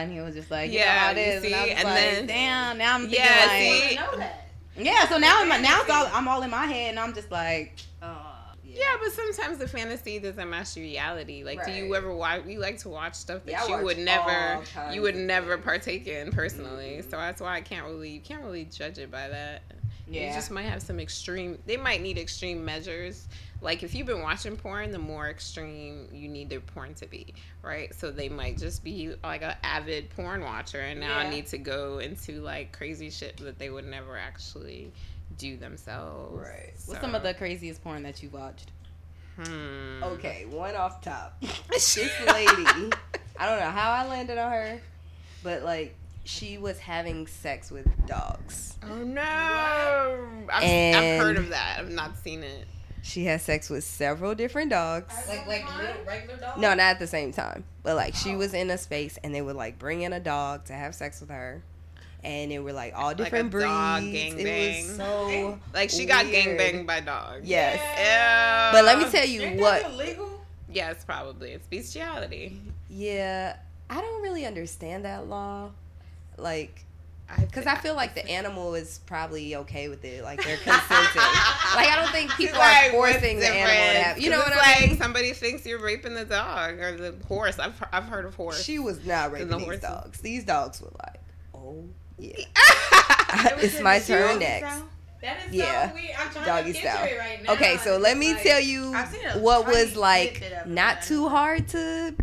and 0.00 0.12
he 0.12 0.20
was 0.20 0.34
just 0.34 0.50
like, 0.50 0.72
yeah, 0.72 0.80
Yeah, 0.80 0.94
know 0.94 0.98
how 1.00 1.10
it 1.10 1.16
you 1.16 1.22
is. 1.22 1.44
and 1.44 1.54
I 1.54 1.62
was 1.62 1.70
and 1.76 1.84
like, 1.84 1.94
then- 1.94 2.26
damn, 2.26 2.78
now 2.78 2.94
I'm 2.94 3.00
thinking 3.02 3.20
Yeah, 3.24 3.46
like, 3.46 3.88
see? 3.90 3.96
know 3.96 4.16
that. 4.18 4.48
yeah. 4.76 5.08
So 5.08 5.18
now 5.18 5.40
I'm 5.42 5.62
now 5.62 5.80
it's 5.82 5.90
all, 5.90 6.08
I'm 6.12 6.28
all 6.28 6.42
in 6.42 6.50
my 6.50 6.66
head, 6.66 6.90
and 6.90 6.98
I'm 7.00 7.14
just 7.14 7.30
like, 7.30 7.74
uh, 8.00 8.14
Yeah, 8.74 8.96
but 9.02 9.12
sometimes 9.12 9.58
the 9.58 9.68
fantasy 9.68 10.18
doesn't 10.18 10.48
match 10.48 10.74
the 10.74 10.80
reality. 10.82 11.44
Like, 11.44 11.64
do 11.64 11.72
you 11.72 11.94
ever 11.94 12.14
watch? 12.14 12.44
You 12.46 12.58
like 12.60 12.78
to 12.78 12.88
watch 12.88 13.14
stuff 13.14 13.44
that 13.44 13.50
Yeah, 13.52 13.78
you 13.78 13.84
would 13.84 13.98
never, 13.98 14.62
you 14.92 15.02
would 15.02 15.16
never 15.16 15.54
things. 15.54 15.64
partake 15.64 16.06
in 16.06 16.30
personally. 16.32 17.02
So 17.02 17.10
that's 17.12 17.40
why 17.40 17.56
I 17.56 17.60
can't 17.60 17.86
really, 17.86 18.10
you 18.10 18.20
can't 18.20 18.42
really 18.44 18.64
judge 18.64 18.98
it 18.98 19.10
by 19.10 19.28
that. 19.28 19.62
You 20.08 20.20
yeah. 20.20 20.34
just 20.34 20.50
might 20.50 20.62
have 20.64 20.82
some 20.82 20.98
extreme. 20.98 21.58
They 21.66 21.76
might 21.76 22.02
need 22.02 22.18
extreme 22.18 22.64
measures. 22.64 23.28
Like 23.60 23.82
if 23.84 23.94
you've 23.94 24.08
been 24.08 24.20
watching 24.22 24.56
porn, 24.56 24.90
the 24.90 24.98
more 24.98 25.28
extreme 25.30 26.08
you 26.12 26.28
need 26.28 26.50
the 26.50 26.58
porn 26.58 26.94
to 26.94 27.06
be, 27.06 27.34
right? 27.62 27.94
So 27.94 28.10
they 28.10 28.28
might 28.28 28.58
just 28.58 28.82
be 28.82 29.14
like 29.22 29.42
an 29.42 29.54
avid 29.62 30.10
porn 30.10 30.40
watcher, 30.42 30.80
and 30.80 30.98
now 30.98 31.20
Yeah. 31.22 31.30
need 31.30 31.46
to 31.48 31.58
go 31.58 31.98
into 31.98 32.40
like 32.40 32.72
crazy 32.76 33.10
shit 33.10 33.36
that 33.38 33.58
they 33.60 33.70
would 33.70 33.84
never 33.86 34.16
actually 34.18 34.90
do 35.36 35.56
themselves. 35.56 36.38
Right. 36.38 36.72
What's 36.86 37.00
some 37.00 37.14
of 37.14 37.22
the 37.22 37.34
craziest 37.34 37.82
porn 37.82 38.02
that 38.02 38.22
you 38.22 38.28
watched? 38.30 38.70
Hmm. 39.36 40.02
Okay, 40.02 40.46
one 40.50 40.76
off 40.76 41.00
top. 41.00 41.42
this 41.70 41.96
lady, 41.96 42.90
I 43.38 43.48
don't 43.48 43.60
know 43.60 43.70
how 43.70 43.90
I 43.90 44.06
landed 44.06 44.38
on 44.38 44.52
her, 44.52 44.80
but 45.42 45.62
like 45.62 45.94
she 46.24 46.58
was 46.58 46.78
having 46.78 47.26
sex 47.26 47.70
with 47.70 47.86
dogs. 48.06 48.76
Oh 48.82 49.02
no! 49.02 49.22
I've, 50.52 50.62
I've 50.62 51.20
heard 51.20 51.38
of 51.38 51.48
that. 51.48 51.78
I've 51.80 51.90
not 51.90 52.16
seen 52.18 52.42
it. 52.42 52.66
She 53.02 53.24
had 53.24 53.40
sex 53.40 53.68
with 53.68 53.82
several 53.82 54.34
different 54.34 54.70
dogs. 54.70 55.12
Like 55.28 55.46
like 55.46 55.76
little, 55.76 56.04
regular 56.06 56.36
dog? 56.36 56.58
No, 56.58 56.68
not 56.68 56.78
at 56.78 56.98
the 57.00 57.06
same 57.06 57.32
time. 57.32 57.64
But 57.82 57.96
like 57.96 58.14
she 58.14 58.36
was 58.36 58.54
in 58.54 58.70
a 58.70 58.78
space 58.78 59.18
and 59.24 59.34
they 59.34 59.42
would 59.42 59.56
like 59.56 59.78
bring 59.78 60.02
in 60.02 60.12
a 60.12 60.20
dog 60.20 60.66
to 60.66 60.72
have 60.72 60.94
sex 60.94 61.20
with 61.20 61.30
her. 61.30 61.64
And 62.24 62.52
they 62.52 62.58
were 62.60 62.72
like 62.72 62.92
all 62.96 63.14
different 63.14 63.48
a 63.48 63.50
breeds. 63.50 63.66
dog 63.66 64.02
it 64.04 64.86
was 64.86 64.96
so 64.96 65.58
Like 65.74 65.90
she 65.90 66.04
got 66.06 66.24
gang 66.26 66.56
banged 66.56 66.86
by 66.86 67.00
dogs. 67.00 67.48
Yes. 67.48 67.80
yeah. 67.98 68.70
But 68.72 68.84
let 68.84 68.98
me 68.98 69.10
tell 69.10 69.26
you 69.26 69.42
Ain't 69.42 69.60
what 69.60 69.82
that 69.82 69.90
illegal? 69.92 70.28
Yes, 70.72 71.04
probably. 71.04 71.50
It's 71.50 71.66
bestiality. 71.66 72.60
yeah, 72.88 73.56
I 73.90 74.00
don't 74.00 74.22
really 74.22 74.46
understand 74.46 75.04
that 75.04 75.26
law. 75.26 75.70
Like 76.38 76.84
Because 77.40 77.66
I 77.66 77.74
feel 77.76 77.94
like 77.96 78.14
the 78.14 78.24
animal 78.30 78.74
is 78.76 79.00
probably 79.06 79.56
okay 79.56 79.88
with 79.88 80.04
it. 80.04 80.22
Like 80.22 80.44
they're 80.44 80.56
consenting. 80.58 80.78
like 81.74 81.88
I 81.88 81.96
don't 82.00 82.12
think 82.12 82.30
people 82.36 82.56
Like, 82.58 82.92
what's 82.92 83.14
forcing 83.14 83.40
the 83.40 83.48
animal 83.48 83.94
to 83.94 83.98
have. 84.04 84.18
You 84.20 84.30
know 84.30 84.36
'Cause 84.42 84.50
what 84.50 84.56
it's 84.58 84.66
I 84.66 84.80
like 84.80 84.90
mean? 84.90 84.98
somebody 84.98 85.32
thinks 85.32 85.66
you're 85.66 85.80
raping 85.82 86.14
the 86.14 86.24
dog 86.24 86.78
or 86.78 86.96
the 86.96 87.14
horse. 87.26 87.58
I've 87.58 87.74
I've 87.92 88.04
heard 88.04 88.24
of 88.26 88.36
horse. 88.36 88.62
She 88.62 88.78
was 88.78 89.04
not 89.04 89.32
raping 89.32 89.48
the 89.48 89.56
these 89.56 89.64
horses. 89.64 89.82
dogs. 89.82 90.20
These 90.20 90.44
dogs 90.44 90.80
were 90.80 90.90
like, 91.04 91.20
oh 91.54 91.84
yeah. 92.22 92.44
it's 93.58 93.80
my 93.80 93.98
turn 93.98 94.38
next. 94.38 94.68
style? 94.74 94.88
That 95.20 95.38
is 95.48 95.54
Yeah. 95.54 95.88
so 95.88 95.94
weird. 95.94 96.10
I'm 96.18 96.30
trying 96.32 96.44
Doggy 96.46 96.72
to 96.72 96.78
style. 96.80 97.04
it 97.06 97.18
right 97.18 97.42
now. 97.44 97.52
Okay, 97.54 97.76
so 97.78 97.96
let 97.98 98.16
me 98.18 98.34
like- 98.34 98.42
tell 98.42 98.60
you 98.60 98.92
I've 98.94 99.08
seen 99.08 99.26
a 99.26 99.38
what 99.38 99.66
was 99.66 99.96
like 99.96 100.36
snippet 100.38 100.52
of 100.58 100.66
it, 100.66 100.70
not 100.70 100.96
I 100.98 101.00
too 101.00 101.28
hard 101.28 101.68
to 101.68 102.14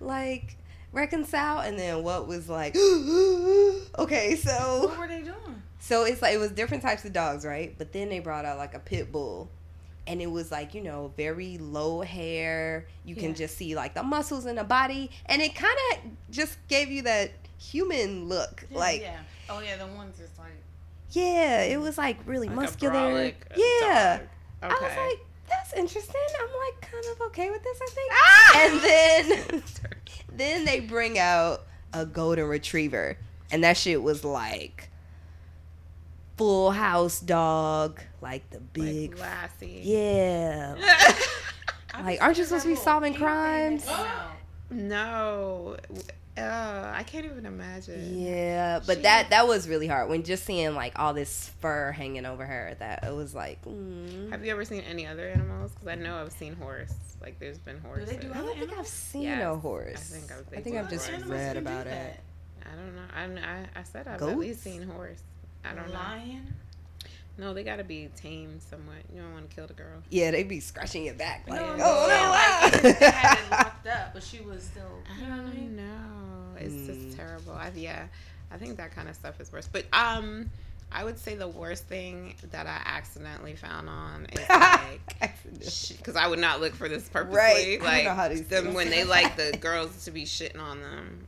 like 0.00 0.56
reconcile, 0.92 1.60
and 1.60 1.78
then 1.78 2.02
what 2.02 2.26
was 2.26 2.48
like. 2.48 2.76
okay, 3.98 4.36
so 4.36 4.86
What 4.88 4.98
were 4.98 5.08
they 5.08 5.22
doing? 5.22 5.62
So 5.80 6.04
it's 6.04 6.22
like 6.22 6.34
it 6.34 6.38
was 6.38 6.52
different 6.52 6.82
types 6.82 7.04
of 7.04 7.12
dogs, 7.12 7.44
right? 7.44 7.74
But 7.76 7.92
then 7.92 8.08
they 8.08 8.20
brought 8.20 8.44
out 8.44 8.58
like 8.58 8.74
a 8.74 8.78
pit 8.78 9.10
bull. 9.12 9.50
And 10.04 10.20
it 10.20 10.26
was 10.28 10.50
like, 10.50 10.74
you 10.74 10.82
know, 10.82 11.12
very 11.16 11.58
low 11.58 12.00
hair. 12.02 12.86
You 13.04 13.14
can 13.14 13.34
just 13.36 13.56
see 13.56 13.76
like 13.76 13.94
the 13.94 14.02
muscles 14.02 14.46
in 14.46 14.56
the 14.56 14.64
body. 14.64 15.12
And 15.26 15.40
it 15.40 15.54
kind 15.54 15.76
of 15.92 15.98
just 16.28 16.58
gave 16.66 16.90
you 16.90 17.02
that 17.02 17.30
human 17.56 18.28
look. 18.28 18.66
Yeah, 18.68 18.78
like, 18.78 19.00
yeah. 19.02 19.20
Oh 19.48 19.60
yeah, 19.60 19.76
the 19.76 19.86
ones 19.86 20.18
that's 20.18 20.38
like 20.38 20.52
yeah, 21.10 21.62
it 21.62 21.78
was 21.78 21.98
like 21.98 22.18
really 22.26 22.48
Like 22.48 22.56
muscular. 22.56 22.94
brolic 22.94 23.34
yeah. 23.54 24.18
dog. 24.18 24.28
I 24.62 24.68
was 24.68 24.96
like, 24.96 25.26
that's 25.48 25.72
interesting. 25.74 26.14
I'm 26.40 26.48
like 26.48 26.90
kind 26.90 27.04
of 27.12 27.20
okay 27.28 27.50
with 27.50 27.62
this, 27.62 27.78
I 27.82 27.90
think. 27.90 28.12
Ah! 28.14 28.60
And 28.64 29.52
then 29.52 29.62
then 30.36 30.64
they 30.64 30.80
bring 30.80 31.18
out 31.18 31.62
a 31.92 32.06
golden 32.06 32.46
retriever. 32.46 33.18
And 33.50 33.62
that 33.64 33.76
shit 33.76 34.02
was 34.02 34.24
like 34.24 34.88
full 36.38 36.70
house 36.70 37.20
dog, 37.20 38.00
like 38.22 38.48
the 38.50 38.60
big 38.60 39.12
like 39.12 39.20
Lassie. 39.20 39.80
Yeah. 39.84 40.76
Like, 42.02 42.22
aren't 42.22 42.38
you 42.38 42.44
supposed 42.44 42.62
to 42.62 42.70
be 42.70 42.74
solving 42.74 43.12
little 43.12 43.28
thing 43.28 43.78
that 43.78 43.84
crimes? 43.84 44.30
no. 44.70 45.76
Uh, 46.38 46.92
I 46.94 47.02
can't 47.02 47.26
even 47.26 47.44
imagine. 47.44 48.18
Yeah, 48.18 48.80
but 48.86 48.96
She- 48.96 49.02
that 49.02 49.30
that 49.30 49.46
was 49.46 49.68
really 49.68 49.86
hard 49.86 50.08
when 50.08 50.22
just 50.22 50.44
seeing 50.44 50.74
like 50.74 50.98
all 50.98 51.12
this 51.12 51.50
fur 51.60 51.92
hanging 51.92 52.24
over 52.24 52.46
her. 52.46 52.74
That 52.78 53.04
it 53.04 53.14
was 53.14 53.34
like, 53.34 53.62
mm. 53.66 54.30
Have 54.30 54.44
you 54.44 54.50
ever 54.52 54.64
seen 54.64 54.80
any 54.82 55.06
other 55.06 55.28
animals? 55.28 55.72
Because 55.72 55.88
I 55.88 55.94
know 55.96 56.22
I've 56.22 56.32
seen 56.32 56.54
horse. 56.56 56.94
Like 57.20 57.38
there's 57.38 57.58
been 57.58 57.78
horses. 57.80 58.08
they 58.10 58.16
do 58.16 58.32
I 58.32 58.38
don't 58.38 58.58
think 58.58 58.72
I've 58.78 58.86
seen 58.86 59.22
Yes, 59.24 59.42
a 59.44 59.56
horse. 59.56 59.94
I 59.94 60.18
think 60.18 60.32
I've- 60.32 60.56
I 60.56 60.60
think 60.62 60.76
I've 60.76 60.88
just 60.90 61.10
read 61.26 61.56
about 61.58 61.86
it. 61.86 62.18
I 62.64 62.76
don't 62.76 62.94
know. 62.96 63.02
I'm, 63.14 63.36
I 63.38 63.80
I 63.80 63.82
said 63.82 64.08
I've 64.08 64.18
Goats? 64.18 64.32
at 64.32 64.38
least 64.38 64.62
seen 64.62 64.82
horse. 64.84 65.20
I 65.64 65.74
don't 65.74 65.88
know. 65.88 65.94
Lion. 65.94 66.54
No, 67.42 67.52
they 67.52 67.64
gotta 67.64 67.82
be 67.82 68.08
tamed 68.16 68.62
somewhat. 68.62 68.98
You 69.12 69.20
don't 69.20 69.32
want 69.32 69.50
to 69.50 69.54
kill 69.56 69.66
the 69.66 69.72
girl. 69.74 70.00
Yeah, 70.10 70.30
they'd 70.30 70.46
be 70.48 70.60
scratching 70.60 71.04
your 71.04 71.14
back 71.14 71.42
like, 71.48 71.60
no, 71.60 71.66
oh 71.66 71.72
I'm 71.72 71.78
no, 71.78 71.84
just 71.84 72.04
ah." 72.38 72.70
like, 72.72 72.82
they 73.00 73.06
had 73.10 73.38
it 73.38 73.50
locked 73.50 73.86
up, 73.88 74.14
but 74.14 74.22
she 74.22 74.40
was 74.42 74.62
still. 74.62 75.02
You 75.20 75.26
know 75.28 75.36
what 75.42 75.46
I 75.46 75.54
mean? 75.54 75.76
know. 75.76 76.56
It's 76.56 76.72
Mm. 76.74 76.86
just 76.86 77.16
terrible. 77.16 77.52
I, 77.54 77.72
yeah, 77.74 78.04
I 78.52 78.58
think 78.58 78.76
that 78.76 78.94
kind 78.94 79.08
of 79.08 79.16
stuff 79.16 79.40
is 79.40 79.52
worse. 79.52 79.66
But 79.70 79.86
um, 79.92 80.50
I 80.92 81.02
would 81.02 81.18
say 81.18 81.34
the 81.34 81.48
worst 81.48 81.86
thing 81.88 82.36
that 82.52 82.66
I 82.68 82.80
accidentally 82.84 83.56
found 83.56 83.88
on 83.88 84.26
is 84.32 84.48
like. 84.48 85.00
Because 85.98 86.14
I 86.14 86.28
would 86.28 86.38
not 86.38 86.60
look 86.60 86.74
for 86.76 86.88
this 86.88 87.08
purposely. 87.08 87.36
Right. 87.38 87.58
I 87.58 87.74
don't 87.76 87.84
Like 87.84 88.04
know 88.04 88.14
how 88.14 88.28
these 88.28 88.46
them 88.46 88.72
when 88.74 88.88
they 88.88 89.02
like 89.02 89.34
the 89.36 89.56
girls 89.60 90.04
to 90.04 90.12
be 90.12 90.22
shitting 90.26 90.60
on 90.60 90.80
them. 90.80 91.26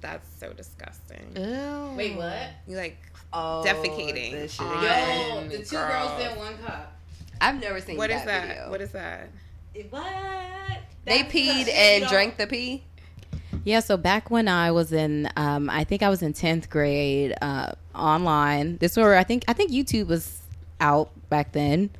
That's 0.00 0.26
so 0.38 0.52
disgusting. 0.54 1.32
Ew. 1.36 1.92
Wait, 1.96 2.16
what? 2.16 2.38
You 2.66 2.76
like 2.76 2.96
oh, 3.32 3.62
defecating 3.66 4.32
this 4.32 4.52
shit 4.54 4.66
again. 4.66 5.28
Yo, 5.28 5.48
the 5.58 5.64
two 5.64 5.76
girls. 5.76 6.10
girls 6.18 6.32
in 6.32 6.38
one 6.38 6.58
cup. 6.58 6.92
I've 7.40 7.60
never 7.60 7.80
seen 7.80 7.96
what 7.96 8.10
that 8.10 8.20
is 8.20 8.24
that? 8.26 8.48
video. 8.48 8.70
What 8.70 8.80
is 8.80 8.90
that? 8.92 9.28
What? 9.90 10.02
They 11.04 11.22
That's 11.22 11.32
peed 11.32 11.64
the- 11.66 11.78
and 11.78 12.02
yo, 12.04 12.08
drank 12.08 12.36
the 12.36 12.46
pee. 12.46 12.84
Yeah, 13.64 13.80
so 13.80 13.96
back 13.96 14.30
when 14.30 14.48
I 14.48 14.70
was 14.70 14.92
in, 14.92 15.28
um, 15.36 15.68
I 15.68 15.84
think 15.84 16.02
I 16.02 16.08
was 16.08 16.22
in 16.22 16.32
tenth 16.32 16.70
grade, 16.70 17.34
uh, 17.42 17.72
online. 17.94 18.78
This 18.78 18.96
where 18.96 19.16
I 19.16 19.24
think 19.24 19.44
I 19.48 19.52
think 19.52 19.70
YouTube 19.70 20.08
was 20.08 20.40
out 20.80 21.10
back 21.28 21.52
then. 21.52 21.90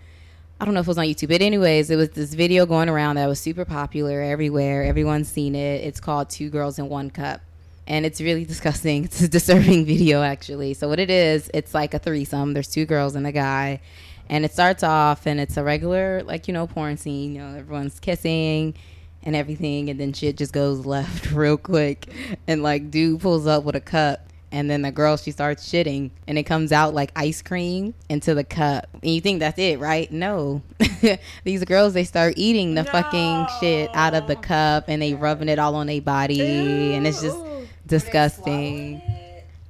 I 0.60 0.64
don't 0.64 0.74
know 0.74 0.80
if 0.80 0.86
it 0.86 0.88
was 0.88 0.98
on 0.98 1.04
YouTube, 1.04 1.28
but 1.28 1.40
anyways, 1.40 1.88
it 1.90 1.96
was 1.96 2.10
this 2.10 2.34
video 2.34 2.66
going 2.66 2.88
around 2.88 3.14
that 3.16 3.26
was 3.28 3.38
super 3.38 3.64
popular 3.64 4.20
everywhere. 4.22 4.82
Everyone's 4.82 5.28
seen 5.28 5.54
it. 5.54 5.84
It's 5.84 6.00
called 6.00 6.30
Two 6.30 6.50
Girls 6.50 6.78
in 6.80 6.88
One 6.88 7.10
Cup. 7.10 7.40
And 7.88 8.04
it's 8.04 8.20
really 8.20 8.44
disgusting. 8.44 9.04
It's 9.08 9.22
a 9.22 9.28
disturbing 9.28 9.86
video, 9.86 10.22
actually. 10.22 10.74
So, 10.74 10.88
what 10.88 11.00
it 11.00 11.10
is, 11.10 11.50
it's 11.54 11.72
like 11.74 11.94
a 11.94 11.98
threesome. 11.98 12.52
There's 12.52 12.68
two 12.68 12.84
girls 12.84 13.16
and 13.16 13.26
a 13.26 13.32
guy. 13.32 13.80
And 14.28 14.44
it 14.44 14.52
starts 14.52 14.82
off, 14.82 15.26
and 15.26 15.40
it's 15.40 15.56
a 15.56 15.64
regular, 15.64 16.22
like, 16.22 16.48
you 16.48 16.54
know, 16.54 16.66
porn 16.66 16.98
scene. 16.98 17.34
You 17.34 17.40
know, 17.40 17.58
everyone's 17.58 17.98
kissing 17.98 18.74
and 19.22 19.34
everything. 19.34 19.88
And 19.88 19.98
then 19.98 20.12
shit 20.12 20.36
just 20.36 20.52
goes 20.52 20.84
left 20.94 21.32
real 21.32 21.56
quick. 21.56 22.12
And, 22.46 22.62
like, 22.62 22.90
dude 22.90 23.22
pulls 23.22 23.46
up 23.46 23.64
with 23.64 23.74
a 23.74 23.80
cup. 23.80 24.20
And 24.52 24.70
then 24.70 24.82
the 24.82 24.90
girl, 24.90 25.16
she 25.16 25.30
starts 25.30 25.66
shitting. 25.66 26.10
And 26.26 26.36
it 26.38 26.44
comes 26.44 26.72
out 26.72 26.94
like 26.94 27.12
ice 27.16 27.42
cream 27.42 27.94
into 28.10 28.34
the 28.34 28.44
cup. 28.44 28.86
And 29.02 29.14
you 29.14 29.20
think 29.20 29.40
that's 29.40 29.58
it, 29.58 29.78
right? 29.78 30.10
No. 30.12 30.62
These 31.44 31.64
girls, 31.64 31.92
they 31.92 32.04
start 32.04 32.34
eating 32.36 32.74
the 32.74 32.84
fucking 32.84 33.46
shit 33.60 33.90
out 33.94 34.14
of 34.14 34.26
the 34.26 34.36
cup. 34.36 34.84
And 34.88 35.00
they 35.00 35.14
rubbing 35.14 35.48
it 35.48 35.58
all 35.58 35.74
on 35.74 35.86
their 35.86 36.00
body. 36.00 36.94
And 36.94 37.06
it's 37.06 37.20
just 37.22 37.36
Ew. 37.36 37.47
Disgusting. 37.88 39.02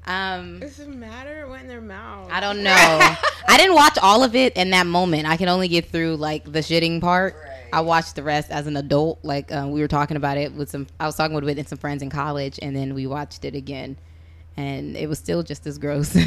Um, 0.07 0.61
Does 0.61 0.79
it 0.81 0.89
matter 0.89 1.47
when 1.49 1.69
their 1.69 1.81
mouth? 1.81 2.31
I 2.31 2.41
don't 2.41 2.63
know. 2.63 2.73
I 3.49 3.57
didn't 3.57 3.75
watch 3.75 3.99
all 4.01 4.23
of 4.23 4.35
it 4.35 4.57
in 4.57 4.71
that 4.71 4.87
moment. 4.87 5.27
I 5.27 5.37
can 5.37 5.49
only 5.49 5.69
get 5.69 5.87
through 5.87 6.17
like 6.17 6.45
the 6.45 6.61
shitting 6.61 7.01
part. 7.01 7.37
I 7.73 7.83
watched 7.83 8.15
the 8.17 8.23
rest 8.23 8.51
as 8.51 8.67
an 8.67 8.77
adult. 8.77 9.19
Like 9.23 9.53
um, 9.53 9.71
we 9.73 9.81
were 9.81 9.89
talking 9.89 10.17
about 10.17 10.39
it 10.39 10.53
with 10.55 10.71
some. 10.71 10.87
I 10.99 11.07
was 11.07 11.17
talking 11.17 11.35
with 11.35 11.49
it 11.49 11.59
and 11.59 11.69
some 11.69 11.79
friends 11.79 12.03
in 12.03 12.11
college, 12.11 12.59
and 12.63 12.75
then 12.75 12.95
we 12.95 13.07
watched 13.07 13.45
it 13.45 13.55
again, 13.55 13.99
and 14.57 14.97
it 14.97 15.09
was 15.09 15.19
still 15.19 15.43
just 15.43 15.67
as 15.67 15.77
gross. 15.79 16.17
I 16.17 16.21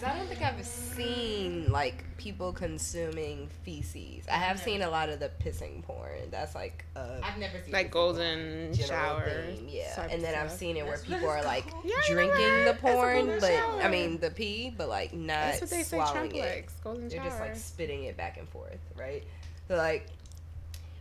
don't 0.00 0.26
think 0.28 0.42
I've 0.42 0.45
seen 0.66 1.70
like 1.70 2.04
people 2.16 2.52
consuming 2.52 3.48
feces. 3.62 4.26
I 4.28 4.36
have 4.36 4.58
seen 4.58 4.82
a 4.82 4.90
lot 4.90 5.08
of 5.08 5.20
the 5.20 5.30
pissing 5.42 5.82
porn. 5.82 6.30
That's 6.30 6.54
like 6.54 6.84
a 6.94 7.20
never 7.38 7.62
seen 7.62 7.72
like 7.72 7.90
golden 7.90 8.72
general 8.72 8.86
shower. 8.86 9.42
theme, 9.46 9.66
yeah. 9.68 10.08
And 10.10 10.22
then 10.22 10.34
I've 10.34 10.50
seen 10.50 10.76
it 10.76 10.84
where 10.84 10.96
That's 10.96 11.06
people 11.08 11.28
are 11.28 11.42
like. 11.44 11.66
Yeah, 11.84 11.94
drinking 12.08 12.40
heard. 12.40 12.68
the 12.68 12.80
porn, 12.80 13.26
but 13.26 13.42
shower. 13.42 13.82
I 13.82 13.88
mean 13.88 14.18
the 14.18 14.30
pee, 14.30 14.74
but 14.76 14.88
like 14.88 15.12
not 15.14 15.28
That's 15.28 15.60
what 15.62 15.70
they 15.70 15.82
say 15.82 15.96
swallowing 15.96 16.30
Trump 16.30 16.34
it. 16.34 16.40
likes. 16.56 16.72
Golden 16.82 17.08
They're 17.08 17.18
shower. 17.18 17.28
just 17.28 17.40
like 17.40 17.56
spitting 17.56 18.04
it 18.04 18.16
back 18.16 18.38
and 18.38 18.48
forth, 18.48 18.78
right? 18.96 19.24
So 19.68 19.76
like, 19.76 20.06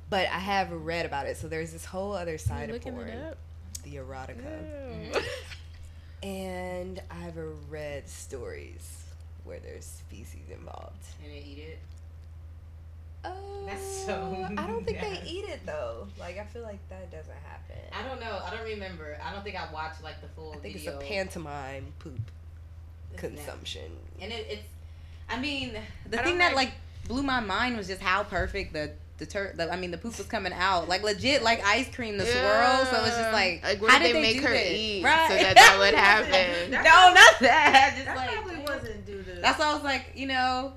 but 0.10 0.28
I 0.28 0.40
have 0.40 0.72
read 0.72 1.06
about 1.06 1.28
it. 1.28 1.38
So 1.38 1.48
there's 1.48 1.72
this 1.72 1.86
whole 1.86 2.14
other 2.14 2.38
side 2.38 2.70
of 2.70 2.82
porn, 2.82 3.08
it 3.08 3.24
up? 3.32 3.38
the 3.84 3.96
erotica. 3.96 5.14
Ew. 5.16 5.22
And 6.24 7.00
I've 7.12 7.38
read 7.70 8.10
stories 8.10 9.05
where 9.46 9.60
there's 9.60 10.02
feces 10.10 10.50
involved. 10.52 11.04
And 11.24 11.32
they 11.32 11.38
eat 11.40 11.60
it. 11.60 11.80
Oh, 13.24 13.64
That's 13.66 14.06
so 14.06 14.46
I 14.56 14.68
don't 14.68 14.86
think 14.86 15.00
they 15.02 15.20
eat 15.28 15.46
it 15.50 15.62
though. 15.66 16.08
Like 16.20 16.38
I 16.38 16.46
feel 16.46 16.62
like 16.62 16.78
that 16.90 17.10
doesn't 17.12 17.34
happen. 17.48 17.78
I 17.92 18.08
don't 18.08 18.20
know. 18.20 18.40
I 18.46 18.52
don't 18.56 18.64
remember. 18.66 19.18
I 19.24 19.34
don't 19.34 19.44
think 19.44 19.56
I 19.56 19.72
watched 19.74 20.04
like 20.04 20.22
the 20.22 20.28
full 20.30 20.52
I 20.52 20.58
think 20.58 20.76
video. 20.76 20.94
it's 20.98 21.04
a 21.04 21.08
pantomime 21.08 21.86
poop 22.00 22.20
It's 23.14 23.24
nasty. 23.24 23.38
consumption. 23.38 23.92
And 24.22 24.32
it, 24.32 24.46
it's, 24.50 24.64
I 25.30 25.40
mean, 25.40 25.74
the 26.10 26.22
I 26.22 26.24
thing 26.24 26.38
that 26.38 26.56
like- 26.56 26.68
like 26.68 26.74
blew 27.08 27.24
my 27.24 27.40
mind 27.40 27.78
was 27.78 27.88
just 27.88 28.02
how 28.02 28.24
perfect 28.24 28.74
the 28.74 28.92
the, 29.18 29.26
tur- 29.26 29.54
the 29.56 29.72
I 29.72 29.78
mean 29.78 29.92
the 29.92 29.98
poop 29.98 30.18
was 30.18 30.28
coming 30.28 30.52
out 30.54 30.90
like 30.90 31.02
legit 31.02 31.42
like 31.42 31.64
ice 31.66 31.90
cream 31.96 32.18
the 32.18 32.26
swirl. 32.26 32.86
So 32.86 33.06
it's 33.06 33.16
just 33.18 33.32
like, 33.34 33.64
like 33.64 33.82
what 33.82 33.90
how 33.90 33.98
did 34.00 34.08
did 34.08 34.16
they 34.18 34.22
make 34.22 34.36
do 34.42 34.42
her 34.48 34.54
this? 34.54 34.72
eat 34.78 35.04
Right. 35.04 35.28
so 35.30 35.36
that 35.38 35.56
that 35.56 35.78
would 35.80 35.94
happen? 35.96 36.72
That 36.72 36.84
no, 36.84 37.14
not 37.16 37.40
that. 37.40 37.94
Just 37.96 38.06
That 38.06 38.18
like 38.18 38.30
probably 38.36 38.58
wasn't 38.76 39.06
due 39.06 39.24
to. 39.24 39.25
That's 39.46 39.60
why 39.60 39.72
I 39.72 39.74
was 39.74 39.84
like, 39.84 40.12
you 40.16 40.28
know, 40.28 40.74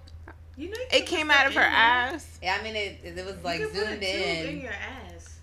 You 0.57 0.71
know, 0.71 0.77
you 0.77 0.87
It 0.99 1.07
came 1.07 1.31
out 1.31 1.47
of 1.47 1.55
her 1.55 1.61
in 1.63 1.67
ass. 1.73 2.39
yeah. 2.43 2.57
I 2.61 2.63
mean 2.63 2.77
it 2.77 3.01
it 3.05 3.15
was 3.25 3.35
You 3.37 3.41
like 3.45 3.61
could 3.61 3.73
put 3.73 3.83
a 3.83 3.87
zoomed 3.87 4.03
tube 4.03 4.11
in 4.15 4.47
in. 4.57 4.61
your 4.61 4.73
ass. 4.73 5.35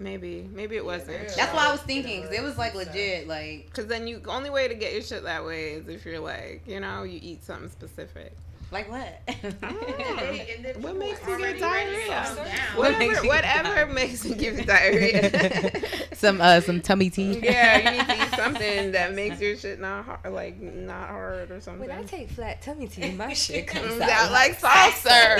Maybe, 0.00 0.48
maybe 0.52 0.76
it 0.76 0.84
wasn't. 0.84 1.26
That's 1.36 1.52
what 1.52 1.62
I 1.66 1.72
was 1.72 1.80
thinking 1.82 2.20
because 2.22 2.36
it 2.36 2.42
was 2.42 2.56
like 2.56 2.74
legit 2.74 3.26
like 3.26 3.66
Because 3.66 3.86
then 3.86 4.06
you 4.06 4.20
the 4.20 4.30
only 4.30 4.50
way 4.50 4.68
to 4.68 4.74
get 4.74 4.92
your 4.92 5.02
shit 5.02 5.24
that 5.24 5.44
way 5.44 5.70
is 5.72 5.88
if 5.88 6.04
you're 6.06 6.20
like, 6.20 6.62
you 6.68 6.78
know, 6.80 7.02
you 7.02 7.18
eat 7.22 7.42
something 7.44 7.68
specific. 7.70 8.32
Like 8.70 8.90
what? 8.90 9.20
And 9.26 9.36
they- 9.60 10.54
and 10.56 10.64
then 10.64 10.82
What 10.82 10.96
makes 10.96 11.20
you 11.26 11.38
get 11.38 11.58
diarrhea? 11.58 12.06
calm 12.24 12.36
down. 12.36 12.46
What 12.46 12.76
Whatever, 12.76 12.98
makes 12.98 13.22
you 13.22 13.28
whatever 13.28 13.86
makes 13.92 14.24
you 14.24 14.34
give 14.34 14.58
you 14.58 14.64
diarrhea. 14.64 15.70
some 16.14 16.40
uh 16.40 16.60
some 16.60 16.80
tummy 16.80 17.08
tea. 17.10 17.38
yeah, 17.42 17.78
you 17.78 17.98
need 17.98 18.06
to 18.08 18.22
eat 18.24 18.30
something 18.36 18.92
that 18.92 19.14
makes 19.14 19.40
your 19.40 19.56
shit 19.56 19.80
not 19.80 20.04
hard, 20.04 20.32
like 20.32 20.60
not 20.60 21.08
hard 21.08 21.50
or 21.50 21.60
something. 21.60 21.88
When 21.88 21.96
I 21.98 22.02
take 22.04 22.30
flat 22.30 22.60
tummy 22.62 22.88
tea, 22.88 23.12
my 23.12 23.32
shit 23.34 23.66
comes 23.68 23.86
Comes 23.88 24.00
out, 24.02 24.10
out 24.10 24.32
like 24.32 24.58
saucer. 24.58 25.08
saucer. 25.08 25.38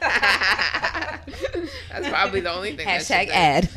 That's 1.90 2.08
probably 2.08 2.40
the 2.40 2.52
only 2.52 2.76
thing. 2.76 2.86
that 2.86 3.00
Hashtag 3.02 3.26
shit 3.26 3.30
ad. 3.34 3.68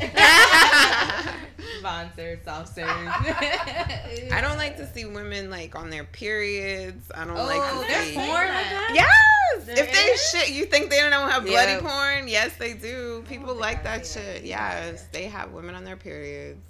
Does. 1.82 2.06
Sponsor, 2.08 2.40
soft 2.44 2.74
serve. 2.74 2.86
I 4.32 4.38
don't 4.40 4.56
like 4.56 4.76
to 4.78 4.86
see 4.92 5.04
women 5.04 5.50
like 5.50 5.74
on 5.76 5.90
their 5.90 6.04
periods. 6.04 7.10
I 7.14 7.24
don't 7.24 7.36
Oh, 7.36 7.44
like 7.46 7.70
to 7.86 7.92
there's 7.92 8.08
see. 8.08 8.14
porn 8.14 8.28
like 8.28 8.70
that? 8.70 8.90
Yes. 8.94 9.64
There 9.66 9.78
if 9.78 9.92
they 9.92 9.98
is? 9.98 10.30
shit, 10.30 10.50
you 10.54 10.64
think 10.64 10.90
they 10.90 10.98
don't 11.00 11.30
have 11.30 11.44
bloody 11.44 11.72
Yeah. 11.72 11.80
porn? 11.80 12.26
Yes, 12.28 12.52
they 12.58 12.72
do. 12.74 13.22
People 13.28 13.54
like 13.54 13.84
that 13.84 14.06
shit. 14.06 14.44
Yes, 14.44 15.06
they 15.12 15.24
have 15.26 15.52
women 15.52 15.74
on 15.74 15.84
their 15.84 15.96
periods, 15.96 16.60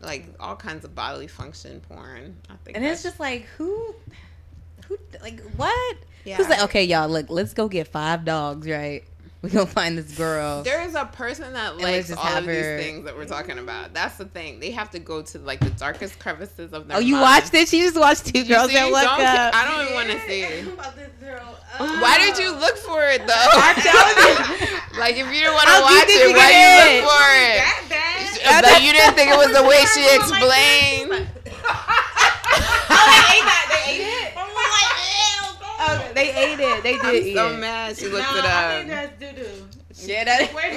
like 0.00 0.26
all 0.40 0.56
kinds 0.56 0.84
of 0.84 0.94
bodily 0.94 1.28
function 1.28 1.80
porn. 1.80 2.36
I 2.50 2.54
think. 2.64 2.76
And 2.76 2.84
it's 2.84 3.02
just 3.02 3.20
like 3.20 3.44
who, 3.56 3.94
who 4.88 4.98
like 5.22 5.40
what? 5.56 5.96
yeah. 6.24 6.36
Who's 6.36 6.48
like 6.48 6.62
okay, 6.64 6.84
y'all 6.84 7.08
look, 7.08 7.26
let's 7.30 7.54
go 7.54 7.68
get 7.68 7.88
five 7.88 8.24
dogs, 8.24 8.68
right? 8.68 9.04
We 9.42 9.50
gonna 9.50 9.66
find 9.66 9.98
this 9.98 10.16
girl. 10.16 10.62
There 10.62 10.82
is 10.82 10.94
a 10.94 11.04
person 11.04 11.52
that 11.54 11.76
likes 11.76 12.08
just 12.08 12.18
all 12.18 12.24
have 12.24 12.44
of 12.44 12.48
these 12.48 12.62
things 12.62 13.04
that 13.06 13.16
we're 13.16 13.24
talking 13.26 13.58
about. 13.58 13.92
That's 13.92 14.16
the 14.16 14.26
thing. 14.26 14.60
They 14.60 14.70
have 14.70 14.90
to 14.90 15.00
go 15.00 15.20
to 15.20 15.38
like 15.40 15.58
the 15.58 15.70
darkest 15.70 16.20
crevices 16.20 16.72
of 16.72 16.86
their 16.86 16.98
oh, 16.98 17.00
you 17.00 17.14
mind. 17.14 17.22
watched 17.22 17.54
it? 17.54 17.66
She 17.66 17.80
just 17.80 17.98
watched 17.98 18.26
two 18.26 18.44
girls 18.44 18.68
see? 18.68 18.74
that 18.74 18.86
look 18.86 19.02
Don't- 19.02 19.20
up. 19.20 19.50
I 19.52 19.66
don't 19.66 19.82
even 19.82 19.94
want 19.94 20.10
to 20.10 20.20
see 20.28 20.42
it. 20.42 20.64
I'm 20.64 20.74
about 20.74 20.94
to 20.94 21.10
throw. 21.18 21.42
Why 21.98 22.18
did 22.22 22.38
you 22.38 22.54
look 22.54 22.76
for 22.76 23.02
it 23.02 23.26
though? 23.26 23.34
I 23.34 23.74
told 23.82 24.98
like 25.00 25.16
if 25.18 25.26
you 25.26 25.42
didn't 25.42 25.54
want 25.58 25.66
to 25.66 25.74
oh, 25.74 25.90
watch 25.90 26.06
it, 26.06 26.30
why 26.30 26.46
get 26.46 26.62
you 26.62 27.02
look 27.02 27.10
for 27.10 27.26
it? 27.34 27.58
that 27.58 27.82
bad? 27.90 28.62
But 28.62 28.82
you 28.82 28.92
didn't 28.92 29.14
think 29.18 29.30
it 29.30 29.38
was 29.38 29.50
the 29.50 29.66
way 29.66 29.82
she 29.90 30.06
oh, 30.06 30.18
explained. 30.22 31.26
oh, 31.66 33.04
they 33.10 33.22
ate 33.34 33.42
that. 33.42 33.66
They 33.74 33.90
ate 33.90 34.01
it. 34.01 34.01
I'm 34.01 34.01
like, 34.01 34.01
ew, 36.08 36.14
they 36.14 36.30
ate 36.34 36.60
it. 36.60 36.82
They 36.82 36.92
did 36.92 37.04
I'm 37.04 37.14
eat 37.16 37.34
so 37.34 37.52
it. 37.54 37.58
mad 37.58 37.96
she 37.96 38.06
looked 38.08 38.26
no, 38.28 38.34
looked 38.34 38.46
I 38.48 38.78
think 38.78 38.90
it 38.90 38.94
up. 38.94 39.18
that's 39.20 39.36
doo 39.36 39.42
doo. 39.42 39.68
Yeah, 40.12 40.24
that. 40.24 40.52
Where 40.54 40.70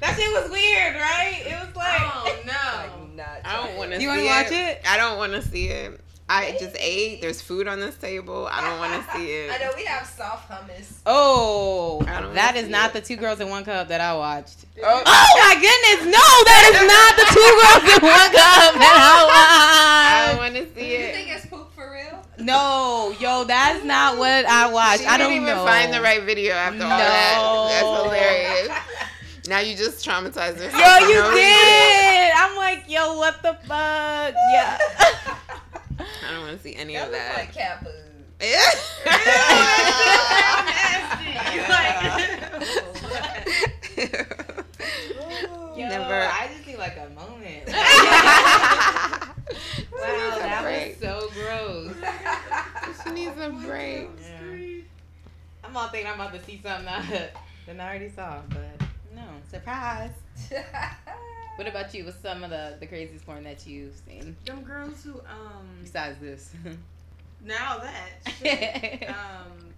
that 0.00 0.16
shit 0.16 0.30
was 0.32 0.50
weird, 0.50 0.94
right? 0.96 1.42
It 1.46 1.56
was 1.66 1.76
like. 1.76 2.00
Oh 2.02 2.36
no. 2.46 3.22
Like, 3.22 3.46
I 3.46 3.56
don't 3.66 3.76
want 3.76 3.92
to. 3.92 4.00
You 4.00 4.08
want 4.08 4.20
wanna 4.22 4.42
watch 4.42 4.52
it? 4.52 4.80
I 4.88 4.96
don't 4.96 5.18
want 5.18 5.32
to 5.32 5.42
see 5.42 5.68
it. 5.68 6.00
I 6.30 6.54
just 6.60 6.76
ate. 6.78 7.22
There's 7.22 7.40
food 7.40 7.66
on 7.66 7.80
this 7.80 7.96
table. 7.96 8.46
I 8.52 8.60
don't 8.60 8.78
want 8.78 8.92
to 9.02 9.10
see 9.16 9.32
it. 9.32 9.50
I 9.50 9.56
know 9.64 9.70
we 9.76 9.84
have 9.86 10.06
soft 10.06 10.50
hummus. 10.50 10.98
Oh, 11.06 12.02
I 12.06 12.20
don't 12.20 12.34
that 12.34 12.48
wanna 12.54 12.58
is 12.60 12.66
see 12.66 12.70
not 12.72 12.90
it. 12.90 12.94
the 12.94 13.00
two 13.00 13.16
girls 13.16 13.40
in 13.40 13.48
one 13.48 13.64
cup 13.64 13.88
that 13.88 14.00
I 14.02 14.14
watched. 14.14 14.66
Oh. 14.84 15.02
Oh 15.06 15.36
my 15.40 15.54
goodness, 15.54 16.04
no, 16.04 16.44
that 16.44 16.68
is 16.68 16.80
not 16.84 17.16
the 17.16 17.24
two 17.32 17.50
girls 17.58 17.82
in 17.96 18.02
one 18.06 18.30
cup 18.30 18.74
that 18.74 18.76
I 18.76 18.78
that 20.28 20.32
don't 20.32 20.36
I 20.36 20.38
want 20.42 20.54
to 20.54 20.66
see 20.74 20.80
Do 20.80 20.86
you 20.86 20.98
it. 20.98 21.14
think 21.14 21.28
it's 21.34 21.46
poop 21.46 21.72
for 21.74 21.90
real? 21.90 22.12
watched. 22.12 22.37
No, 22.48 23.14
yo, 23.20 23.44
that's 23.44 23.84
not 23.84 24.16
what 24.16 24.46
I 24.46 24.72
watched. 24.72 25.00
She 25.02 25.06
I 25.06 25.18
didn't 25.18 25.32
don't 25.32 25.42
even 25.42 25.54
know. 25.56 25.64
find 25.66 25.92
the 25.92 26.00
right 26.00 26.22
video 26.22 26.54
after 26.54 26.82
all 26.82 26.88
that. 26.88 27.68
That's 27.70 28.02
hilarious. 28.02 28.70
Now 29.48 29.58
you 29.60 29.76
just 29.76 30.02
traumatized 30.06 30.56
yourself. 30.56 30.72
Yo, 30.72 31.08
you 31.08 31.14
no 31.14 31.30
reason. 31.30 31.34
did. 31.36 32.32
I'm 32.36 32.56
like, 32.56 32.84
yo, 32.88 33.16
what 33.18 33.42
the 33.42 33.52
fuck? 33.66 33.68
Yeah. 33.68 34.78
I 36.00 36.30
don't 36.32 36.40
want 36.42 36.56
to 36.56 36.62
see 36.62 36.74
any 36.74 36.94
That 36.94 37.06
of 37.06 37.12
that. 37.12 37.36
like 37.36 37.52
cat 37.54 37.84
food. 37.84 37.94
Yo, 45.76 45.88
Never. 45.88 46.28
I 46.32 46.48
just 46.52 46.66
need 46.66 46.78
like 46.78 46.96
a 46.96 47.08
moment. 47.14 47.68
wow, 47.68 47.74
Wow, 49.92 50.38
that 50.38 50.60
break. 50.62 51.00
was 51.00 51.02
so 51.02 51.28
gross. 51.34 51.94
She 53.04 53.07
needs 53.18 53.40
a 53.40 53.50
break. 53.66 54.08
Yeah. 54.20 54.82
I'm 55.64 55.76
all 55.76 55.88
thinking 55.88 56.10
I'm 56.10 56.20
about 56.20 56.32
to 56.34 56.44
see 56.44 56.60
something 56.62 56.86
that, 56.86 57.32
I 57.68 57.70
already 57.80 58.08
saw, 58.08 58.40
but 58.48 58.86
no, 59.14 59.24
surprise. 59.50 60.12
What 61.58 61.66
about 61.66 61.92
you? 61.92 62.04
What's 62.04 62.20
some 62.20 62.44
of 62.44 62.50
the, 62.50 62.76
the 62.78 62.86
craziest 62.86 63.26
porn 63.26 63.42
that 63.42 63.66
you've 63.66 63.96
seen 64.06 64.36
Them 64.44 64.62
girls 64.62 65.02
who 65.02 65.14
um 65.14 65.66
besides 65.82 66.20
this? 66.20 66.52
now 67.44 67.78
that 67.78 68.32
shit, 68.38 69.08
um 69.08 69.74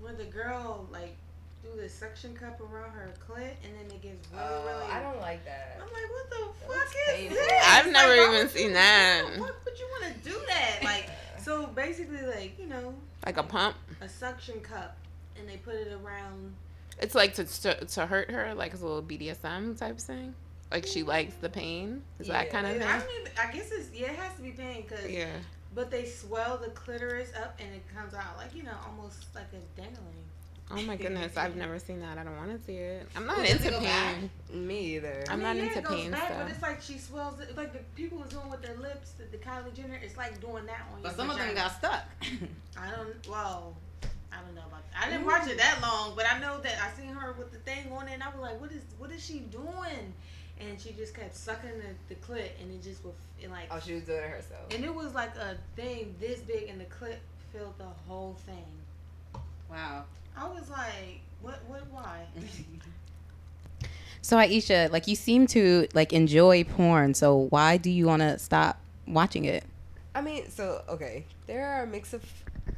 where 0.00 0.12
the 0.12 0.26
girl 0.26 0.86
like 0.92 1.16
do 1.62 1.80
the 1.80 1.88
suction 1.88 2.34
cup 2.34 2.60
around 2.60 2.90
her 2.92 3.10
clit 3.28 3.52
and 3.64 3.74
then 3.74 3.86
it 3.86 4.02
gets 4.02 4.26
really, 4.32 4.44
Oh, 4.44 4.64
really. 4.66 4.92
I 4.92 5.02
don't 5.02 5.20
like 5.20 5.44
that. 5.44 5.76
I'm 5.80 5.88
like, 5.92 6.10
what 6.10 6.30
the 6.30 6.68
That 6.68 6.78
fuck 6.78 6.86
is 6.86 7.16
painful. 7.18 7.36
this? 7.36 7.64
I've 7.66 7.84
Like, 7.86 7.92
never 7.92 8.08
why 8.16 8.22
even 8.22 8.32
would 8.38 8.50
seen 8.50 8.68
you- 8.68 8.74
that. 8.74 9.24
Why 9.36 9.50
would 9.64 9.78
you 9.78 9.86
want 10.00 10.14
to 10.14 10.30
do 10.30 10.40
that? 10.48 10.78
Like, 10.82 11.10
so 11.42 11.66
basically, 11.68 12.22
like 12.22 12.58
you 12.58 12.66
know, 12.66 12.94
Like 13.24 13.36
a 13.36 13.42
pump. 13.42 13.76
a 14.00 14.08
suction 14.08 14.60
cup, 14.60 14.96
and 15.38 15.48
they 15.48 15.56
put 15.58 15.74
it 15.74 15.92
around. 15.92 16.54
It's 17.00 17.14
like 17.14 17.34
to, 17.34 17.44
to 17.44 17.84
to 17.86 18.06
hurt 18.06 18.30
her, 18.30 18.54
like 18.54 18.72
it's 18.72 18.82
a 18.82 18.86
little 18.86 19.02
BDSM 19.02 19.78
type 19.78 19.98
thing. 19.98 20.34
Like 20.70 20.86
she 20.86 21.00
mm-hmm. 21.00 21.08
likes 21.08 21.34
the 21.40 21.48
pain. 21.48 22.02
Is 22.18 22.26
that 22.28 22.50
kind 22.50 22.66
of 22.66 22.72
thing? 22.74 22.82
I 22.82 22.98
thing? 23.00 23.08
mean, 23.24 23.32
I 23.42 23.52
guess 23.52 23.70
it's 23.72 23.88
yeah, 23.94 24.10
it 24.10 24.16
has 24.16 24.36
to 24.36 24.42
be 24.42 24.50
pain 24.52 24.84
because. 24.88 25.10
Yeah. 25.10 25.28
But 25.74 25.90
they 25.90 26.04
swell 26.04 26.58
the 26.58 26.70
clitoris 26.70 27.30
up, 27.40 27.58
and 27.60 27.72
it 27.74 27.82
comes 27.94 28.12
out 28.14 28.36
like 28.36 28.54
you 28.54 28.62
know, 28.64 28.74
almost 28.86 29.26
like 29.34 29.46
a 29.52 29.80
dangling. 29.80 30.24
Oh 30.72 30.80
my 30.82 30.96
goodness, 30.96 31.36
I've 31.36 31.56
never 31.56 31.78
seen 31.80 32.00
that. 32.00 32.16
I 32.16 32.22
don't 32.22 32.36
want 32.36 32.56
to 32.56 32.64
see 32.64 32.76
it. 32.76 33.08
I'm 33.16 33.26
not 33.26 33.38
Well, 33.38 33.46
into 33.46 33.70
go 33.70 33.80
back? 33.80 34.14
pain. 34.50 34.66
Me 34.68 34.78
either. 34.96 35.24
I'm 35.28 35.40
I 35.40 35.42
not 35.42 35.56
mean, 35.56 35.64
yeah, 35.64 35.68
into 35.70 35.78
it 35.80 35.84
goes 35.84 36.00
pain 36.00 36.10
back, 36.12 36.26
stuff. 36.26 36.42
But 36.42 36.50
it's 36.52 36.62
like 36.62 36.80
she 36.82 36.98
swells 36.98 37.40
it. 37.40 37.56
Like 37.56 37.72
the 37.72 37.80
people 37.96 38.18
was 38.18 38.28
doing 38.30 38.48
with 38.50 38.62
their 38.62 38.76
lips, 38.76 39.12
the, 39.12 39.24
the 39.24 39.38
Kylie 39.42 39.74
Jenner. 39.74 39.98
It's 40.02 40.16
like 40.16 40.40
doing 40.40 40.66
that 40.66 40.86
on 40.94 41.02
But 41.02 41.08
your 41.08 41.16
some 41.16 41.30
of 41.30 41.38
them 41.38 41.54
got 41.54 41.72
stuck. 41.76 42.04
I 42.78 42.90
don't. 42.90 43.28
Well, 43.28 43.74
I 44.32 44.36
don't 44.44 44.54
know 44.54 44.62
about. 44.68 44.82
That. 44.92 45.06
I 45.06 45.10
didn't 45.10 45.26
watch 45.26 45.48
it 45.48 45.58
that 45.58 45.78
long, 45.82 46.12
but 46.14 46.26
I 46.30 46.38
know 46.38 46.60
that 46.60 46.74
I 46.80 46.96
seen 46.96 47.14
her 47.14 47.32
with 47.32 47.50
the 47.52 47.58
thing 47.58 47.90
on 47.90 48.06
it, 48.08 48.12
and 48.14 48.22
I 48.22 48.28
was 48.28 48.38
like, 48.40 48.60
"What 48.60 48.70
is? 48.70 48.82
What 48.98 49.10
is 49.10 49.24
she 49.24 49.40
doing?" 49.40 50.14
And 50.60 50.78
she 50.80 50.92
just 50.92 51.14
kept 51.14 51.34
sucking 51.34 51.70
the, 51.78 52.14
the 52.14 52.20
clit, 52.20 52.50
and 52.60 52.70
it 52.70 52.82
just 52.82 53.02
was 53.02 53.14
it 53.40 53.50
like, 53.50 53.64
Oh, 53.70 53.80
she 53.84 53.94
was 53.94 54.02
doing 54.04 54.18
it 54.22 54.28
herself. 54.28 54.72
and 54.74 54.84
it 54.84 54.94
was 54.94 55.14
like 55.14 55.34
a 55.36 55.56
thing 55.74 56.14
this 56.20 56.40
big, 56.40 56.68
and 56.68 56.78
the 56.78 56.84
clit 56.84 57.16
filled 57.50 57.78
the 57.78 57.86
whole 58.06 58.36
thing. 58.44 59.40
wow. 59.70 60.04
I 60.36 60.48
was 60.48 60.70
like, 60.70 61.20
"What? 61.40 61.60
What? 61.66 61.86
Why?" 61.90 62.26
So 64.22 64.36
Aisha, 64.36 64.92
like 64.92 65.08
you 65.08 65.16
seem 65.16 65.46
to 65.48 65.88
like 65.94 66.12
enjoy 66.12 66.64
porn. 66.64 67.14
So 67.14 67.48
why 67.50 67.76
do 67.76 67.90
you 67.90 68.06
want 68.06 68.22
to 68.22 68.38
stop 68.38 68.78
watching 69.06 69.44
it? 69.44 69.64
I 70.14 70.20
mean, 70.20 70.48
so 70.50 70.82
okay, 70.88 71.24
there 71.46 71.66
are 71.66 71.82
a 71.82 71.86
mix 71.86 72.12
of 72.12 72.22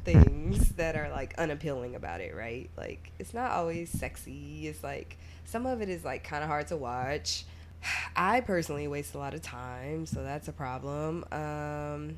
things 0.03 0.69
that 0.69 0.95
are 0.95 1.09
like 1.09 1.37
unappealing 1.37 1.95
about 1.95 2.21
it, 2.21 2.35
right? 2.35 2.69
Like 2.77 3.11
it's 3.19 3.33
not 3.33 3.51
always 3.51 3.89
sexy. 3.89 4.67
It's 4.67 4.83
like 4.83 5.17
some 5.45 5.65
of 5.65 5.81
it 5.81 5.89
is 5.89 6.05
like 6.05 6.23
kind 6.23 6.43
of 6.43 6.49
hard 6.49 6.67
to 6.67 6.77
watch. 6.77 7.45
I 8.15 8.41
personally 8.41 8.87
waste 8.87 9.13
a 9.13 9.17
lot 9.17 9.33
of 9.33 9.41
time, 9.41 10.05
so 10.05 10.23
that's 10.23 10.47
a 10.47 10.53
problem. 10.53 11.25
Um 11.31 12.17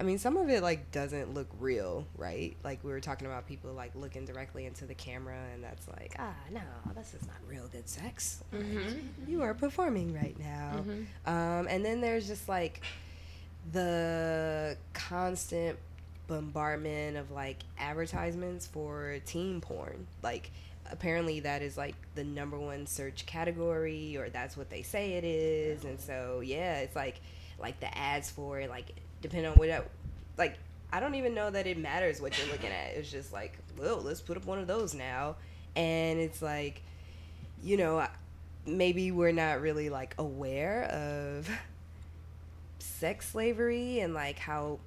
I 0.00 0.02
mean, 0.02 0.16
some 0.16 0.38
of 0.38 0.48
it 0.48 0.62
like 0.62 0.90
doesn't 0.92 1.34
look 1.34 1.48
real, 1.60 2.06
right? 2.16 2.56
Like 2.64 2.82
we 2.82 2.90
were 2.90 3.00
talking 3.00 3.26
about 3.26 3.46
people 3.46 3.74
like 3.74 3.94
looking 3.94 4.24
directly 4.24 4.64
into 4.64 4.86
the 4.86 4.94
camera, 4.94 5.36
and 5.52 5.62
that's 5.62 5.86
like, 5.88 6.16
ah, 6.18 6.32
no, 6.50 6.62
this 6.96 7.12
is 7.12 7.26
not 7.26 7.36
real 7.46 7.68
good 7.70 7.86
sex. 7.86 8.42
Mm-hmm. 8.54 9.30
You 9.30 9.42
are 9.42 9.52
performing 9.52 10.14
right 10.14 10.34
now. 10.38 10.76
Mm-hmm. 10.76 11.30
Um, 11.30 11.66
and 11.68 11.84
then 11.84 12.00
there's 12.00 12.26
just 12.26 12.48
like 12.48 12.80
the 13.72 14.78
constant 14.94 15.78
bombardment 16.26 17.18
of 17.18 17.30
like 17.30 17.58
advertisements 17.78 18.66
for 18.66 19.18
teen 19.26 19.60
porn. 19.60 20.06
Like, 20.22 20.50
apparently, 20.90 21.40
that 21.40 21.60
is 21.60 21.76
like 21.76 21.94
the 22.14 22.24
number 22.24 22.58
one 22.58 22.86
search 22.86 23.26
category, 23.26 24.16
or 24.16 24.30
that's 24.30 24.56
what 24.56 24.70
they 24.70 24.80
say 24.80 25.12
it 25.12 25.24
is. 25.24 25.84
And 25.84 26.00
so, 26.00 26.40
yeah, 26.42 26.78
it's 26.78 26.96
like 26.96 27.20
like 27.60 27.80
the 27.80 27.98
ads 27.98 28.30
for 28.30 28.58
it, 28.60 28.70
like 28.70 28.94
depending 29.22 29.50
on 29.50 29.56
what, 29.56 29.70
I, 29.70 29.82
like 30.38 30.58
I 30.92 31.00
don't 31.00 31.14
even 31.14 31.34
know 31.34 31.50
that 31.50 31.66
it 31.66 31.78
matters 31.78 32.20
what 32.20 32.38
you're 32.38 32.48
looking 32.48 32.70
at. 32.70 32.94
It's 32.94 33.10
just 33.10 33.32
like, 33.32 33.58
well, 33.78 34.00
let's 34.00 34.20
put 34.20 34.36
up 34.36 34.46
one 34.46 34.58
of 34.58 34.66
those 34.66 34.94
now, 34.94 35.36
and 35.76 36.18
it's 36.18 36.42
like, 36.42 36.82
you 37.62 37.76
know, 37.76 38.06
maybe 38.66 39.10
we're 39.10 39.32
not 39.32 39.60
really 39.60 39.90
like 39.90 40.14
aware 40.18 40.84
of 40.84 41.48
sex 42.78 43.30
slavery 43.30 44.00
and 44.00 44.14
like 44.14 44.38
how 44.38 44.78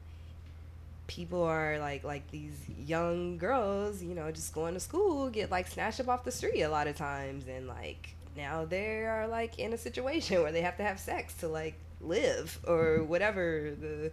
people 1.08 1.44
are 1.44 1.80
like 1.80 2.04
like 2.04 2.30
these 2.32 2.58
young 2.86 3.38
girls 3.38 4.02
you 4.02 4.16
know 4.16 4.32
just 4.32 4.54
going 4.54 4.74
to 4.74 4.80
school 4.80 5.30
get 5.30 5.52
like 5.52 5.68
snatched 5.68 6.00
up 6.00 6.08
off 6.08 6.24
the 6.24 6.32
street 6.32 6.62
a 6.62 6.70
lot 6.70 6.88
of 6.88 6.96
times 6.96 7.46
and 7.48 7.68
like 7.68 8.16
now 8.38 8.66
they 8.66 9.04
are 9.04 9.28
like 9.28 9.60
in 9.60 9.74
a 9.74 9.78
situation 9.78 10.42
where 10.42 10.52
they 10.52 10.62
have 10.62 10.78
to 10.78 10.84
have 10.84 11.00
sex 11.00 11.34
to 11.34 11.48
like 11.48 11.76
live 12.06 12.60
or 12.68 13.04
whatever 13.04 13.72
the 13.80 14.12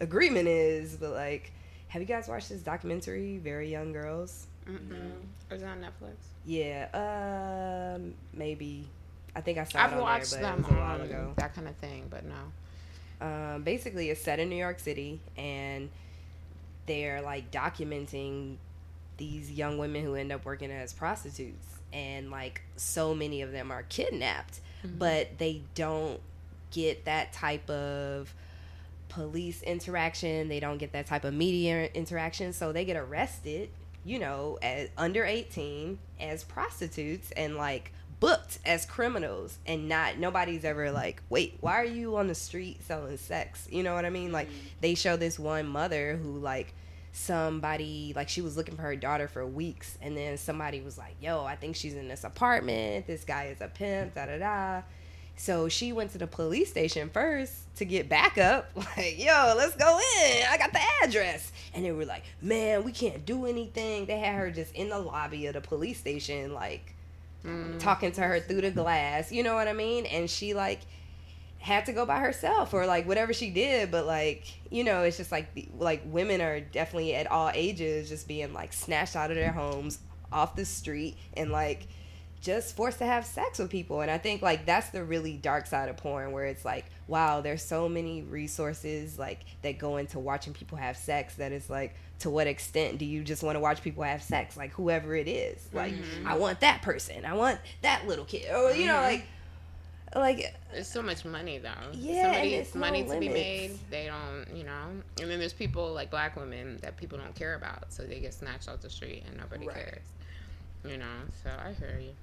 agreement 0.00 0.48
is 0.48 0.96
but 0.96 1.10
like 1.10 1.52
have 1.88 2.00
you 2.00 2.06
guys 2.06 2.28
watched 2.28 2.48
this 2.48 2.60
documentary 2.62 3.38
very 3.38 3.70
young 3.70 3.92
girls 3.92 4.46
Mm-hmm. 4.68 4.94
Or 5.50 5.56
is 5.56 5.62
it 5.62 5.66
on 5.66 5.78
Netflix? 5.80 6.14
yeah 6.46 6.86
um 7.94 8.14
maybe 8.32 8.86
i 9.34 9.40
think 9.40 9.58
i 9.58 9.64
saw 9.64 9.82
I've 9.82 9.92
it 9.92 9.96
on 9.96 10.00
watched 10.02 10.30
there, 10.32 10.40
but 10.42 10.46
them 10.46 10.58
it 10.60 10.68
was 10.68 10.76
a 10.76 10.80
while 10.80 10.94
on 10.94 11.00
ago 11.00 11.32
that 11.36 11.54
kind 11.54 11.66
of 11.68 11.76
thing, 11.76 12.06
but 12.10 12.24
no. 12.24 13.26
um, 13.26 13.62
basically 13.62 14.10
it's 14.10 14.20
set 14.22 14.38
in 14.38 14.48
New 14.50 14.56
York 14.56 14.78
City 14.78 15.20
and 15.36 15.88
they're 16.86 17.20
like 17.22 17.50
documenting 17.50 18.56
these 19.16 19.50
young 19.50 19.76
women 19.78 20.02
who 20.04 20.14
end 20.14 20.30
up 20.32 20.44
working 20.44 20.70
as 20.70 20.92
prostitutes 20.92 21.66
and 21.92 22.30
like 22.30 22.62
so 22.76 23.14
many 23.14 23.42
of 23.42 23.50
them 23.52 23.70
are 23.70 23.82
kidnapped 23.84 24.60
but 24.98 25.36
they 25.38 25.62
don't 25.74 26.20
get 26.70 27.04
that 27.04 27.32
type 27.32 27.68
of 27.70 28.34
police 29.08 29.62
interaction. 29.62 30.48
They 30.48 30.60
don't 30.60 30.78
get 30.78 30.92
that 30.92 31.06
type 31.06 31.24
of 31.24 31.34
media 31.34 31.88
interaction. 31.94 32.52
So 32.52 32.72
they 32.72 32.84
get 32.84 32.96
arrested 32.96 33.70
you 34.04 34.18
know 34.18 34.58
as 34.62 34.88
under 34.96 35.24
18 35.24 35.98
as 36.20 36.44
prostitutes 36.44 37.30
and 37.32 37.56
like 37.56 37.92
booked 38.18 38.58
as 38.66 38.84
criminals 38.84 39.58
and 39.66 39.88
not 39.88 40.18
nobody's 40.18 40.64
ever 40.64 40.90
like 40.90 41.22
wait 41.30 41.56
why 41.60 41.74
are 41.74 41.86
you 41.86 42.16
on 42.16 42.26
the 42.26 42.34
street 42.34 42.82
selling 42.82 43.16
sex? 43.16 43.66
You 43.70 43.82
know 43.82 43.94
what 43.94 44.04
i 44.04 44.10
mean? 44.10 44.32
Like 44.32 44.48
mm-hmm. 44.48 44.66
they 44.80 44.94
show 44.94 45.16
this 45.16 45.38
one 45.38 45.66
mother 45.66 46.18
who 46.22 46.38
like 46.38 46.74
somebody 47.12 48.12
like 48.14 48.28
she 48.28 48.40
was 48.40 48.56
looking 48.56 48.76
for 48.76 48.82
her 48.82 48.96
daughter 48.96 49.26
for 49.26 49.44
weeks 49.44 49.98
and 50.00 50.16
then 50.16 50.36
somebody 50.36 50.80
was 50.80 50.96
like 50.96 51.16
yo 51.20 51.44
i 51.44 51.56
think 51.56 51.74
she's 51.76 51.94
in 51.94 52.08
this 52.08 52.24
apartment. 52.24 53.06
This 53.06 53.24
guy 53.24 53.46
is 53.46 53.60
a 53.60 53.68
pimp 53.68 54.14
da 54.14 54.26
da 54.26 54.38
da 54.38 54.82
so 55.40 55.70
she 55.70 55.94
went 55.94 56.12
to 56.12 56.18
the 56.18 56.26
police 56.26 56.68
station 56.68 57.08
first 57.08 57.54
to 57.76 57.86
get 57.86 58.10
backup. 58.10 58.70
Like, 58.76 59.18
yo, 59.18 59.54
let's 59.56 59.74
go 59.74 59.98
in. 59.98 60.44
I 60.46 60.58
got 60.58 60.70
the 60.74 60.80
address. 61.02 61.50
And 61.72 61.82
they 61.82 61.92
were 61.92 62.04
like, 62.04 62.24
man, 62.42 62.84
we 62.84 62.92
can't 62.92 63.24
do 63.24 63.46
anything. 63.46 64.04
They 64.04 64.18
had 64.18 64.34
her 64.34 64.50
just 64.50 64.74
in 64.74 64.90
the 64.90 64.98
lobby 64.98 65.46
of 65.46 65.54
the 65.54 65.62
police 65.62 65.98
station, 65.98 66.52
like 66.52 66.94
hmm. 67.42 67.78
talking 67.78 68.12
to 68.12 68.20
her 68.20 68.38
through 68.40 68.60
the 68.60 68.70
glass. 68.70 69.32
You 69.32 69.42
know 69.42 69.54
what 69.54 69.66
I 69.66 69.72
mean? 69.72 70.04
And 70.04 70.28
she 70.28 70.52
like 70.52 70.80
had 71.58 71.86
to 71.86 71.94
go 71.94 72.04
by 72.04 72.18
herself 72.18 72.74
or 72.74 72.84
like 72.84 73.08
whatever 73.08 73.32
she 73.32 73.48
did. 73.48 73.90
But 73.90 74.04
like, 74.04 74.44
you 74.70 74.84
know, 74.84 75.04
it's 75.04 75.16
just 75.16 75.32
like 75.32 75.48
like 75.78 76.02
women 76.04 76.42
are 76.42 76.60
definitely 76.60 77.14
at 77.14 77.30
all 77.30 77.50
ages 77.54 78.10
just 78.10 78.28
being 78.28 78.52
like 78.52 78.74
snatched 78.74 79.16
out 79.16 79.30
of 79.30 79.36
their 79.36 79.52
homes, 79.52 80.00
off 80.30 80.54
the 80.54 80.66
street, 80.66 81.16
and 81.32 81.50
like 81.50 81.88
just 82.40 82.74
forced 82.74 82.98
to 82.98 83.04
have 83.04 83.26
sex 83.26 83.58
with 83.58 83.70
people 83.70 84.00
and 84.00 84.10
i 84.10 84.16
think 84.16 84.40
like 84.40 84.64
that's 84.64 84.88
the 84.90 85.04
really 85.04 85.36
dark 85.36 85.66
side 85.66 85.88
of 85.88 85.96
porn 85.96 86.32
where 86.32 86.46
it's 86.46 86.64
like 86.64 86.86
wow 87.06 87.40
there's 87.40 87.62
so 87.62 87.88
many 87.88 88.22
resources 88.22 89.18
like 89.18 89.40
that 89.62 89.78
go 89.78 89.98
into 89.98 90.18
watching 90.18 90.52
people 90.52 90.78
have 90.78 90.96
sex 90.96 91.34
that 91.34 91.52
it's 91.52 91.68
like 91.68 91.94
to 92.18 92.30
what 92.30 92.46
extent 92.46 92.98
do 92.98 93.04
you 93.04 93.22
just 93.22 93.42
want 93.42 93.56
to 93.56 93.60
watch 93.60 93.82
people 93.82 94.02
have 94.02 94.22
sex 94.22 94.56
like 94.56 94.70
whoever 94.72 95.14
it 95.14 95.28
is 95.28 95.68
like 95.72 95.92
mm-hmm. 95.92 96.26
i 96.26 96.36
want 96.36 96.60
that 96.60 96.80
person 96.82 97.24
i 97.24 97.34
want 97.34 97.58
that 97.82 98.06
little 98.06 98.24
kid 98.24 98.50
or 98.54 98.72
you 98.72 98.86
know 98.86 99.00
like 99.00 99.20
mm-hmm. 99.20 100.18
like 100.18 100.54
There's 100.72 100.88
so 100.88 101.02
much 101.02 101.24
money 101.24 101.58
though. 101.58 101.70
Yeah, 101.92 102.24
Somebody 102.24 102.54
and 102.54 102.60
it's 102.60 102.68
it's 102.68 102.74
no 102.74 102.80
money 102.80 103.04
to 103.04 103.18
be 103.20 103.28
made. 103.28 103.78
They 103.90 104.06
don't, 104.06 104.56
you 104.56 104.64
know. 104.64 104.86
And 105.20 105.30
then 105.30 105.38
there's 105.38 105.52
people 105.52 105.92
like 105.92 106.10
black 106.10 106.36
women 106.36 106.78
that 106.82 106.96
people 106.96 107.18
don't 107.18 107.34
care 107.34 107.54
about, 107.54 107.92
so 107.92 108.02
they 108.02 108.18
get 108.20 108.34
snatched 108.34 108.68
off 108.68 108.80
the 108.80 108.90
street 108.90 109.22
and 109.28 109.36
nobody 109.36 109.66
Right. 109.66 109.76
cares. 109.76 110.02
You 110.84 110.98
know. 110.98 111.16
So 111.42 111.50
I 111.50 111.72
hear 111.72 112.00
you. 112.00 112.14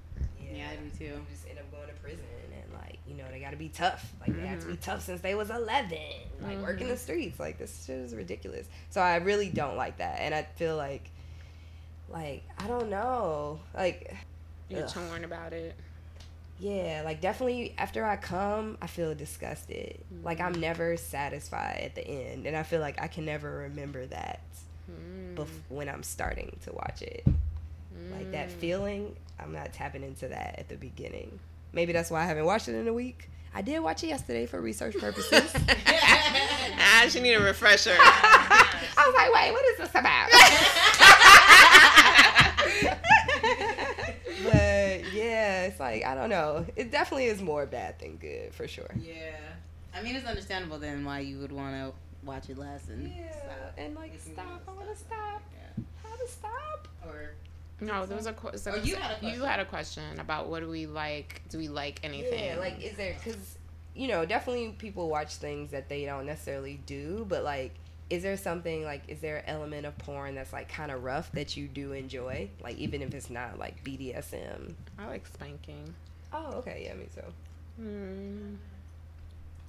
Yeah, 0.52 0.70
I 0.72 0.76
do 0.76 0.90
too. 0.96 1.04
you 1.04 1.26
just 1.30 1.48
end 1.48 1.58
up 1.58 1.70
going 1.70 1.88
to 1.88 1.94
prison 1.94 2.24
and 2.52 2.80
like 2.80 2.98
you 3.06 3.14
know 3.14 3.24
they 3.30 3.40
got 3.40 3.50
to 3.50 3.56
be 3.56 3.68
tough 3.68 4.12
like 4.20 4.34
they 4.34 4.46
have 4.46 4.60
to 4.60 4.66
be 4.66 4.72
mm-hmm. 4.72 4.82
tough 4.82 5.02
since 5.02 5.20
they 5.20 5.34
was 5.34 5.50
11 5.50 5.98
like 6.42 6.58
working 6.62 6.88
the 6.88 6.94
mm-hmm. 6.94 7.02
streets 7.02 7.38
like 7.38 7.58
this 7.58 7.84
shit 7.86 7.96
is 7.96 8.14
ridiculous 8.14 8.66
so 8.90 9.00
i 9.00 9.16
really 9.16 9.50
don't 9.50 9.76
like 9.76 9.98
that 9.98 10.20
and 10.20 10.34
i 10.34 10.42
feel 10.42 10.76
like 10.76 11.10
like 12.08 12.42
i 12.58 12.66
don't 12.66 12.88
know 12.90 13.60
like 13.74 14.14
You're 14.68 14.84
Ugh. 14.84 14.90
torn 14.90 15.24
about 15.24 15.52
it. 15.52 15.74
yeah 16.58 17.02
like 17.04 17.20
definitely 17.20 17.74
after 17.78 18.04
i 18.04 18.16
come 18.16 18.78
i 18.80 18.86
feel 18.86 19.14
disgusted 19.14 19.98
like 20.22 20.40
i'm 20.40 20.52
mm-hmm. 20.52 20.62
never 20.62 20.96
satisfied 20.96 21.82
at 21.84 21.94
the 21.94 22.06
end 22.06 22.46
and 22.46 22.56
i 22.56 22.62
feel 22.62 22.80
like 22.80 23.00
i 23.02 23.06
can 23.06 23.24
never 23.24 23.50
remember 23.50 24.06
that 24.06 24.40
Mm. 24.90 25.34
bef- 25.34 25.60
when 25.68 25.86
i'm 25.86 26.02
starting 26.02 26.58
to 26.64 26.72
watch 26.72 27.02
it 27.02 27.22
Mm. 28.08 28.16
Like 28.16 28.30
that 28.32 28.50
feeling, 28.50 29.14
I'm 29.38 29.52
not 29.52 29.72
tapping 29.72 30.02
into 30.02 30.26
that 30.28 30.56
at 30.58 30.68
the 30.68 30.76
beginning. 30.76 31.38
Maybe 31.72 31.92
that's 31.92 32.10
why 32.10 32.22
I 32.22 32.26
haven't 32.26 32.44
watched 32.44 32.68
it 32.68 32.74
in 32.74 32.88
a 32.88 32.92
week. 32.92 33.30
I 33.54 33.62
did 33.62 33.78
watch 33.80 34.02
it 34.04 34.08
yesterday 34.08 34.46
for 34.46 34.60
research 34.60 34.96
purposes. 34.98 35.52
Ah, 36.80 37.00
I 37.00 37.04
actually 37.04 37.22
need 37.22 37.34
a 37.34 37.42
refresher. 37.42 37.90
I 37.98 39.04
was 39.04 39.14
like, 39.16 39.32
wait, 39.34 39.50
what 39.52 39.64
is 39.66 39.78
this 39.78 39.90
about? 39.90 40.30
but 44.44 45.12
yeah, 45.12 45.62
it's 45.64 45.80
like 45.80 46.04
I 46.04 46.14
don't 46.14 46.30
know. 46.30 46.64
It 46.76 46.90
definitely 46.92 47.26
is 47.26 47.42
more 47.42 47.66
bad 47.66 47.98
than 47.98 48.16
good 48.16 48.54
for 48.54 48.68
sure. 48.68 48.90
Yeah, 49.00 49.34
I 49.94 50.02
mean 50.02 50.14
it's 50.14 50.26
understandable 50.26 50.78
then 50.78 51.04
why 51.04 51.18
you 51.20 51.38
would 51.38 51.50
want 51.52 51.74
to 51.74 51.92
watch 52.26 52.48
it 52.48 52.58
less 52.58 52.86
and 52.88 53.08
yeah, 53.08 53.32
stop. 53.32 53.74
and 53.76 53.94
like 53.96 54.12
stop. 54.20 54.62
I 54.68 54.72
want 54.72 54.88
to 54.90 54.96
stop. 54.96 55.42
Yeah. 55.52 55.84
How 56.02 56.14
to 56.16 56.28
stop? 56.30 56.88
Or 57.06 57.32
no, 57.80 58.06
there 58.06 58.16
was 58.16 58.26
a 58.26 58.32
question. 58.32 58.72
Oh, 58.74 58.82
you 58.82 58.96
had 58.96 59.12
a 59.12 59.14
You 59.24 59.30
question. 59.30 59.46
had 59.46 59.60
a 59.60 59.64
question 59.64 60.20
about 60.20 60.48
what 60.48 60.60
do 60.60 60.68
we 60.68 60.86
like? 60.86 61.42
Do 61.48 61.58
we 61.58 61.68
like 61.68 62.00
anything? 62.02 62.44
Yeah, 62.44 62.56
like 62.58 62.82
is 62.82 62.96
there 62.96 63.14
because 63.22 63.58
you 63.94 64.08
know 64.08 64.24
definitely 64.26 64.74
people 64.78 65.08
watch 65.08 65.34
things 65.36 65.70
that 65.70 65.88
they 65.88 66.04
don't 66.04 66.26
necessarily 66.26 66.80
do, 66.86 67.24
but 67.28 67.44
like. 67.44 67.74
Is 68.10 68.22
there 68.22 68.38
something 68.38 68.84
like 68.84 69.02
is 69.08 69.20
there 69.20 69.36
an 69.36 69.44
element 69.48 69.84
of 69.84 69.98
porn 69.98 70.34
that's 70.34 70.50
like 70.50 70.70
kind 70.70 70.90
of 70.90 71.04
rough 71.04 71.30
that 71.32 71.58
you 71.58 71.68
do 71.68 71.92
enjoy? 71.92 72.48
Like 72.62 72.78
even 72.78 73.02
if 73.02 73.12
it's 73.12 73.28
not 73.28 73.58
like 73.58 73.84
BDSM. 73.84 74.72
I 74.98 75.06
like 75.08 75.26
spanking. 75.26 75.92
Oh, 76.32 76.52
okay, 76.54 76.84
yeah, 76.86 76.94
me 76.94 77.06
too. 77.14 77.82
Hmm. 77.82 78.54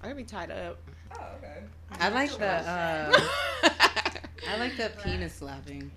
I 0.02 0.08
could 0.08 0.16
be 0.16 0.24
tied 0.24 0.52
up. 0.52 0.78
Oh, 1.14 1.22
okay. 1.40 1.64
I 2.00 2.08
like 2.08 2.32
the 2.38 2.48
uh, 2.48 3.12
I 4.48 4.58
like 4.58 4.78
the 4.78 4.90
penis 5.04 5.34
slapping. 5.34 5.92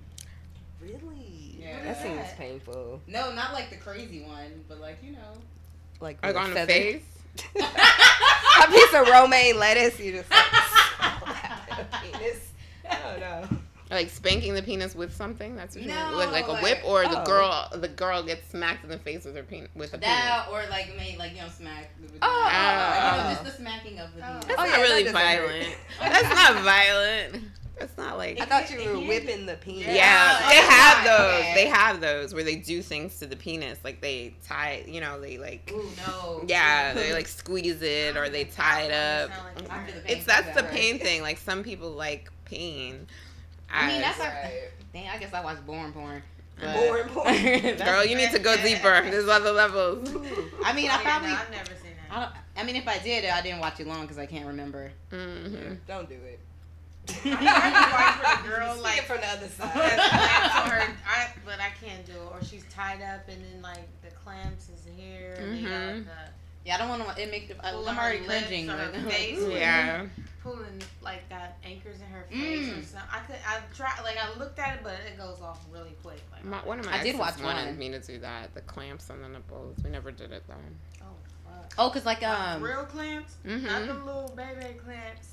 Really? 0.82 1.56
Yeah. 1.60 1.82
That 1.84 2.02
seems 2.02 2.16
Yeah. 2.16 2.34
painful. 2.36 3.00
No, 3.06 3.32
not 3.32 3.52
like 3.52 3.70
the 3.70 3.76
crazy 3.76 4.22
one, 4.22 4.64
but 4.68 4.80
like 4.80 4.98
you 5.02 5.12
know. 5.12 5.18
Like, 6.00 6.20
like 6.22 6.34
with 6.34 6.42
on 6.42 6.54
the 6.54 6.66
face. 6.66 7.02
a 7.56 8.66
piece 8.70 8.94
of 8.94 9.08
romaine 9.08 9.58
lettuce. 9.58 9.98
You 10.00 10.12
just 10.12 10.30
like, 10.30 10.42
penis. 12.02 12.52
I 12.90 12.96
don't 12.96 13.20
know. 13.20 13.48
Like 13.90 14.10
spanking 14.10 14.54
the 14.54 14.62
penis 14.62 14.94
with 14.94 15.14
something. 15.14 15.54
That's 15.54 15.76
what 15.76 15.84
you 15.84 15.90
No, 15.90 16.08
mean? 16.08 16.16
Like, 16.16 16.32
like 16.32 16.48
a 16.48 16.56
whip, 16.62 16.80
or 16.84 17.02
the 17.02 17.22
oh. 17.22 17.24
girl 17.24 17.68
the 17.74 17.88
girl 17.88 18.22
gets 18.22 18.50
smacked 18.50 18.82
in 18.84 18.90
the 18.90 18.98
face 18.98 19.24
with 19.24 19.36
her 19.36 19.42
penis 19.44 19.68
with 19.76 19.94
a 19.94 19.98
That 19.98 20.46
or 20.50 20.64
like 20.70 20.96
made 20.96 21.18
like 21.18 21.32
you 21.36 21.42
know 21.42 21.48
smack. 21.48 21.90
The 22.00 22.08
vagina. 22.08 22.20
Oh, 22.22 22.42
Like, 22.42 23.12
you 23.12 23.18
know, 23.18 23.24
oh. 23.24 23.30
just 23.32 23.44
the 23.44 23.50
oh. 23.50 23.64
smacking 23.64 23.98
of 24.00 24.14
the 24.16 24.22
Oh. 24.22 24.26
penis. 24.32 24.44
That's 24.46 24.58
Oh, 24.58 24.64
not 24.64 24.78
yeah, 24.78 24.82
really 24.82 25.02
doesn't 25.04 25.18
violent. 25.18 25.76
That's 26.00 26.28
not 26.34 26.62
violent. 26.64 27.44
That's 27.82 27.98
not 27.98 28.16
like. 28.16 28.40
I 28.40 28.44
thought 28.44 28.70
you 28.70 28.78
were 28.88 28.98
whipping 29.08 29.44
the 29.44 29.54
penis. 29.56 29.86
Yeah, 29.88 29.94
Yeah, 29.94 30.38
they 30.48 30.58
like 30.60 30.68
have 30.70 31.04
that. 31.04 31.18
those. 31.18 31.40
Okay. 31.40 31.54
They 31.56 31.66
have 31.66 32.00
those 32.00 32.32
where 32.32 32.44
they 32.44 32.54
do 32.54 32.80
things 32.80 33.18
to 33.18 33.26
the 33.26 33.34
penis, 33.34 33.76
like 33.82 34.00
they 34.00 34.34
tie. 34.46 34.84
You 34.86 35.00
know, 35.00 35.20
they 35.20 35.36
like. 35.36 35.68
Ooh 35.74 35.84
no. 36.06 36.44
Yeah, 36.46 36.94
they 36.94 37.12
like 37.12 37.26
squeeze 37.26 37.82
it 37.82 38.16
or 38.16 38.28
they 38.28 38.44
tie 38.44 38.82
it 38.82 38.92
up. 38.92 39.30
I 39.68 39.84
feel 39.84 39.94
the 39.96 40.00
pain 40.02 40.16
It's 40.16 40.24
that's 40.26 40.54
the 40.56 40.62
pain 40.62 41.00
thing. 41.00 41.22
Like 41.22 41.38
some 41.38 41.64
people 41.64 41.90
like 41.90 42.30
pain. 42.44 43.08
I 43.68 43.88
mean, 43.88 44.00
that's 44.00 44.20
I- 44.20 44.24
like, 44.28 44.72
dang. 44.92 45.08
I 45.08 45.18
guess 45.18 45.34
I 45.34 45.42
watch 45.42 45.58
born 45.66 45.92
porn. 45.92 46.22
but- 46.60 46.76
Born 46.76 47.08
porn. 47.08 47.34
Girl, 47.78 48.04
you 48.04 48.14
need 48.14 48.30
to 48.30 48.38
go 48.38 48.54
deeper. 48.62 49.00
There's 49.02 49.28
other 49.28 49.50
levels. 49.50 50.08
I 50.64 50.72
mean, 50.72 50.88
I 50.88 51.02
probably. 51.02 51.30
I've 51.30 51.50
never 51.50 51.70
seen 51.82 51.90
I, 52.12 52.20
that. 52.20 52.32
don't, 52.54 52.62
I 52.62 52.64
mean, 52.64 52.76
if 52.76 52.86
I 52.86 52.98
did, 52.98 53.24
I 53.24 53.40
didn't 53.42 53.58
watch 53.58 53.80
it 53.80 53.88
long 53.88 54.02
because 54.02 54.18
I 54.18 54.26
can't 54.26 54.46
remember. 54.46 54.92
hmm 55.10 55.74
Don't 55.88 56.08
do 56.08 56.14
it. 56.14 56.38
I 57.08 57.12
already 57.28 57.92
watched 57.92 58.22
where 58.22 58.36
the 58.36 58.48
girl 58.74 58.82
like 58.82 58.98
it 58.98 59.04
from 59.04 59.20
the 59.20 59.26
other 59.28 59.48
side. 59.48 59.72
clamps 59.72 60.54
her, 60.70 60.94
I, 61.06 61.28
but 61.44 61.58
I 61.60 61.70
can't 61.84 62.04
do 62.06 62.12
it. 62.12 62.18
Or 62.30 62.42
she's 62.44 62.64
tied 62.70 63.02
up 63.02 63.28
and 63.28 63.42
then 63.44 63.62
like 63.62 63.88
the 64.02 64.10
clamps 64.16 64.68
is 64.68 64.86
here. 64.96 65.34
And 65.38 65.54
they 65.56 65.68
Mhm. 65.68 66.04
got 66.06 66.14
Yeah, 66.64 66.76
I 66.76 66.78
don't 66.78 66.88
want 66.90 67.16
to. 67.16 67.22
It 67.22 67.30
make. 67.30 67.48
The, 67.48 67.54
Pull 67.56 67.88
I'm 67.88 67.98
already 67.98 68.24
cringing. 68.24 68.68
like, 68.68 68.94
face. 69.10 69.38
Yeah. 69.50 70.06
pulling 70.44 70.80
like 71.02 71.28
got 71.28 71.54
anchors 71.64 72.00
in 72.00 72.06
her 72.06 72.24
face 72.30 72.68
or 72.68 72.72
Mm. 72.74 72.84
something. 72.84 73.08
I 73.12 73.18
could 73.26 73.36
I 73.46 73.60
tried 73.76 74.00
like 74.04 74.16
I 74.16 74.38
looked 74.38 74.58
at 74.60 74.76
it, 74.76 74.80
but 74.84 74.94
it 75.06 75.18
goes 75.18 75.40
off 75.40 75.60
really 75.72 75.96
quick. 76.04 76.20
Like 76.32 76.44
My, 76.44 76.58
one 76.58 76.78
of 76.78 76.86
my 76.86 76.92
I 76.94 76.98
did 77.02 77.16
exes 77.16 77.20
watch 77.20 77.38
wanted 77.40 77.66
one. 77.66 77.78
me 77.78 77.90
to 77.90 77.98
do 78.00 78.18
that. 78.20 78.54
The 78.54 78.60
clamps 78.62 79.10
on 79.10 79.22
the 79.22 79.28
nipples. 79.28 79.76
We 79.84 79.90
never 79.90 80.12
did 80.12 80.30
it 80.32 80.44
though. 80.48 80.54
oh 81.02 81.06
fuck. 81.44 81.74
Oh, 81.78 81.90
cause 81.90 82.06
like 82.06 82.22
Like, 82.22 82.38
um. 82.38 82.62
real 82.62 82.84
clamps, 82.84 83.34
not 83.44 83.52
Mm-hmm. 83.60 83.86
the 83.88 83.94
little 84.04 84.32
baby 84.36 84.74
clamps. 84.84 85.28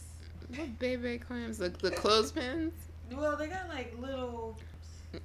What 0.56 0.80
baby 0.80 1.18
clams? 1.20 1.58
The, 1.58 1.70
the 1.70 1.92
clothespins? 1.92 2.74
Well, 3.12 3.38
they 3.38 3.48
got 3.48 3.68
like 3.70 3.96
little. 4.00 4.58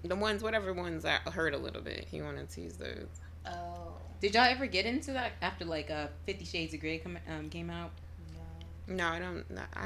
The 0.04 0.16
ones, 0.16 0.42
whatever 0.42 0.72
ones 0.72 1.02
that 1.02 1.22
hurt 1.28 1.54
a 1.54 1.58
little 1.58 1.82
bit. 1.82 2.06
He 2.10 2.22
wanted 2.22 2.48
to 2.50 2.60
use 2.62 2.74
those. 2.74 3.06
Oh 3.46 3.92
Did 4.20 4.32
y'all 4.34 4.44
ever 4.44 4.66
get 4.66 4.86
into 4.86 5.12
that 5.12 5.32
after 5.42 5.64
like 5.66 5.90
uh 5.90 6.06
Fifty 6.24 6.44
Shades 6.46 6.72
of 6.74 6.80
Grey 6.80 6.98
come, 6.98 7.18
um, 7.28 7.50
came 7.50 7.68
out? 7.70 7.90
no. 8.88 8.94
No, 8.96 9.08
I 9.08 9.18
don't. 9.18 9.44
Uh, 9.56 9.80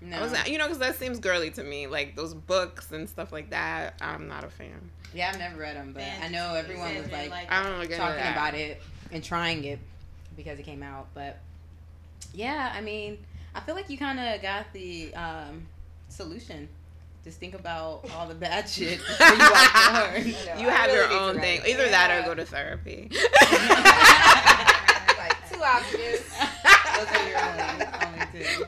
No. 0.00 0.18
I 0.18 0.22
was, 0.22 0.48
you 0.48 0.58
know, 0.58 0.64
because 0.64 0.78
that 0.80 0.96
seems 0.96 1.18
girly 1.20 1.50
to 1.52 1.62
me. 1.62 1.86
Like 1.86 2.14
those 2.16 2.34
books 2.34 2.90
and 2.92 3.08
stuff 3.08 3.32
like 3.32 3.50
that. 3.50 3.94
I'm 4.00 4.26
not 4.28 4.44
a 4.44 4.48
fan. 4.48 4.90
yeah, 5.14 5.30
I've 5.32 5.38
never 5.38 5.56
read 5.60 5.76
them, 5.76 5.92
but 5.94 6.02
I 6.22 6.28
know 6.28 6.54
everyone 6.54 6.94
was 6.96 7.06
says 7.06 7.30
like, 7.30 7.50
I 7.50 7.62
don't 7.62 7.74
look 7.78 7.84
into 7.86 7.96
talking 7.96 8.16
that. 8.16 8.32
about 8.32 8.54
it 8.54 8.82
and 9.12 9.22
trying 9.22 9.64
it 9.64 9.78
because 10.36 10.58
it 10.58 10.64
came 10.64 10.82
out. 10.82 11.06
But 11.14 11.38
yeah, 12.34 12.72
I 12.76 12.80
mean, 12.80 13.18
I 13.54 13.60
feel 13.60 13.74
like 13.74 13.88
you 13.90 13.98
kind 13.98 14.18
of 14.18 14.40
got 14.42 14.72
the 14.72 15.14
um, 15.14 15.66
solution. 16.08 16.68
Just 17.22 17.38
think 17.40 17.54
about 17.54 18.06
all 18.14 18.26
the 18.28 18.34
bad 18.34 18.68
shit 18.68 19.00
when 19.18 19.32
you 19.32 19.38
watch 19.50 19.70
porn. 19.72 20.24
know, 20.24 20.60
You 20.60 20.68
have 20.68 20.86
really 20.90 20.98
your 20.98 21.10
own 21.10 21.40
thing. 21.40 21.60
it. 21.64 21.68
Either 21.68 21.88
that 21.88 22.10
or 22.10 22.22
go 22.26 22.34
to 22.34 22.44
therapy. 22.44 23.08
like 25.18 25.36
two 25.50 25.62
options. 25.62 26.20
Those 26.94 27.08
are 27.08 27.28
your 27.28 27.38
only, 27.48 27.86
only 28.04 28.26
two. 28.32 28.66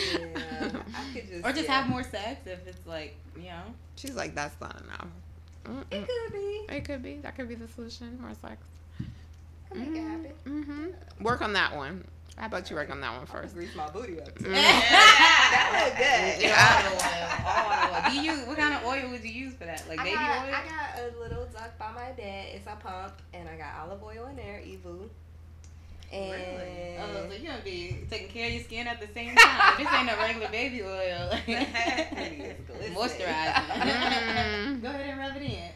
Yeah, 0.00 0.80
I 0.96 1.12
could 1.12 1.28
just. 1.28 1.44
Or 1.44 1.52
just 1.52 1.68
yeah. 1.68 1.80
have 1.80 1.88
more 1.90 2.02
sex 2.02 2.46
if 2.46 2.66
it's 2.66 2.86
like, 2.86 3.14
you 3.36 3.44
know. 3.44 3.62
She's 3.96 4.14
like, 4.14 4.34
that's 4.34 4.58
not 4.60 4.80
enough. 4.82 5.08
Mm-mm. 5.66 5.84
It 5.90 6.06
could 6.08 6.32
be. 6.32 6.64
It 6.74 6.84
could 6.86 7.02
be. 7.02 7.16
That 7.16 7.36
could 7.36 7.48
be 7.48 7.54
the 7.56 7.68
solution. 7.68 8.18
More 8.22 8.32
sex. 8.40 8.56
Could 9.70 9.78
make 9.78 9.88
it 9.90 10.00
happen. 10.02 10.32
Mm-hmm. 10.46 11.22
Work 11.24 11.42
on 11.42 11.52
that 11.52 11.76
one. 11.76 12.04
How 12.36 12.46
about 12.46 12.70
you 12.70 12.76
work 12.76 12.90
on 12.90 13.00
that 13.02 13.12
one 13.16 13.26
First, 13.26 13.42
first? 13.42 13.54
grease 13.54 13.74
my 13.76 13.88
booty 13.90 14.20
up. 14.20 14.34
Mm. 14.38 14.52
That 15.50 15.70
look 15.74 15.96
good. 15.98 16.42
Yeah, 16.42 16.56
olive 16.78 17.02
oil. 17.02 17.28
Olive 17.46 17.90
oil. 17.92 18.10
Do 18.10 18.16
you 18.22 18.32
what 18.48 18.56
kind 18.56 18.74
of 18.74 18.84
oil 18.84 19.10
would 19.10 19.22
you 19.24 19.30
use 19.30 19.54
for 19.54 19.64
that? 19.64 19.84
Like 19.88 19.98
I 20.00 20.04
baby 20.04 20.14
got, 20.16 20.46
oil? 20.46 20.54
I 20.54 20.62
got 20.64 20.98
a 21.04 21.18
little 21.20 21.46
duck 21.52 21.76
by 21.78 21.90
my 21.92 22.12
bed. 22.12 22.46
It's 22.54 22.66
a 22.66 22.76
pump, 22.76 23.14
and 23.34 23.48
I 23.48 23.56
got 23.56 23.74
olive 23.82 24.02
oil 24.02 24.26
in 24.28 24.36
there, 24.36 24.60
EVOO. 24.64 25.08
And 26.12 26.98
Oh, 27.00 27.28
so 27.28 27.34
you 27.36 27.46
gonna 27.48 27.62
be 27.62 27.98
taking 28.10 28.28
care 28.28 28.46
of 28.48 28.52
your 28.54 28.62
skin 28.64 28.86
at 28.88 29.00
the 29.00 29.06
same 29.14 29.34
time. 29.36 29.74
this 29.78 29.86
ain't 29.92 30.06
no 30.06 30.16
regular 30.16 30.48
baby 30.48 30.82
oil. 30.82 31.30
Glisten. 31.46 32.94
Moisturizing. 32.94 33.68
Mm. 33.68 34.82
Go 34.82 34.88
ahead 34.88 35.06
and 35.10 35.18
rub 35.20 35.36
it 35.36 35.42
in. 35.42 35.70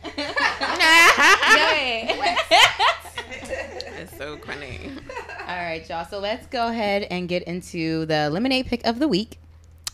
It's 3.26 3.83
so 4.16 4.38
funny. 4.38 4.90
All 5.40 5.46
right, 5.56 5.86
y'all. 5.88 6.04
So 6.06 6.18
let's 6.18 6.46
go 6.46 6.68
ahead 6.68 7.04
and 7.10 7.28
get 7.28 7.42
into 7.44 8.06
the 8.06 8.30
lemonade 8.30 8.66
pick 8.66 8.84
of 8.86 8.98
the 8.98 9.08
week. 9.08 9.38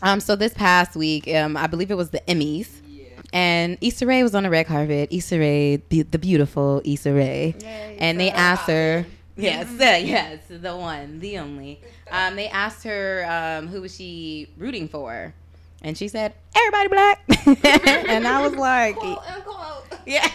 Um, 0.01 0.19
so 0.19 0.35
this 0.35 0.53
past 0.53 0.95
week, 0.95 1.27
um, 1.27 1.55
I 1.57 1.67
believe 1.67 1.91
it 1.91 1.95
was 1.97 2.09
the 2.09 2.21
Emmys, 2.27 2.69
yeah. 2.87 3.03
and 3.33 3.77
Issa 3.81 4.05
Rae 4.07 4.23
was 4.23 4.33
on 4.33 4.43
the 4.43 4.49
red 4.49 4.65
carpet. 4.65 5.09
Issa 5.11 5.37
Rae, 5.37 5.77
be- 5.77 6.01
the 6.01 6.17
beautiful 6.17 6.81
Issa 6.83 7.13
Rae, 7.13 7.55
and 7.99 8.19
they 8.19 8.31
asked 8.31 8.67
her, 8.67 9.05
yes, 9.37 9.67
yes, 9.79 10.39
the 10.49 10.75
one, 10.75 11.19
the 11.19 11.37
only. 11.37 11.81
Um, 12.09 12.35
they 12.35 12.47
asked 12.49 12.83
her 12.83 13.25
um, 13.29 13.67
who 13.67 13.81
was 13.81 13.95
she 13.95 14.49
rooting 14.57 14.87
for, 14.87 15.35
and 15.83 15.95
she 15.95 16.07
said 16.07 16.33
everybody 16.55 16.87
black, 16.87 17.23
and 18.09 18.27
I 18.27 18.41
was 18.41 18.55
like, 18.55 18.95
Quote 18.95 19.19
unquote. 19.31 19.99
yeah. 20.07 20.27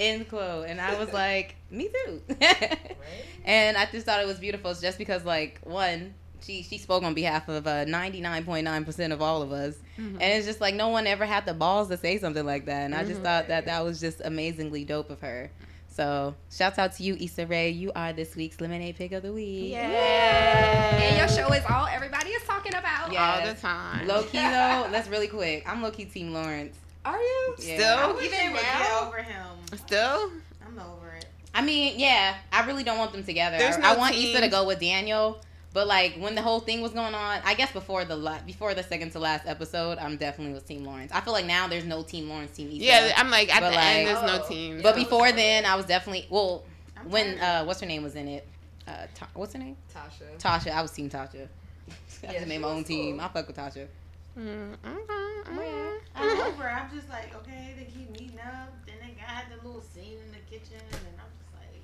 End 0.00 0.28
quote. 0.28 0.66
And 0.68 0.80
I 0.80 0.98
was 0.98 1.12
like, 1.12 1.56
me 1.70 1.88
too. 2.06 2.22
and 3.44 3.76
I 3.76 3.86
just 3.90 4.06
thought 4.06 4.20
it 4.20 4.26
was 4.26 4.38
beautiful 4.38 4.74
just 4.74 4.98
because, 4.98 5.24
like, 5.24 5.60
one, 5.64 6.14
she, 6.40 6.62
she 6.62 6.78
spoke 6.78 7.02
on 7.02 7.14
behalf 7.14 7.48
of 7.48 7.66
uh, 7.66 7.84
99.9% 7.84 9.12
of 9.12 9.20
all 9.22 9.42
of 9.42 9.52
us. 9.52 9.74
Mhm. 9.98 10.12
And 10.14 10.22
it's 10.22 10.46
just 10.46 10.60
like 10.60 10.74
no 10.74 10.88
one 10.88 11.06
ever 11.06 11.24
had 11.26 11.46
the 11.46 11.54
balls 11.54 11.88
to 11.88 11.96
say 11.96 12.18
something 12.18 12.46
like 12.46 12.66
that. 12.66 12.82
And 12.84 12.94
I 12.94 13.04
just 13.04 13.20
Mhm. 13.20 13.24
thought 13.24 13.48
that 13.48 13.66
that 13.66 13.84
was 13.84 14.00
just 14.00 14.20
amazingly 14.24 14.84
dope 14.84 15.10
of 15.10 15.20
her. 15.20 15.50
So, 15.90 16.36
shouts 16.52 16.78
out 16.78 16.92
to 16.92 17.02
you, 17.02 17.16
Issa 17.18 17.46
Rae. 17.48 17.70
You 17.70 17.90
are 17.96 18.12
this 18.12 18.36
week's 18.36 18.60
Lemonade 18.60 18.94
Pick 18.96 19.10
of 19.10 19.24
the 19.24 19.32
Week. 19.32 19.72
Yeah. 19.72 20.96
And 20.96 21.16
your 21.18 21.26
show 21.28 21.52
is 21.52 21.64
all 21.68 21.88
everybody 21.88 22.30
is 22.30 22.42
talking 22.44 22.74
about. 22.76 23.12
Yeah. 23.12 23.40
All 23.40 23.46
the 23.54 23.60
time. 23.60 24.06
Low 24.06 24.22
key, 24.22 24.38
though, 24.38 24.86
that's 24.92 25.08
really 25.08 25.26
quick. 25.26 25.64
I'm 25.68 25.82
low 25.82 25.90
key 25.90 26.04
Team 26.04 26.32
Lawrence. 26.32 26.76
Are 27.04 27.18
you? 27.20 27.54
Yeah. 27.60 27.74
Still? 27.76 28.14
wish 28.16 28.26
Even 28.26 28.38
they 28.38 28.52
get 28.54 28.62
now? 28.80 29.06
over 29.06 29.18
him. 29.22 29.46
Still? 29.86 30.30
I'm 30.66 30.78
over 30.78 31.08
it. 31.14 31.26
I 31.54 31.62
mean, 31.62 31.98
yeah, 31.98 32.36
I 32.52 32.66
really 32.66 32.84
don't 32.84 32.98
want 32.98 33.12
them 33.12 33.24
together. 33.24 33.56
There's 33.58 33.76
I, 33.76 33.80
no 33.80 33.88
I 33.88 33.96
want 33.96 34.14
team. 34.14 34.30
Issa 34.34 34.42
to 34.42 34.48
go 34.48 34.66
with 34.66 34.80
Daniel, 34.80 35.40
but 35.72 35.86
like 35.86 36.16
when 36.18 36.34
the 36.34 36.42
whole 36.42 36.60
thing 36.60 36.80
was 36.82 36.92
going 36.92 37.14
on, 37.14 37.40
I 37.44 37.54
guess 37.54 37.72
before 37.72 38.04
the 38.04 38.16
la- 38.16 38.40
before 38.46 38.74
the 38.74 38.82
second 38.82 39.10
to 39.12 39.18
last 39.18 39.46
episode, 39.46 39.98
I'm 39.98 40.16
definitely 40.18 40.54
with 40.54 40.66
Team 40.66 40.84
Lawrence. 40.84 41.10
I 41.12 41.20
feel 41.20 41.32
like 41.32 41.46
now 41.46 41.66
there's 41.66 41.84
no 41.84 42.02
Team 42.02 42.28
Lawrence, 42.28 42.52
Team 42.56 42.68
Issa. 42.68 42.76
Yeah, 42.84 43.12
I'm 43.16 43.30
like, 43.30 43.54
at 43.54 43.60
But 43.60 43.70
the 43.70 43.80
end, 43.80 44.06
like- 44.08 44.14
there's 44.20 44.30
no 44.38 44.44
Oh. 44.44 44.48
team. 44.48 44.80
but 44.82 44.96
Yeah. 44.96 45.04
before 45.04 45.32
then, 45.32 45.64
I 45.64 45.74
was 45.74 45.86
definitely 45.86 46.26
well. 46.30 46.64
I'm 46.96 47.10
When 47.10 47.38
uh, 47.38 47.64
what's 47.64 47.80
her 47.80 47.86
name 47.86 48.02
was 48.02 48.14
in 48.16 48.28
it? 48.28 48.46
Uh, 48.86 49.06
Ta- 49.14 49.28
what's 49.34 49.52
her 49.54 49.58
name? 49.58 49.76
Tasha. 49.94 50.38
Tasha. 50.38 50.70
I 50.72 50.82
was 50.82 50.90
Team 50.92 51.08
Tasha. 51.10 51.46
I 51.88 51.92
Yeah, 52.24 52.32
just 52.34 52.46
made 52.46 52.54
she 52.54 52.58
my 52.58 52.68
own 52.68 52.76
was 52.78 52.86
team. 52.86 53.20
I 53.20 53.28
fuck 53.28 53.46
with 53.46 53.56
Tasha. 53.56 53.86
Mm, 54.38 54.74
okay, 54.74 55.98
I'm 56.14 56.30
okay. 56.30 56.42
over. 56.42 56.68
I'm 56.70 56.90
just 56.94 57.08
like, 57.08 57.34
okay, 57.36 57.74
they 57.76 57.84
keep 57.84 58.10
meeting 58.12 58.38
up, 58.38 58.72
then 58.86 58.96
they 59.00 59.14
got 59.20 59.28
I 59.28 59.42
the 59.50 59.66
little 59.66 59.82
scene 59.82 60.18
in 60.24 60.30
the 60.30 60.38
kitchen, 60.48 60.80
and 60.90 61.16
I'm 61.18 61.26
just 61.40 61.52
like, 61.54 61.82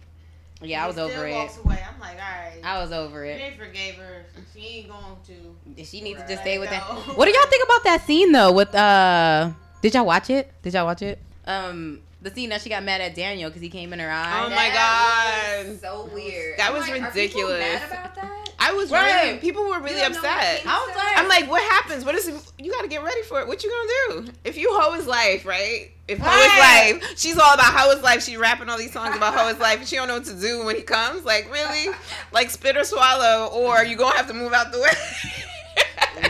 Yeah, 0.68 0.84
I 0.84 0.86
was 0.86 0.94
still 0.94 1.06
over 1.06 1.26
it. 1.26 1.32
Walks 1.32 1.58
away. 1.58 1.82
I'm 1.92 2.00
like, 2.00 2.12
all 2.16 2.44
right. 2.44 2.60
I 2.62 2.78
was 2.80 2.92
over 2.92 3.24
it. 3.24 3.40
ain't 3.40 3.56
forgave 3.58 3.96
her. 3.96 4.24
She 4.54 4.60
ain't 4.78 4.88
going 4.88 5.16
to. 5.26 5.84
She 5.84 6.00
needs 6.00 6.22
to 6.22 6.28
just 6.28 6.42
stay 6.42 6.58
with 6.58 6.70
that. 6.70 6.82
What 7.16 7.24
do 7.26 7.32
y'all 7.32 7.50
think 7.50 7.64
about 7.64 7.84
that 7.84 8.02
scene 8.06 8.30
though? 8.30 8.52
With 8.52 8.72
uh, 8.74 9.50
did 9.82 9.94
y'all 9.94 10.06
watch 10.06 10.30
it? 10.30 10.50
Did 10.62 10.74
y'all 10.74 10.86
watch 10.86 11.02
it? 11.02 11.18
Um, 11.46 12.00
the 12.22 12.30
scene 12.30 12.50
that 12.50 12.62
she 12.62 12.68
got 12.70 12.84
mad 12.84 13.00
at 13.00 13.14
Daniel 13.16 13.50
because 13.50 13.62
he 13.62 13.68
came 13.68 13.92
in 13.92 13.98
her 13.98 14.10
eye. 14.10 14.44
Oh 14.44 14.50
my 14.50 14.68
god. 14.70 15.80
So 15.80 16.08
weird. 16.14 16.56
That 16.58 16.68
I'm 16.68 16.74
was 16.74 16.88
like, 16.88 17.02
are 17.02 17.06
ridiculous. 17.08 17.58
mad 17.58 17.90
about 17.90 18.14
that? 18.14 18.43
I 18.66 18.72
was 18.72 18.90
Right. 18.90 19.24
really 19.24 19.38
people 19.38 19.62
were 19.64 19.78
really 19.80 19.96
You 19.98 20.02
don't 20.08 20.12
know 20.14 20.20
what 20.22 20.30
upset. 20.38 20.62
I 20.66 20.86
was 20.86 20.96
like, 20.96 21.18
I'm 21.18 21.28
like, 21.28 21.50
what 21.50 21.62
happens? 21.62 22.04
What 22.04 22.14
is 22.14 22.26
you 22.58 22.72
got 22.72 22.82
to 22.82 22.88
get 22.88 23.02
ready 23.02 23.22
for 23.22 23.40
it? 23.40 23.46
What 23.46 23.62
you 23.62 23.70
gonna 23.70 24.24
do? 24.26 24.32
If 24.44 24.56
you 24.56 24.70
hoe 24.72 24.92
his 24.92 25.06
life, 25.06 25.44
right? 25.44 25.90
If 26.08 26.18
hoe 26.18 26.30
his 26.30 27.00
life, 27.00 27.18
she's 27.18 27.38
all 27.38 27.54
about 27.54 27.72
hoe 27.72 27.90
his 27.94 28.02
life. 28.02 28.22
She's 28.22 28.36
rapping 28.36 28.68
all 28.68 28.78
these 28.78 28.92
songs 28.92 29.16
about 29.16 29.34
hoe 29.34 29.48
his 29.48 29.58
life, 29.58 29.78
and 29.80 29.88
she 29.88 29.96
don't 29.96 30.08
know 30.08 30.14
what 30.14 30.24
to 30.26 30.34
do 30.40 30.64
when 30.64 30.76
he 30.76 30.82
comes. 30.82 31.24
Like 31.24 31.50
really, 31.52 31.94
like 32.32 32.50
spit 32.50 32.76
or 32.76 32.84
swallow, 32.84 33.46
or 33.48 33.84
you 33.84 33.96
gonna 33.96 34.16
have 34.16 34.28
to 34.28 34.34
move 34.34 34.52
out 34.52 34.72
the 34.72 34.80
way. 34.80 34.90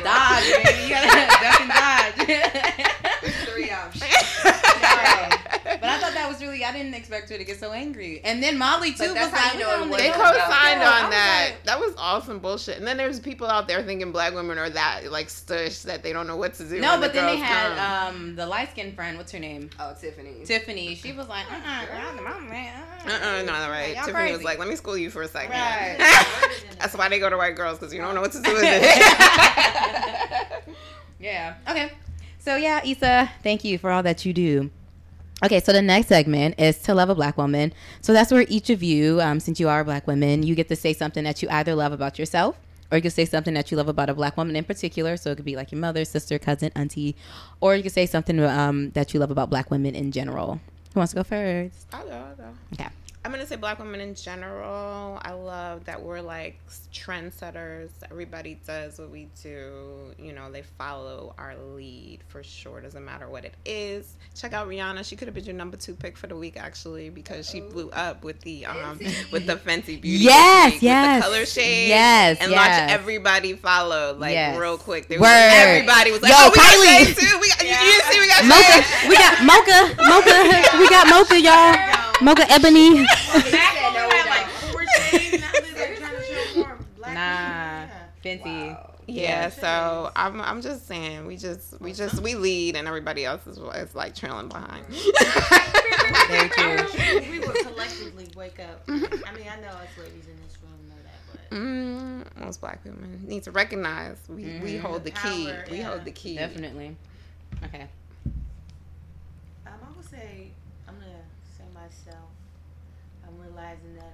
dodge, 0.03 0.45
baby. 0.64 0.82
You 0.85 0.89
gotta 0.91 1.26
duck 1.43 1.61
and 1.61 1.70
dodge. 1.70 3.45
Three 3.47 3.70
options. 3.70 4.05
I 6.45 6.57
thought 6.57 6.61
that 6.61 6.64
was 6.64 6.64
really. 6.64 6.64
I 6.64 6.72
didn't 6.72 6.95
expect 6.95 7.30
her 7.30 7.38
to 7.38 7.45
get 7.45 7.59
so 7.61 7.72
angry. 7.72 8.20
And 8.24 8.42
then 8.42 8.59
Molly 8.59 8.92
too 8.92 8.99
But 9.09 9.14
that's 9.14 9.30
was 9.32 9.40
how 9.40 9.47
like, 9.47 9.55
you 9.55 9.61
know 9.61 9.66
"Look 9.66 9.78
it 9.78 9.82
on 9.82 9.88
was 9.90 9.99
They 10.01 10.11
co-signed 10.11 10.80
Yeah, 10.80 11.05
on 11.05 11.11
that. 11.11 11.51
like- 11.51 11.64
that 11.64 11.80
was 11.80 11.95
awesome 11.99 12.38
bullshit. 12.38 12.78
And 12.78 12.86
then 12.86 12.97
there's 12.97 13.20
people 13.20 13.47
out 13.49 13.66
there 13.68 13.82
thinking 13.82 14.12
black 14.12 14.34
women 14.34 14.59
are 14.59 14.70
that 14.70 15.11
like 15.11 15.28
stush 15.28 15.82
that 15.82 16.03
they 16.03 16.12
don't 16.12 16.26
know 16.26 16.36
what 16.36 16.55
to 16.55 16.64
do. 16.68 16.80
No, 16.80 16.99
but 17.01 17.12
the 17.12 17.20
then 17.20 17.26
they 17.26 17.36
girls 17.36 17.49
had 17.49 17.76
come. 17.76 18.14
um 18.16 18.36
the 18.36 18.47
light 18.47 18.70
skinned 18.70 18.95
friend. 18.95 19.16
What's 19.18 19.32
her 19.32 19.38
name? 19.38 19.70
Oh, 19.78 19.95
Tiffany. 20.01 20.45
Tiffany. 20.45 20.95
She 20.95 21.12
was 21.12 21.28
like, 21.28 21.47
uh, 21.51 21.57
uh 21.57 21.86
girl, 21.86 22.34
I'm 22.34 22.49
man. 22.49 22.82
Uh-uh, 23.07 23.42
no, 23.42 23.53
right. 23.70 23.95
Y'all 23.97 24.05
Tiffany 24.07 24.32
was 24.32 24.42
like, 24.42 24.59
"Let 24.59 24.68
me 24.68 24.76
school 24.76 24.97
you 24.97 25.11
for 25.11 25.22
a 25.22 25.28
second. 25.28 25.51
Right. 25.51 25.97
That's 26.78 26.95
why 26.97 27.09
they 27.09 27.18
go 27.18 27.28
to 27.30 27.36
white 27.36 27.55
girls 27.57 27.78
because 27.78 27.92
you 27.92 28.01
don't 28.01 28.14
know 28.14 28.20
what 28.20 28.32
to 28.32 28.40
do 28.40 28.53
with 28.53 28.62
it. 28.64 28.82
yeah. 31.20 31.55
Okay. 31.68 31.92
So 32.38 32.57
yeah, 32.57 32.80
Issa, 32.84 33.30
thank 33.42 33.64
you 33.64 33.78
for 33.78 33.90
all 33.90 34.03
that 34.03 34.24
you 34.24 34.32
do. 34.32 34.70
Okay, 35.43 35.61
so 35.61 35.72
the 35.72 35.82
next 35.82 36.09
segment 36.09 36.55
is 36.59 36.78
to 36.82 36.95
love 36.95 37.11
a 37.11 37.14
black 37.14 37.37
woman. 37.37 37.72
So 38.01 38.12
that's 38.12 38.30
where 38.30 38.47
each 38.49 38.70
of 38.70 38.82
you, 38.82 39.20
um, 39.20 39.41
since 39.41 39.59
you 39.59 39.68
are 39.68 39.85
black 39.85 40.07
women, 40.07 40.43
you 40.43 40.55
get 40.55 40.68
to 40.68 40.76
say 40.76 40.93
something 40.93 41.24
that 41.24 41.43
you 41.43 41.49
either 41.51 41.74
love 41.74 41.93
about 41.93 42.18
yourself, 42.18 42.57
or 42.91 42.99
you 42.99 43.03
can 43.03 43.11
say 43.11 43.24
something 43.24 43.53
that 43.55 43.70
you 43.70 43.76
love 43.76 43.89
about 43.89 44.09
a 44.09 44.14
black 44.14 44.37
woman 44.37 44.55
in 44.57 44.64
particular. 44.64 45.16
So 45.16 45.32
it 45.32 45.37
could 45.37 45.45
be 45.45 45.57
like 45.57 45.72
your 45.72 45.80
mother, 45.80 46.05
sister, 46.05 46.39
cousin, 46.39 46.70
auntie, 46.76 47.16
or 47.61 47.74
you 47.74 47.82
can 47.82 47.93
say 47.93 48.07
something 48.07 48.41
um, 48.41 48.91
that 48.91 49.12
you 49.12 49.20
love 49.20 49.30
about 49.30 49.51
black 49.51 49.70
women 49.70 49.95
in 49.95 50.12
general. 50.12 50.61
Who 50.95 51.01
wants 51.01 51.12
to 51.12 51.16
go 51.16 51.24
first? 51.24 51.89
I'll 51.93 52.07
go, 52.07 52.12
I'll 52.12 52.37
go. 52.37 52.45
Okay. 52.74 52.89
I'm 53.25 53.31
gonna 53.31 53.47
say 53.47 53.57
black 53.57 53.79
women 53.79 54.01
in 54.01 54.14
general. 54.14 55.18
I 55.22 55.33
love 55.33 55.87
that 55.87 56.03
we're 56.03 56.20
like 56.20 56.59
trendsetters. 56.93 57.89
Everybody 58.11 58.61
does 58.66 58.99
what 58.99 59.09
we 59.11 59.29
do. 59.43 60.12
You 60.18 60.35
know, 60.35 60.53
they 60.53 60.61
follow 60.77 61.35
our 61.39 61.55
lead 61.75 62.20
for 62.29 62.43
sure. 62.43 62.83
Doesn't 62.83 63.03
matter 63.03 63.27
what 63.31 63.47
it 63.47 63.55
is. 63.64 64.12
Check 64.35 64.53
out 64.53 64.68
Rihanna. 64.68 65.07
She 65.07 65.16
could 65.16 65.27
have 65.27 65.35
been 65.35 65.45
your 65.47 65.55
number 65.55 65.79
two 65.79 65.95
pick 65.95 66.18
for 66.18 66.27
the 66.27 66.37
week 66.37 66.59
actually 66.59 67.09
because 67.09 67.49
she 67.49 67.61
blew 67.62 67.89
up 67.93 68.22
with 68.25 68.41
the 68.43 68.66
um 68.66 68.99
with 69.33 69.47
the 69.47 69.57
Fenty 69.57 69.99
Beauty. 69.99 70.25
Yes, 70.25 70.72
week, 70.75 70.83
yes. 70.83 71.14
With 71.16 71.25
the 71.25 71.31
color 71.33 71.47
shade. 71.47 71.89
Yes, 71.89 72.39
And 72.43 72.51
yes. 72.51 72.59
watch 72.59 72.91
everybody 72.93 73.55
follow 73.55 74.16
like 74.18 74.33
Yes. 74.33 74.59
real 74.59 74.77
quick. 74.77 75.09
There 75.09 75.18
Word. 75.18 75.25
Was, 75.29 75.53
everybody 75.55 76.11
was 76.12 76.20
like, 76.20 76.31
Yo, 76.31 76.37
oh, 76.41 76.51
we 76.53 76.59
Kylie. 76.59 76.85
got 76.85 77.07
shade 77.07 77.16
too. 77.16 77.39
We 77.41 77.49
got, 77.49 77.62
you, 77.64 77.70
you 77.70 78.01
see 78.03 78.20
we 78.20 78.27
got 78.29 78.45
Mocha, 78.45 78.83
shade. 78.83 79.09
we 79.09 79.16
got 79.16 79.43
Mocha, 79.45 79.95
Mocha, 79.97 80.79
we 80.79 80.89
got 80.91 81.09
Mocha, 81.09 81.41
y'all. 81.41 82.01
Mocha 82.22 82.45
Ebony. 82.53 83.05
Back 83.14 83.94
when 83.94 83.94
we 83.94 84.08
we 84.08 84.16
had 84.16 84.28
like 84.28 84.46
four 84.48 84.84
shades, 84.86 85.40
now 85.40 85.50
they're 85.74 85.96
trying 85.96 86.16
to 86.16 86.22
show 86.22 86.58
more 86.60 86.78
black 86.96 87.14
Nah, 87.14 87.86
people. 88.22 88.46
Fenty. 88.46 88.72
Wow. 88.74 88.90
Yeah, 89.06 89.50
so 89.50 90.10
I'm 90.16 90.40
I'm 90.40 90.62
just 90.62 90.86
saying 90.88 91.26
we 91.26 91.36
just 91.36 91.78
we 91.80 91.92
just 91.92 92.20
we 92.22 92.34
lead 92.36 92.74
and 92.74 92.88
everybody 92.88 93.24
else 93.26 93.46
is, 93.46 93.58
is 93.58 93.94
like 93.94 94.14
trailing 94.14 94.48
behind. 94.48 94.86
Very 96.28 96.48
true. 96.50 96.86
We 97.30 97.38
would 97.40 97.54
collectively 97.56 98.28
wake 98.34 98.58
up. 98.60 98.82
I 98.88 98.92
mean, 98.92 99.46
I 99.46 99.60
know 99.60 99.68
us 99.68 99.88
ladies 99.98 100.26
in 100.26 100.36
this 100.42 100.56
room 100.62 100.88
know 100.88 100.94
that, 101.02 101.20
but 101.50 101.54
Mm, 101.54 102.42
most 102.42 102.62
black 102.62 102.82
women 102.84 103.20
need 103.26 103.42
to 103.42 103.50
recognize 103.50 104.16
we, 104.28 104.44
we 104.62 104.72
Mhm. 104.72 104.80
hold 104.80 105.04
the 105.04 105.10
The 105.10 105.10
key. 105.10 105.46
power, 105.52 105.64
we 105.70 105.78
yeah. 105.78 105.88
hold 105.90 106.04
the 106.06 106.10
key. 106.10 106.36
Definitely. 106.36 106.96
Okay. 107.62 107.86
um, 109.66 109.72
I 109.82 109.96
would 109.96 110.08
say 110.08 110.48
I'm 110.88 110.94
gonna 110.94 111.24
say 111.58 111.64
myself. 111.74 112.30
Realizing 113.55 113.94
that 113.96 114.12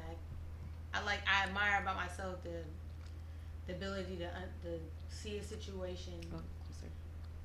I, 0.95 0.99
I 1.01 1.05
like 1.05 1.21
I 1.27 1.47
admire 1.47 1.81
about 1.83 1.97
myself 1.97 2.43
the, 2.43 2.51
the 3.67 3.73
ability 3.73 4.17
to 4.17 4.27
un, 4.27 4.43
to 4.65 4.79
see 5.09 5.39
a 5.39 5.43
situation 5.43 6.13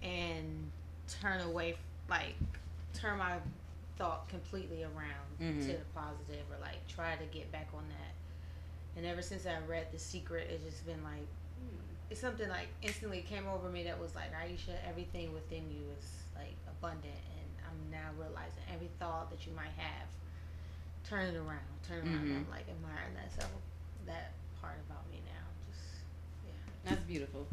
and 0.04 0.70
turn 1.22 1.42
away, 1.42 1.76
like 2.10 2.36
turn 2.94 3.18
my 3.20 3.36
thought 3.98 4.28
completely 4.28 4.84
around 4.84 5.30
Mhm. 5.40 5.62
to 5.62 5.68
the 5.74 5.86
positive, 5.94 6.44
or 6.52 6.58
like 6.62 6.86
try 6.88 7.16
to 7.16 7.26
get 7.26 7.50
back 7.52 7.70
on 7.74 7.88
that. 7.88 8.14
And 8.98 9.06
ever 9.06 9.22
since 9.22 9.46
I 9.46 9.58
read 9.68 9.88
The 9.92 10.00
Secret, 10.00 10.50
it's 10.52 10.64
just 10.66 10.86
been 10.86 11.04
like 11.04 11.28
it's 12.10 12.20
something 12.22 12.50
like 12.50 12.68
instantly 12.82 13.22
came 13.22 13.48
over 13.48 13.70
me 13.70 13.84
that 13.84 14.00
was 14.00 14.14
like 14.16 14.32
Aisha, 14.34 14.76
everything 14.88 15.34
within 15.34 15.64
you 15.72 15.86
is 15.98 16.06
like 16.36 16.56
abundant, 16.70 17.06
and 17.40 17.50
I'm 17.66 17.90
now 17.92 18.10
realizing 18.20 18.64
every 18.74 18.90
thought 19.00 19.30
that 19.32 19.48
you 19.48 19.54
might 19.54 19.74
have, 19.78 20.08
turn 21.10 21.34
it 21.34 21.38
around, 21.38 21.60
turn 21.88 22.00
it 22.00 22.06
around. 22.06 22.28
Mhm. 22.28 22.36
I'm 22.38 22.48
like 22.52 22.66
admiring 22.70 23.14
that 23.16 23.32
self, 23.40 23.52
that 24.06 24.32
part 24.62 24.76
about 24.90 25.10
me 25.12 25.22
now. 25.26 25.46
Just 25.72 25.86
yeah. 26.46 26.90
That's 26.90 27.04
beautiful. 27.04 27.48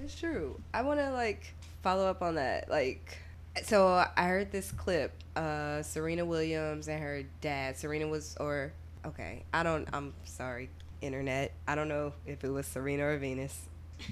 It's 0.00 0.14
true. 0.18 0.60
I 0.72 0.82
want 0.82 1.00
to 1.00 1.10
like 1.10 1.54
follow 1.82 2.06
up 2.06 2.22
on 2.22 2.36
that. 2.36 2.70
Like, 2.70 3.18
so 3.64 4.04
I 4.16 4.24
heard 4.28 4.52
this 4.52 4.70
clip. 4.72 5.12
Uh, 5.36 5.82
Serena 5.82 6.24
Williams 6.24 6.88
and 6.88 7.00
her 7.02 7.22
dad. 7.40 7.76
Serena 7.76 8.06
was, 8.08 8.36
or 8.40 8.72
okay, 9.06 9.44
I 9.52 9.62
don't. 9.62 9.88
I'm 9.92 10.14
sorry, 10.24 10.70
internet. 11.00 11.52
I 11.66 11.74
don't 11.74 11.88
know 11.88 12.12
if 12.26 12.42
it 12.44 12.48
was 12.48 12.66
Serena 12.66 13.06
or 13.06 13.18
Venus. 13.18 13.58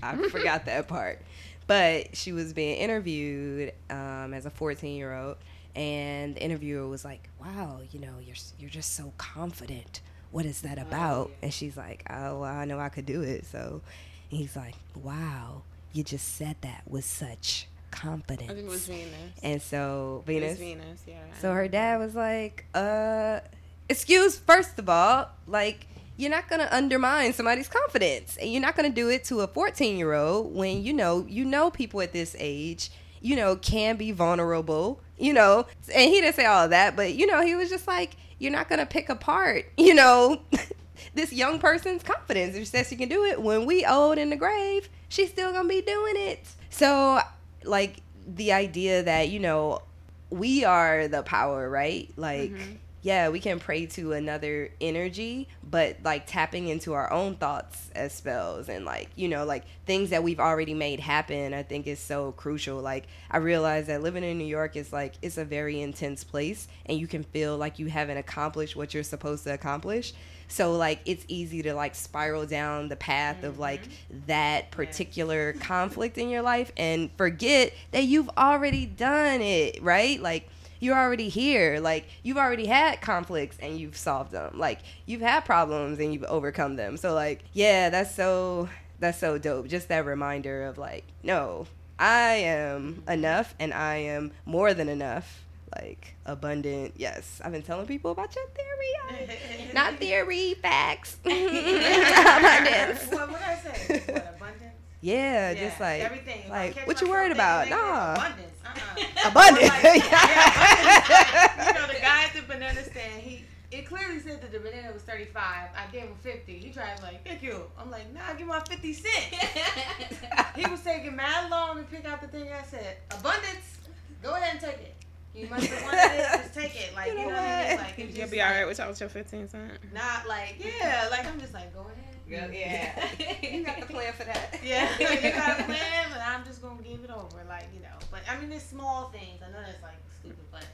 I 0.03 0.17
forgot 0.31 0.67
that 0.67 0.89
part. 0.89 1.23
But 1.69 2.17
she 2.17 2.33
was 2.33 2.53
being 2.53 2.77
interviewed 2.79 3.73
um, 3.91 4.33
as 4.35 4.47
a 4.47 4.51
14 4.51 4.97
year 4.97 5.13
old, 5.13 5.37
and 5.77 6.35
the 6.35 6.43
interviewer 6.43 6.89
was 6.89 7.05
like, 7.05 7.29
"Wow, 7.41 7.81
you 7.93 8.01
know, 8.01 8.15
you're 8.25 8.35
you're 8.59 8.71
just 8.71 8.95
so 8.95 9.13
confident. 9.19 10.01
What 10.33 10.47
is 10.47 10.63
that 10.63 10.79
about?" 10.79 11.31
And 11.43 11.53
she's 11.53 11.77
like, 11.77 12.03
"Oh, 12.11 12.41
well, 12.41 12.45
I 12.45 12.65
know 12.65 12.81
I 12.81 12.89
could 12.89 13.07
do 13.07 13.23
it." 13.23 13.45
So 13.47 13.83
he's 14.29 14.57
like, 14.57 14.75
"Wow, 14.95 15.63
you 15.93 16.03
just 16.03 16.35
said 16.37 16.57
that 16.63 16.83
with 16.89 17.05
such 17.05 17.69
confidence." 17.91 18.51
I 18.51 18.55
think 18.55 18.67
it 18.67 18.71
was 18.71 18.87
Venus. 18.89 19.33
And 19.43 19.63
so 19.63 20.25
It 20.27 20.43
was 20.43 20.59
Venus. 20.59 20.59
Venus, 20.59 21.01
yeah. 21.07 21.41
So 21.41 21.53
her 21.53 21.69
dad 21.69 21.99
was 22.01 22.15
like, 22.15 22.65
"Uh, 22.75 23.41
excuse. 23.89 24.37
First 24.39 24.79
of 24.79 24.89
all, 24.89 25.29
like." 25.47 25.87
You're 26.19 26.31
not 26.31 26.49
gonna 26.49 26.67
undermine 26.73 27.35
somebody's 27.35 27.69
confidence, 27.69 28.39
and 28.39 28.51
you're 28.51 28.63
not 28.63 28.75
gonna 28.75 28.89
do 28.89 29.11
it 29.11 29.23
to 29.25 29.41
a 29.41 29.47
14 29.47 29.99
year 29.99 30.15
old 30.15 30.55
when 30.55 30.83
you 30.83 30.95
know 30.95 31.27
you 31.29 31.45
know 31.45 31.71
people 31.71 32.01
at 32.01 32.15
this 32.15 32.35
age, 32.39 32.89
you 33.21 33.37
know, 33.37 33.57
can 33.57 33.97
be 33.97 34.13
vulnerable, 34.13 35.01
you 35.19 35.33
know. 35.33 35.67
And 35.95 36.11
he 36.11 36.21
didn't 36.21 36.35
say 36.35 36.47
all 36.47 36.69
that, 36.69 36.97
but 36.97 37.15
you 37.15 37.27
know, 37.27 37.43
he 37.43 37.55
was 37.55 37.69
just 37.71 37.87
like, 37.87 38.17
you're 38.39 38.53
not 38.53 38.69
gonna 38.69 38.87
pick 38.87 39.09
apart, 39.09 39.67
you 39.77 39.95
know, 39.95 40.41
this 41.15 41.33
young 41.33 41.59
person's 41.59 42.03
confidence. 42.03 42.55
If 42.55 42.63
she 42.63 42.67
says 42.67 42.89
she 42.89 42.97
can 42.97 43.09
do 43.09 43.25
it, 43.25 43.41
when 43.41 43.67
we 43.67 43.85
old 43.85 44.19
in 44.19 44.31
the 44.31 44.37
grave, 44.37 44.89
she's 45.09 45.31
still 45.31 45.53
gonna 45.53 45.69
be 45.69 45.83
doing 45.83 46.15
it. 46.17 46.47
So, 46.71 47.21
like 47.65 47.97
the 48.27 48.53
idea 48.53 49.03
that 49.05 49.29
you 49.29 49.41
know 49.41 49.83
we 50.31 50.65
are 50.65 51.09
the 51.09 51.23
power, 51.23 51.69
right? 51.69 52.11
Like, 52.17 52.51
mm-hmm. 52.51 52.73
Yeah, 53.03 53.29
we 53.29 53.39
can 53.39 53.61
pray 53.61 53.87
to 53.87 54.13
another 54.15 54.71
energy, 54.81 55.49
but 55.63 55.99
like 56.03 56.27
tapping 56.27 56.69
into 56.69 56.93
our 56.93 57.13
own 57.13 57.37
thoughts 57.37 57.91
as 57.95 58.13
spells 58.13 58.69
and 58.69 58.85
like, 58.85 59.11
you 59.15 59.29
know, 59.29 59.45
like 59.45 59.65
things 59.85 60.11
that 60.11 60.25
we've 60.25 60.41
already 60.41 60.75
made 60.75 60.99
happen, 60.99 61.55
I 61.55 61.63
think 61.63 61.87
is 61.87 62.01
so 62.01 62.33
crucial. 62.33 62.81
Like, 62.81 63.07
I 63.31 63.37
realize 63.37 63.87
that 63.87 64.03
living 64.03 64.25
in 64.25 64.39
New 64.39 64.47
York 64.47 64.75
is 64.75 64.93
like, 64.93 65.15
it's 65.23 65.39
a 65.39 65.45
very 65.45 65.81
intense 65.81 66.25
place 66.25 66.67
and 66.87 66.99
you 66.99 67.07
can 67.07 67.23
feel 67.23 67.57
like 67.57 67.79
you 67.79 67.87
haven't 67.87 68.17
accomplished 68.17 68.75
what 68.75 68.93
you're 68.93 69.05
supposed 69.05 69.45
to 69.45 69.55
accomplish. 69.55 70.13
So, 70.49 70.73
like, 70.73 71.01
it's 71.05 71.25
easy 71.29 71.63
to 71.63 71.75
like 71.75 71.95
spiral 71.95 72.47
down 72.47 72.89
the 72.89 72.97
path 72.97 73.43
of 73.43 73.59
like 73.59 73.83
mm-hmm. 73.83 74.19
that 74.27 74.71
particular 74.71 75.53
conflict 75.55 76.19
in 76.19 76.29
your 76.29 76.43
life 76.43 76.73
and 76.77 77.11
forget 77.17 77.73
that 77.91 78.05
you've 78.05 78.31
already 78.37 78.87
done 78.87 79.41
it, 79.41 79.83
right? 79.83 80.21
Like, 80.21 80.49
you're 80.81 80.97
already 80.99 81.29
here. 81.29 81.79
Like 81.81 82.07
you've 82.23 82.37
already 82.39 82.67
had 82.67 83.01
conflicts 83.01 83.57
and 83.61 83.79
you've 83.79 83.97
solved 83.97 84.33
them. 84.33 84.59
Like 84.59 84.81
you've 85.07 85.21
had 85.21 85.45
problems 85.45 85.99
and 85.99 86.13
you've 86.13 86.25
overcome 86.25 86.77
them. 86.77 86.97
So 86.97 87.15
like, 87.15 87.45
yeah, 87.53 87.91
that's 87.91 88.15
so 88.15 88.69
that's 88.99 89.19
so 89.19 89.39
dope. 89.39 89.69
Just 89.69 89.89
that 89.89 90.05
reminder 90.07 90.65
of 90.67 90.79
like, 90.79 91.05
no, 91.23 91.67
I 91.99 92.35
am 92.35 93.03
enough 93.09 93.55
and 93.59 93.73
I 93.75 93.97
am 93.97 94.33
more 94.45 94.75
than 94.75 94.89
enough. 94.89 95.45
like 95.77 96.15
abundant. 96.25 96.95
Yes, 96.97 97.41
I've 97.45 97.53
been 97.53 97.63
telling 97.63 97.87
people 97.87 98.11
about 98.11 98.35
your 98.35 98.47
theory. 98.49 99.71
Not 99.75 99.97
theory, 99.99 100.55
facts. 100.55 101.19
abundance. 101.25 103.07
What 103.11 103.31
would 103.31 103.41
I 103.43 103.57
say? 103.57 104.03
What, 104.07 104.35
abundance? 104.37 104.76
Yeah, 105.01 105.55
just 105.55 105.81
like 105.81 106.03
everything. 106.03 106.41
If 106.47 106.53
I 106.53 106.67
Like, 106.69 106.87
what 106.87 107.01
you 107.01 107.09
worried 107.09 107.33
about? 107.33 107.69
Nah. 107.69 108.15
Abundance. 108.15 108.53
Uh-uh. 108.65 109.29
abundant. 109.31 109.69
Like, 109.69 109.83
yeah, 109.85 111.45
abundance. 111.45 111.67
you 111.67 111.75
know, 111.75 111.87
the 111.87 112.01
guy 112.01 112.25
at 112.25 112.33
the 112.35 112.43
banana 112.43 112.83
stand, 112.83 113.23
he 113.23 113.45
it 113.71 113.87
clearly 113.87 114.21
said 114.21 114.41
that 114.43 114.53
the 114.53 114.61
banana 114.61 114.93
was 114.93 115.03
35. 115.03 115.43
I 115.45 115.93
gave 115.93 116.03
him 116.03 116.15
50. 116.23 116.59
He 116.59 116.71
tried 116.71 117.03
like, 117.03 117.25
thank 117.27 117.43
you. 117.43 117.63
I'm 117.79 117.91
like, 117.91 118.13
nah, 118.15 118.33
give 118.39 118.47
my 118.47 118.61
50 118.61 118.93
cents. 118.93 119.17
he 120.57 120.67
was 120.67 120.81
taking 120.83 121.17
mad 121.17 121.51
long 121.51 121.79
to 121.79 121.83
pick 121.85 122.05
out 122.07 122.21
the 122.21 122.29
thing. 122.29 122.49
I 122.53 122.63
said, 122.65 122.97
abundance. 123.11 123.79
Go 124.23 124.35
ahead 124.35 124.53
and 124.53 124.61
take 124.61 124.79
it. 124.81 124.95
You 125.35 125.49
must 125.49 125.67
have 125.67 125.83
wanted 125.83 126.19
it. 126.19 126.43
Just 126.43 126.55
take 126.55 126.75
it. 126.75 126.95
Like, 126.95 127.13
you, 127.13 127.19
You 127.19 127.25
know, 127.25 127.31
know 127.31 127.35
what 127.37 127.45
I 127.45 127.69
mean? 127.69 127.79
Like, 127.79 127.99
You'll 127.99 128.09
just 128.09 128.33
be 128.33 128.39
like, 128.39 128.47
all 128.47 128.53
right 128.55 128.67
with 128.67 129.01
your 129.01 129.09
15 129.09 129.49
cents. 129.49 129.79
Not 129.93 130.27
like, 130.27 130.57
yeah. 130.59 131.09
Like, 131.11 131.27
I'm 131.27 131.39
just 131.41 131.53
like, 131.53 131.75
go 131.75 131.81
ahead. 131.81 132.06
Yeah. 132.29 133.09
you 133.43 133.65
got 133.65 133.81
the 133.81 133.87
plan 133.87 134.13
for 134.13 134.25
that. 134.25 134.59
Yeah, 134.65 134.89
you 134.99 135.33
got 135.33 135.61
a 135.61 135.65
plan, 135.65 136.07
but 136.11 136.21
I'm 136.27 136.45
just 136.45 136.61
gonna 136.63 136.83
give 136.83 137.05
it 137.05 137.11
over, 137.11 137.45
like 137.49 137.69
you 137.75 137.81
know. 137.81 137.89
But 138.11 138.21
I 138.31 138.41
mean, 138.41 138.51
it's 138.53 138.65
small 138.65 139.11
things. 139.11 139.41
I 139.47 139.51
know 139.53 139.59
that's 139.65 139.83
like 139.83 139.95
stupid, 140.21 140.45
but 140.51 140.65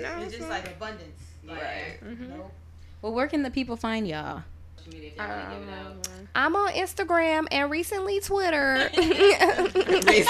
No, 0.00 0.22
it's 0.22 0.30
just 0.36 0.40
not. 0.48 0.50
like 0.50 0.66
abundance. 0.68 1.20
Like, 1.46 1.60
Right. 1.60 1.98
Mhm. 2.04 2.28
Nope. 2.36 2.52
Well, 3.02 3.12
where 3.12 3.26
can 3.28 3.42
the 3.42 3.50
people 3.50 3.76
find 3.76 4.06
y'all? 4.08 4.42
Um, 5.18 6.00
I'm 6.34 6.56
on 6.56 6.72
Instagram 6.72 7.46
and 7.50 7.70
recently 7.70 8.20
Twitter. 8.20 8.90
recently. 8.96 10.24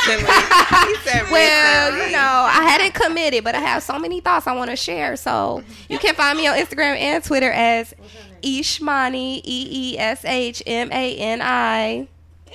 Said 1.02 1.30
well, 1.30 1.90
recently. 1.92 2.06
you 2.06 2.12
know, 2.12 2.48
I 2.48 2.66
hadn't 2.68 2.94
committed, 2.94 3.42
but 3.42 3.54
I 3.54 3.60
have 3.60 3.82
so 3.82 3.98
many 3.98 4.20
thoughts 4.20 4.46
I 4.46 4.54
want 4.54 4.70
to 4.70 4.76
share. 4.76 5.16
So 5.16 5.62
you 5.88 5.98
can 5.98 6.14
find 6.14 6.36
me 6.38 6.46
on 6.46 6.58
Instagram 6.58 6.96
and 6.96 7.24
Twitter 7.24 7.50
as 7.50 7.94
What's 7.96 8.12
her 8.14 8.20
name? 8.42 8.62
Ishmani, 8.62 9.40
E 9.44 9.94
E 9.94 9.98
S 9.98 10.24
H 10.24 10.62
M 10.66 10.92
A 10.92 11.16
N 11.16 11.40
I. 11.42 12.08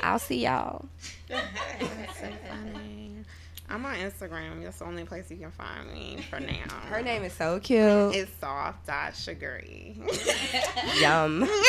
I'll 0.03 0.19
see 0.19 0.45
y'all. 0.45 0.85
That's 3.69 4.19
so 4.19 4.27
funny. 4.27 4.39
I'm 4.49 4.49
on 4.49 4.51
Instagram. 4.59 4.63
That's 4.63 4.79
the 4.79 4.85
only 4.85 5.03
place 5.05 5.29
you 5.29 5.37
can 5.37 5.51
find 5.51 5.91
me 5.93 6.17
for 6.29 6.39
now. 6.39 6.55
Her 6.89 7.01
name 7.01 7.23
is 7.23 7.33
so 7.33 7.59
cute. 7.59 8.15
It's 8.15 8.31
soft 8.39 8.85
dot 8.87 9.15
sugary. 9.15 9.95
Yum. 10.99 11.47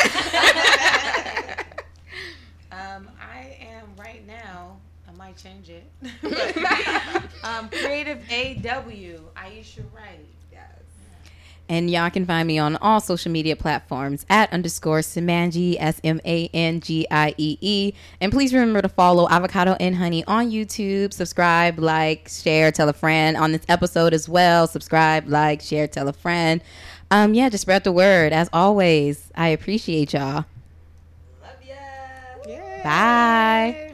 Um, 2.73 3.09
I 3.21 3.57
am 3.59 3.85
right 3.97 4.25
now. 4.25 4.77
I 5.07 5.11
might 5.17 5.35
change 5.35 5.69
it. 5.69 5.83
but, 6.21 7.23
um, 7.43 7.67
creative 7.67 8.19
AW. 8.31 9.19
Aisha 9.35 9.83
Wright. 9.93 10.25
And 11.71 11.89
y'all 11.89 12.09
can 12.09 12.25
find 12.25 12.45
me 12.45 12.59
on 12.59 12.75
all 12.75 12.99
social 12.99 13.31
media 13.31 13.55
platforms 13.55 14.25
at 14.29 14.51
underscore 14.51 14.99
Samangi, 14.99 15.77
S 15.79 16.01
M 16.03 16.19
A 16.25 16.49
N 16.53 16.81
G 16.81 17.07
I 17.09 17.33
E 17.37 17.57
E. 17.61 17.93
And 18.19 18.29
please 18.29 18.53
remember 18.53 18.81
to 18.81 18.89
follow 18.89 19.25
Avocado 19.29 19.77
and 19.79 19.95
Honey 19.95 20.25
on 20.25 20.51
YouTube. 20.51 21.13
Subscribe, 21.13 21.79
like, 21.79 22.27
share, 22.27 22.73
tell 22.73 22.89
a 22.89 22.93
friend 22.93 23.37
on 23.37 23.53
this 23.53 23.61
episode 23.69 24.13
as 24.13 24.27
well. 24.27 24.67
Subscribe, 24.67 25.29
like, 25.29 25.61
share, 25.61 25.87
tell 25.87 26.09
a 26.09 26.13
friend. 26.13 26.61
Um, 27.09 27.33
yeah, 27.33 27.47
just 27.47 27.61
spread 27.61 27.85
the 27.85 27.93
word. 27.93 28.33
As 28.33 28.49
always, 28.51 29.31
I 29.33 29.47
appreciate 29.47 30.11
y'all. 30.11 30.43
Love 31.41 31.63
ya. 31.65 32.83
Bye. 32.83 33.90